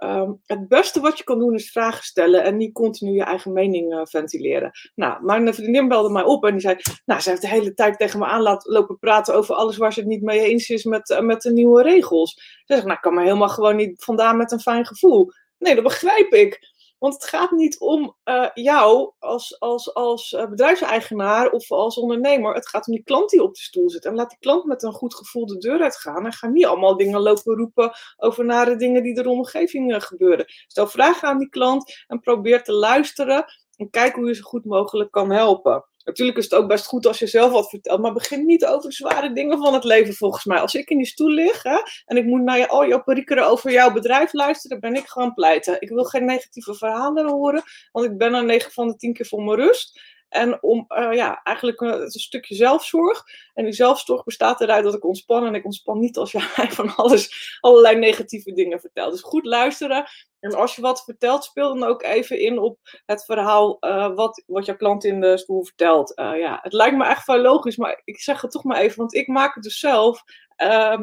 Um, 0.05 0.41
het 0.47 0.69
beste 0.69 1.01
wat 1.01 1.19
je 1.19 1.25
kan 1.25 1.39
doen 1.39 1.55
is 1.55 1.71
vragen 1.71 2.05
stellen 2.05 2.45
en 2.45 2.57
niet 2.57 2.73
continu 2.73 3.13
je 3.13 3.25
eigen 3.25 3.53
mening 3.53 3.93
uh, 3.93 4.01
ventileren. 4.05 4.71
Nou, 4.95 5.25
mijn 5.25 5.55
vriendin 5.55 5.89
belde 5.89 6.11
mij 6.11 6.23
op 6.23 6.45
en 6.45 6.53
die 6.53 6.61
zei, 6.61 6.77
nou, 7.05 7.21
ze 7.21 7.29
heeft 7.29 7.41
de 7.41 7.49
hele 7.49 7.75
tijd 7.75 7.99
tegen 7.99 8.19
me 8.19 8.25
aan 8.25 8.43
laten 8.43 8.73
lopen 8.73 8.99
praten 8.99 9.35
over 9.35 9.55
alles 9.55 9.77
waar 9.77 9.93
ze 9.93 10.01
het 10.01 10.09
niet 10.09 10.23
mee 10.23 10.41
eens 10.41 10.69
is 10.69 10.85
met, 10.85 11.11
uh, 11.11 11.21
met 11.21 11.43
de 11.43 11.53
nieuwe 11.53 11.83
regels. 11.83 12.35
Ze 12.35 12.63
zegt, 12.65 12.83
nou, 12.83 12.95
ik 12.95 13.01
kan 13.01 13.15
me 13.15 13.23
helemaal 13.23 13.49
gewoon 13.49 13.77
niet 13.77 14.05
vandaan 14.05 14.37
met 14.37 14.53
een 14.53 14.61
fijn 14.61 14.87
gevoel. 14.87 15.33
Nee, 15.59 15.75
dat 15.75 15.85
begrijp 15.85 16.33
ik. 16.33 16.71
Want 17.03 17.15
het 17.15 17.25
gaat 17.25 17.51
niet 17.51 17.81
om 17.81 18.17
uh, 18.25 18.49
jou 18.55 19.13
als, 19.19 19.61
als, 19.61 19.95
als 19.95 20.33
uh, 20.33 20.49
bedrijfseigenaar 20.49 21.51
of 21.51 21.71
als 21.71 21.97
ondernemer. 21.97 22.55
Het 22.55 22.69
gaat 22.69 22.87
om 22.87 22.95
die 22.95 23.03
klant 23.03 23.31
die 23.31 23.43
op 23.43 23.55
de 23.55 23.61
stoel 23.61 23.91
zit. 23.91 24.05
En 24.05 24.15
laat 24.15 24.29
die 24.31 24.39
klant 24.39 24.65
met 24.65 24.83
een 24.83 24.93
goed 24.93 25.15
gevoel 25.15 25.47
de 25.47 25.59
deur 25.59 25.81
uitgaan. 25.81 26.27
En 26.27 26.33
ga 26.33 26.47
niet 26.47 26.67
allemaal 26.67 26.97
dingen 26.97 27.21
lopen 27.21 27.57
roepen 27.57 27.93
over 28.17 28.45
nare 28.45 28.77
dingen 28.77 29.03
die 29.03 29.19
er 29.19 29.27
omgeving 29.27 30.05
gebeuren. 30.05 30.45
Stel 30.67 30.87
vragen 30.87 31.29
aan 31.29 31.39
die 31.39 31.49
klant 31.49 32.05
en 32.07 32.21
probeer 32.21 32.63
te 32.63 32.73
luisteren. 32.73 33.45
En 33.77 33.91
kijk 33.91 34.15
hoe 34.15 34.27
je 34.27 34.35
ze 34.35 34.43
goed 34.43 34.65
mogelijk 34.65 35.11
kan 35.11 35.31
helpen. 35.31 35.85
Natuurlijk 36.05 36.39
is 36.39 36.45
het 36.45 36.55
ook 36.55 36.69
best 36.69 36.87
goed 36.87 37.07
als 37.07 37.19
je 37.19 37.27
zelf 37.27 37.53
wat 37.53 37.71
vertelt, 37.71 38.01
maar 38.01 38.13
begin 38.13 38.47
niet 38.47 38.65
over 38.67 38.89
de 38.89 38.95
zware 38.95 39.33
dingen 39.33 39.59
van 39.59 39.75
het 39.75 39.85
leven 39.85 40.15
volgens 40.15 40.45
mij. 40.45 40.61
Als 40.61 40.75
ik 40.75 40.91
in 40.91 40.97
die 40.97 41.07
stoel 41.07 41.31
lig 41.31 41.63
hè, 41.63 41.79
en 42.05 42.17
ik 42.17 42.25
moet 42.25 42.43
naar 42.43 42.59
je, 42.59 42.69
al 42.69 42.89
jouw 42.89 43.03
perikelen 43.03 43.47
over 43.47 43.71
jouw 43.71 43.93
bedrijf 43.93 44.33
luisteren, 44.33 44.81
ben 44.81 44.95
ik 44.95 45.07
gewoon 45.07 45.35
pleiten. 45.35 45.81
Ik 45.81 45.89
wil 45.89 46.05
geen 46.05 46.25
negatieve 46.25 46.75
verhalen 46.75 47.29
horen, 47.29 47.63
want 47.93 48.07
ik 48.07 48.19
ben 48.19 48.35
er 48.35 48.45
9 48.45 48.73
van 48.73 48.89
de 48.89 48.97
10 48.97 49.13
keer 49.13 49.27
voor 49.27 49.43
mijn 49.43 49.59
rust. 49.59 50.01
En 50.33 50.63
om, 50.63 50.85
uh, 50.89 51.13
ja, 51.13 51.43
eigenlijk 51.43 51.81
een, 51.81 52.01
een, 52.01 52.11
stukje 52.11 52.55
zelfzorg. 52.55 53.25
En 53.55 53.65
die 53.65 53.73
zelfzorg 53.73 54.25
bestaat 54.25 54.61
eruit 54.61 54.85
dat 54.85 54.95
ik 54.95 55.05
ontspan. 55.05 55.47
En 55.47 55.55
ik 55.55 55.65
ontspan 55.65 55.99
niet 55.99 56.17
als 56.17 56.33
jij 56.33 56.71
van 56.79 56.95
alles, 56.97 57.57
allerlei 57.61 57.99
negatieve 57.99 58.53
dingen 58.53 58.81
vertelt. 58.81 59.13
Dus 59.13 59.23
goed 59.23 59.45
luisteren. 59.45 60.05
En 60.41 60.55
als 60.55 60.77
je 60.77 60.83
wat 60.83 61.05
vertelt, 61.05 61.45
speel 61.45 61.79
dan 61.79 61.89
ook 61.89 62.03
even 62.03 62.39
in 62.39 62.59
op 62.59 62.79
het 63.07 63.25
verhaal 63.25 63.77
uh, 63.81 64.15
wat, 64.15 64.43
wat 64.47 64.67
jouw 64.67 64.77
klant 64.77 65.05
in 65.05 65.21
de 65.21 65.39
stoel 65.39 65.65
vertelt. 65.65 66.13
Ja, 66.17 66.59
het 66.63 66.73
lijkt 66.73 66.97
me 66.97 67.05
echt 67.05 67.27
wel 67.27 67.39
logisch, 67.39 67.77
maar 67.77 68.01
ik 68.05 68.21
zeg 68.21 68.41
het 68.41 68.51
toch 68.51 68.65
maar 68.65 68.81
even, 68.81 68.99
want 68.99 69.15
ik 69.15 69.27
maak 69.27 69.55
het 69.55 69.63
dus 69.63 69.79
zelf 69.79 70.23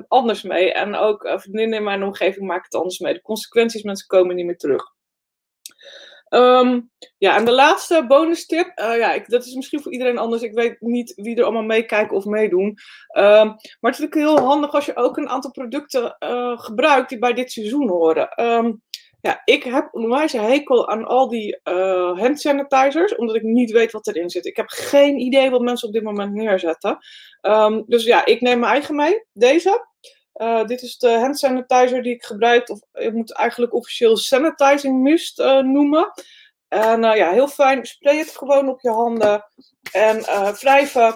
anders 0.07 0.41
mee. 0.41 0.73
En 0.73 0.95
ook 0.95 1.33
vriendinnen 1.35 1.77
in 1.77 1.83
mijn 1.83 2.03
omgeving 2.03 2.47
maken 2.47 2.63
het 2.63 2.75
anders 2.75 2.99
mee. 2.99 3.13
De 3.13 3.21
consequenties, 3.21 3.83
mensen 3.83 4.07
komen 4.07 4.35
niet 4.35 4.45
meer 4.45 4.57
terug. 4.57 4.97
Um, 6.29 6.91
ja, 7.17 7.35
en 7.35 7.45
de 7.45 7.51
laatste 7.51 8.05
bonus 8.07 8.45
tip, 8.45 8.71
uh, 8.75 8.97
ja, 8.97 9.13
ik, 9.13 9.29
dat 9.29 9.45
is 9.45 9.53
misschien 9.53 9.81
voor 9.81 9.91
iedereen 9.91 10.17
anders. 10.17 10.41
Ik 10.41 10.53
weet 10.53 10.81
niet 10.81 11.13
wie 11.15 11.35
er 11.35 11.43
allemaal 11.43 11.63
meekijken 11.63 12.17
of 12.17 12.25
meedoen. 12.25 12.65
Um, 12.65 12.75
maar 13.13 13.91
het 13.91 13.93
is 13.93 13.99
natuurlijk 13.99 14.13
heel 14.15 14.39
handig 14.39 14.73
als 14.73 14.85
je 14.85 14.95
ook 14.95 15.17
een 15.17 15.29
aantal 15.29 15.51
producten 15.51 16.15
uh, 16.19 16.59
gebruikt 16.59 17.09
die 17.09 17.19
bij 17.19 17.33
dit 17.33 17.51
seizoen 17.51 17.89
horen. 17.89 18.43
Um, 18.43 18.81
ja, 19.21 19.41
ik 19.45 19.63
heb 19.63 19.89
een 19.91 20.09
wijze 20.09 20.39
hekel 20.39 20.89
aan 20.89 21.05
al 21.05 21.29
die 21.29 21.59
uh, 21.63 22.19
hand 22.19 22.39
sanitizers, 22.41 23.15
omdat 23.15 23.35
ik 23.35 23.43
niet 23.43 23.71
weet 23.71 23.91
wat 23.91 24.07
erin 24.07 24.29
zit. 24.29 24.45
Ik 24.45 24.55
heb 24.55 24.69
geen 24.69 25.19
idee 25.19 25.49
wat 25.49 25.61
mensen 25.61 25.87
op 25.87 25.93
dit 25.93 26.03
moment 26.03 26.33
neerzetten. 26.33 26.97
dus 27.85 28.03
ja, 28.03 28.25
ik 28.25 28.41
neem 28.41 28.59
mijn 28.59 28.71
eigen 28.71 28.95
mee, 28.95 29.23
deze. 29.33 29.87
Uh, 30.39 30.65
dit 30.65 30.81
is 30.81 30.97
de 30.97 31.09
hand 31.09 31.39
sanitizer 31.39 32.03
die 32.03 32.13
ik 32.13 32.23
gebruik. 32.23 32.69
Of 32.69 32.79
ik 32.93 33.13
moet 33.13 33.33
eigenlijk 33.33 33.73
officieel 33.73 34.17
sanitizing 34.17 35.01
mist 35.01 35.39
uh, 35.39 35.59
noemen. 35.61 36.11
En 36.67 37.03
uh, 37.03 37.15
ja, 37.15 37.31
heel 37.31 37.47
fijn. 37.47 37.85
Spray 37.85 38.17
het 38.17 38.37
gewoon 38.37 38.69
op 38.69 38.81
je 38.81 38.89
handen. 38.89 39.45
En 39.91 40.21
wrijven. 40.53 41.15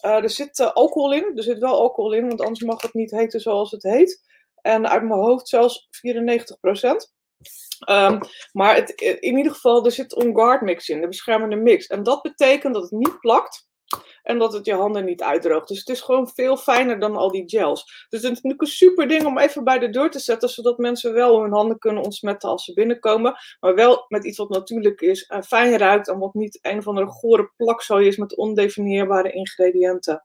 er 0.00 0.30
zit 0.30 0.74
alcohol 0.74 1.12
in. 1.12 1.32
Er 1.36 1.42
zit 1.42 1.58
wel 1.58 1.80
alcohol 1.80 2.12
in, 2.12 2.28
want 2.28 2.40
anders 2.40 2.62
mag 2.62 2.82
het 2.82 2.94
niet 2.94 3.10
heten 3.10 3.40
zoals 3.40 3.70
het 3.70 3.82
heet. 3.82 4.22
En 4.54 4.88
uit 4.88 5.02
mijn 5.02 5.20
hoofd 5.20 5.48
zelfs 5.48 5.86
94 5.90 6.56
Um, 7.88 8.20
maar 8.52 8.74
het, 8.74 8.90
in 9.20 9.36
ieder 9.36 9.52
geval, 9.52 9.84
er 9.84 9.92
zit 9.92 10.16
een 10.16 10.34
guard 10.34 10.60
mix 10.60 10.88
in, 10.88 11.00
de 11.00 11.08
beschermende 11.08 11.56
mix. 11.56 11.86
En 11.86 12.02
dat 12.02 12.22
betekent 12.22 12.74
dat 12.74 12.82
het 12.82 12.92
niet 12.92 13.20
plakt 13.20 13.68
en 14.24 14.38
dat 14.38 14.52
het 14.52 14.66
je 14.66 14.74
handen 14.74 15.04
niet 15.04 15.22
uitdroogt. 15.22 15.68
Dus 15.68 15.78
het 15.78 15.88
is 15.88 16.00
gewoon 16.00 16.28
veel 16.28 16.56
fijner 16.56 17.00
dan 17.00 17.16
al 17.16 17.30
die 17.30 17.48
gels. 17.48 17.84
Dus 17.84 18.22
het 18.22 18.22
is 18.22 18.28
natuurlijk 18.28 18.60
een 18.60 18.66
super 18.66 19.08
ding 19.08 19.24
om 19.24 19.38
even 19.38 19.64
bij 19.64 19.78
de 19.78 19.90
deur 19.90 20.10
te 20.10 20.18
zetten, 20.18 20.48
zodat 20.48 20.78
mensen 20.78 21.12
wel 21.12 21.42
hun 21.42 21.52
handen 21.52 21.78
kunnen 21.78 22.02
ontsmetten 22.02 22.48
als 22.48 22.64
ze 22.64 22.72
binnenkomen. 22.72 23.36
Maar 23.60 23.74
wel 23.74 24.04
met 24.08 24.24
iets 24.24 24.38
wat 24.38 24.48
natuurlijk 24.48 25.00
is, 25.00 25.26
en 25.26 25.44
fijn 25.44 25.78
ruikt 25.78 26.08
en 26.08 26.18
wat 26.18 26.34
niet 26.34 26.58
een 26.62 26.78
of 26.78 26.88
andere 26.88 27.06
gore 27.06 27.52
plakzooi 27.56 28.06
is 28.06 28.16
met 28.16 28.36
ondefinieerbare 28.36 29.32
ingrediënten. 29.32 30.24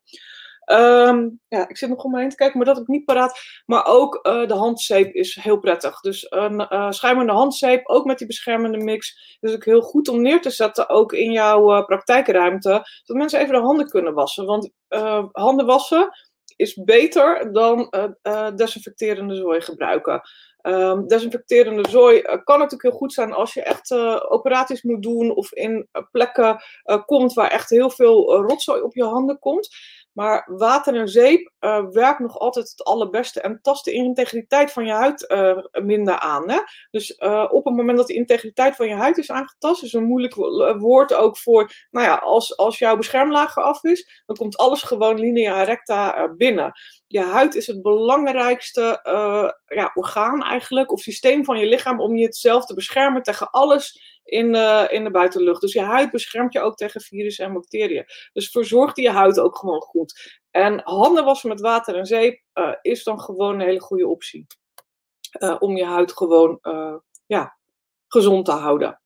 Um, 0.71 1.39
ja, 1.47 1.69
ik 1.69 1.77
zit 1.77 1.89
nog 1.89 2.03
om 2.03 2.11
me 2.11 2.19
heen 2.19 2.29
te 2.29 2.35
kijken, 2.35 2.57
maar 2.57 2.67
dat 2.67 2.77
ik 2.77 2.87
niet 2.87 3.05
paraat. 3.05 3.39
Maar 3.65 3.85
ook 3.85 4.19
uh, 4.27 4.47
de 4.47 4.53
handzeep 4.53 5.13
is 5.13 5.35
heel 5.41 5.59
prettig. 5.59 5.99
Dus 5.99 6.25
een 6.29 6.59
uh, 6.59 6.91
schuimende 6.91 7.31
handzeep, 7.31 7.87
ook 7.87 8.05
met 8.05 8.17
die 8.17 8.27
beschermende 8.27 8.77
mix, 8.77 9.37
is 9.39 9.53
ook 9.53 9.65
heel 9.65 9.81
goed 9.81 10.07
om 10.07 10.21
neer 10.21 10.41
te 10.41 10.49
zetten, 10.49 10.89
ook 10.89 11.13
in 11.13 11.31
jouw 11.31 11.77
uh, 11.77 11.85
praktijkruimte. 11.85 12.69
Zodat 12.69 13.21
mensen 13.21 13.39
even 13.39 13.53
de 13.53 13.59
handen 13.59 13.87
kunnen 13.87 14.13
wassen. 14.13 14.45
Want 14.45 14.71
handen 15.31 15.65
wassen 15.65 16.09
is 16.55 16.73
beter 16.83 17.53
dan 17.53 17.89
desinfecterende 18.55 19.35
zooi 19.35 19.61
gebruiken. 19.61 20.21
Um, 20.61 21.07
desinfecterende 21.07 21.89
zooi 21.89 22.21
kan 22.21 22.59
natuurlijk 22.59 22.81
heel 22.81 22.91
goed 22.91 23.13
zijn 23.13 23.33
als 23.33 23.53
je 23.53 23.63
echt 23.63 23.91
operaties 24.29 24.83
moet 24.83 25.03
doen 25.03 25.35
of 25.35 25.53
in 25.53 25.87
plekken 26.11 26.63
komt 27.05 27.33
waar 27.33 27.51
echt 27.51 27.69
heel 27.69 27.89
veel 27.89 28.35
rotzooi 28.35 28.81
op 28.81 28.95
je 28.95 29.03
handen 29.03 29.39
komt. 29.39 29.69
Maar 30.11 30.49
water 30.51 30.95
en 30.95 31.07
zeep 31.07 31.51
uh, 31.59 31.85
werkt 31.91 32.19
nog 32.19 32.39
altijd 32.39 32.69
het 32.69 32.83
allerbeste 32.83 33.41
en 33.41 33.59
tast 33.61 33.85
de 33.85 33.91
integriteit 33.91 34.71
van 34.71 34.85
je 34.85 34.91
huid 34.91 35.31
uh, 35.31 35.57
minder 35.83 36.19
aan. 36.19 36.49
Hè? 36.49 36.59
Dus 36.91 37.17
uh, 37.19 37.45
op 37.49 37.65
het 37.65 37.75
moment 37.75 37.97
dat 37.97 38.07
de 38.07 38.13
integriteit 38.13 38.75
van 38.75 38.87
je 38.87 38.93
huid 38.93 39.17
is 39.17 39.31
aangetast, 39.31 39.83
is 39.83 39.93
een 39.93 40.03
moeilijk 40.03 40.35
woord 40.79 41.13
ook 41.13 41.37
voor, 41.37 41.71
nou 41.91 42.05
ja, 42.05 42.15
als, 42.15 42.57
als 42.57 42.79
jouw 42.79 42.97
beschermlaag 42.97 43.57
af 43.57 43.83
is, 43.83 44.23
dan 44.25 44.35
komt 44.35 44.57
alles 44.57 44.81
gewoon 44.81 45.19
linea 45.19 45.63
recta 45.63 46.27
binnen. 46.37 46.71
Je 47.07 47.21
huid 47.21 47.55
is 47.55 47.67
het 47.67 47.81
belangrijkste 47.81 48.99
ja, 49.67 49.91
orgaan 49.93 50.43
eigenlijk, 50.43 50.91
of 50.91 50.99
systeem 50.99 51.45
van 51.45 51.59
je 51.59 51.65
lichaam 51.65 51.99
om 51.99 52.15
je 52.15 52.27
zelf 52.29 52.65
te 52.65 52.73
beschermen 52.73 53.23
tegen 53.23 53.49
alles 53.49 54.18
in 54.29 54.51
de, 54.51 54.87
in 54.89 55.03
de 55.03 55.11
buitenlucht. 55.11 55.61
Dus 55.61 55.73
je 55.73 55.81
huid 55.81 56.11
beschermt 56.11 56.53
je 56.53 56.61
ook 56.61 56.75
tegen 56.75 57.01
virussen 57.01 57.45
en 57.45 57.53
bacteriën. 57.53 58.05
Dus 58.33 58.49
verzorg 58.49 58.95
je 58.95 59.09
huid 59.09 59.39
ook 59.39 59.57
gewoon 59.57 59.81
goed. 59.81 60.39
En 60.51 60.81
handen 60.83 61.25
wassen 61.25 61.49
met 61.49 61.61
water 61.61 61.95
en 61.95 62.05
zeep 62.05 62.41
uh, 62.53 62.73
is 62.81 63.03
dan 63.03 63.19
gewoon 63.19 63.53
een 63.53 63.67
hele 63.67 63.79
goede 63.79 64.07
optie. 64.07 64.47
Uh, 65.39 65.55
om 65.59 65.77
je 65.77 65.85
huid 65.85 66.11
gewoon 66.11 66.59
ja, 67.25 67.57
gezond 68.07 68.45
te 68.45 68.51
houden. 68.51 68.99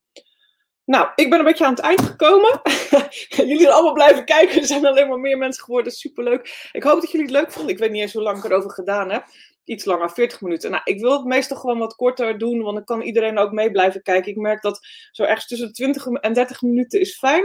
Nou, 0.84 1.08
ik 1.14 1.30
ben 1.30 1.38
een 1.38 1.44
beetje 1.44 1.64
aan 1.64 1.74
het 1.74 1.82
eind 1.82 2.02
gekomen. 2.02 2.60
jullie 3.50 3.70
allemaal 3.70 3.92
blijven 3.92 4.24
kijken. 4.24 4.60
Er 4.60 4.66
zijn 4.66 4.86
alleen 4.86 5.08
maar 5.08 5.18
meer 5.18 5.38
mensen 5.38 5.64
geworden. 5.64 5.92
Superleuk. 5.92 6.68
Ik 6.72 6.82
hoop 6.82 7.00
dat 7.00 7.10
jullie 7.10 7.26
het 7.26 7.36
leuk 7.36 7.52
vonden. 7.52 7.72
Ik 7.72 7.78
weet 7.78 7.90
niet 7.90 8.00
eens 8.00 8.12
hoe 8.12 8.22
lang 8.22 8.38
ik 8.38 8.44
erover 8.44 8.70
gedaan 8.70 9.10
heb. 9.10 9.24
Iets 9.64 9.84
langer, 9.84 10.10
40 10.10 10.40
minuten. 10.40 10.70
Nou, 10.70 10.82
ik 10.84 11.00
wil 11.00 11.12
het 11.12 11.24
meestal 11.24 11.56
gewoon 11.56 11.78
wat 11.78 11.94
korter 11.94 12.38
doen, 12.38 12.62
want 12.62 12.74
dan 12.74 12.84
kan 12.84 13.00
iedereen 13.00 13.38
ook 13.38 13.52
mee 13.52 13.70
blijven 13.70 14.02
kijken. 14.02 14.30
Ik 14.30 14.38
merk 14.38 14.62
dat 14.62 14.86
zo 15.10 15.22
ergens 15.22 15.46
tussen 15.46 15.72
20 15.72 16.06
en 16.06 16.32
30 16.32 16.62
minuten 16.62 17.00
is 17.00 17.18
fijn. 17.18 17.42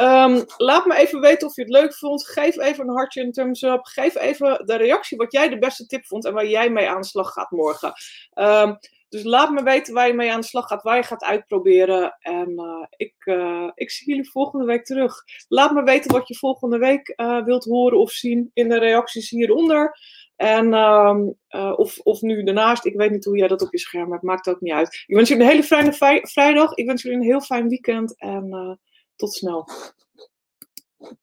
Um, 0.00 0.44
laat 0.56 0.86
me 0.86 0.96
even 0.96 1.20
weten 1.20 1.48
of 1.48 1.56
je 1.56 1.62
het 1.62 1.70
leuk 1.70 1.94
vond. 1.94 2.26
Geef 2.26 2.58
even 2.58 2.88
een 2.88 2.94
hartje, 2.94 3.22
een 3.22 3.32
thumbs 3.32 3.62
up. 3.62 3.84
Geef 3.84 4.16
even 4.16 4.66
de 4.66 4.76
reactie 4.76 5.16
wat 5.16 5.32
jij 5.32 5.48
de 5.48 5.58
beste 5.58 5.86
tip 5.86 6.06
vond 6.06 6.24
en 6.24 6.32
waar 6.32 6.46
jij 6.46 6.70
mee 6.70 6.88
aan 6.88 7.00
de 7.00 7.06
slag 7.06 7.32
gaat 7.32 7.50
morgen. 7.50 7.92
Um, 8.34 8.78
dus 9.10 9.22
laat 9.22 9.50
me 9.50 9.62
weten 9.62 9.94
waar 9.94 10.06
je 10.06 10.14
mee 10.14 10.32
aan 10.32 10.40
de 10.40 10.46
slag 10.46 10.66
gaat, 10.66 10.82
waar 10.82 10.96
je 10.96 11.02
gaat 11.02 11.24
uitproberen. 11.24 12.16
En 12.20 12.50
uh, 12.50 12.86
ik, 12.96 13.14
uh, 13.24 13.70
ik 13.74 13.90
zie 13.90 14.06
jullie 14.06 14.30
volgende 14.30 14.64
week 14.64 14.84
terug. 14.84 15.14
Laat 15.48 15.72
me 15.72 15.82
weten 15.82 16.12
wat 16.12 16.28
je 16.28 16.36
volgende 16.36 16.78
week 16.78 17.12
uh, 17.16 17.44
wilt 17.44 17.64
horen 17.64 17.98
of 17.98 18.10
zien 18.10 18.50
in 18.52 18.68
de 18.68 18.78
reacties 18.78 19.30
hieronder. 19.30 19.98
En, 20.40 20.74
um, 20.74 21.36
of, 21.76 21.98
of 21.98 22.20
nu 22.20 22.42
daarnaast, 22.42 22.84
ik 22.84 22.96
weet 22.96 23.10
niet 23.10 23.24
hoe 23.24 23.36
jij 23.36 23.48
dat 23.48 23.62
op 23.62 23.72
je 23.72 23.78
scherm 23.78 24.10
hebt, 24.10 24.22
maakt 24.22 24.48
ook 24.48 24.60
niet 24.60 24.72
uit. 24.72 25.04
Ik 25.06 25.14
wens 25.14 25.28
jullie 25.28 25.44
een 25.44 25.50
hele 25.50 25.62
fijne 25.62 25.92
vrijdag. 26.22 26.74
Ik 26.74 26.86
wens 26.86 27.02
jullie 27.02 27.18
een 27.18 27.24
heel 27.24 27.40
fijn 27.40 27.68
weekend 27.68 28.18
en 28.18 28.78
tot 29.16 29.32
snel. 29.32 29.68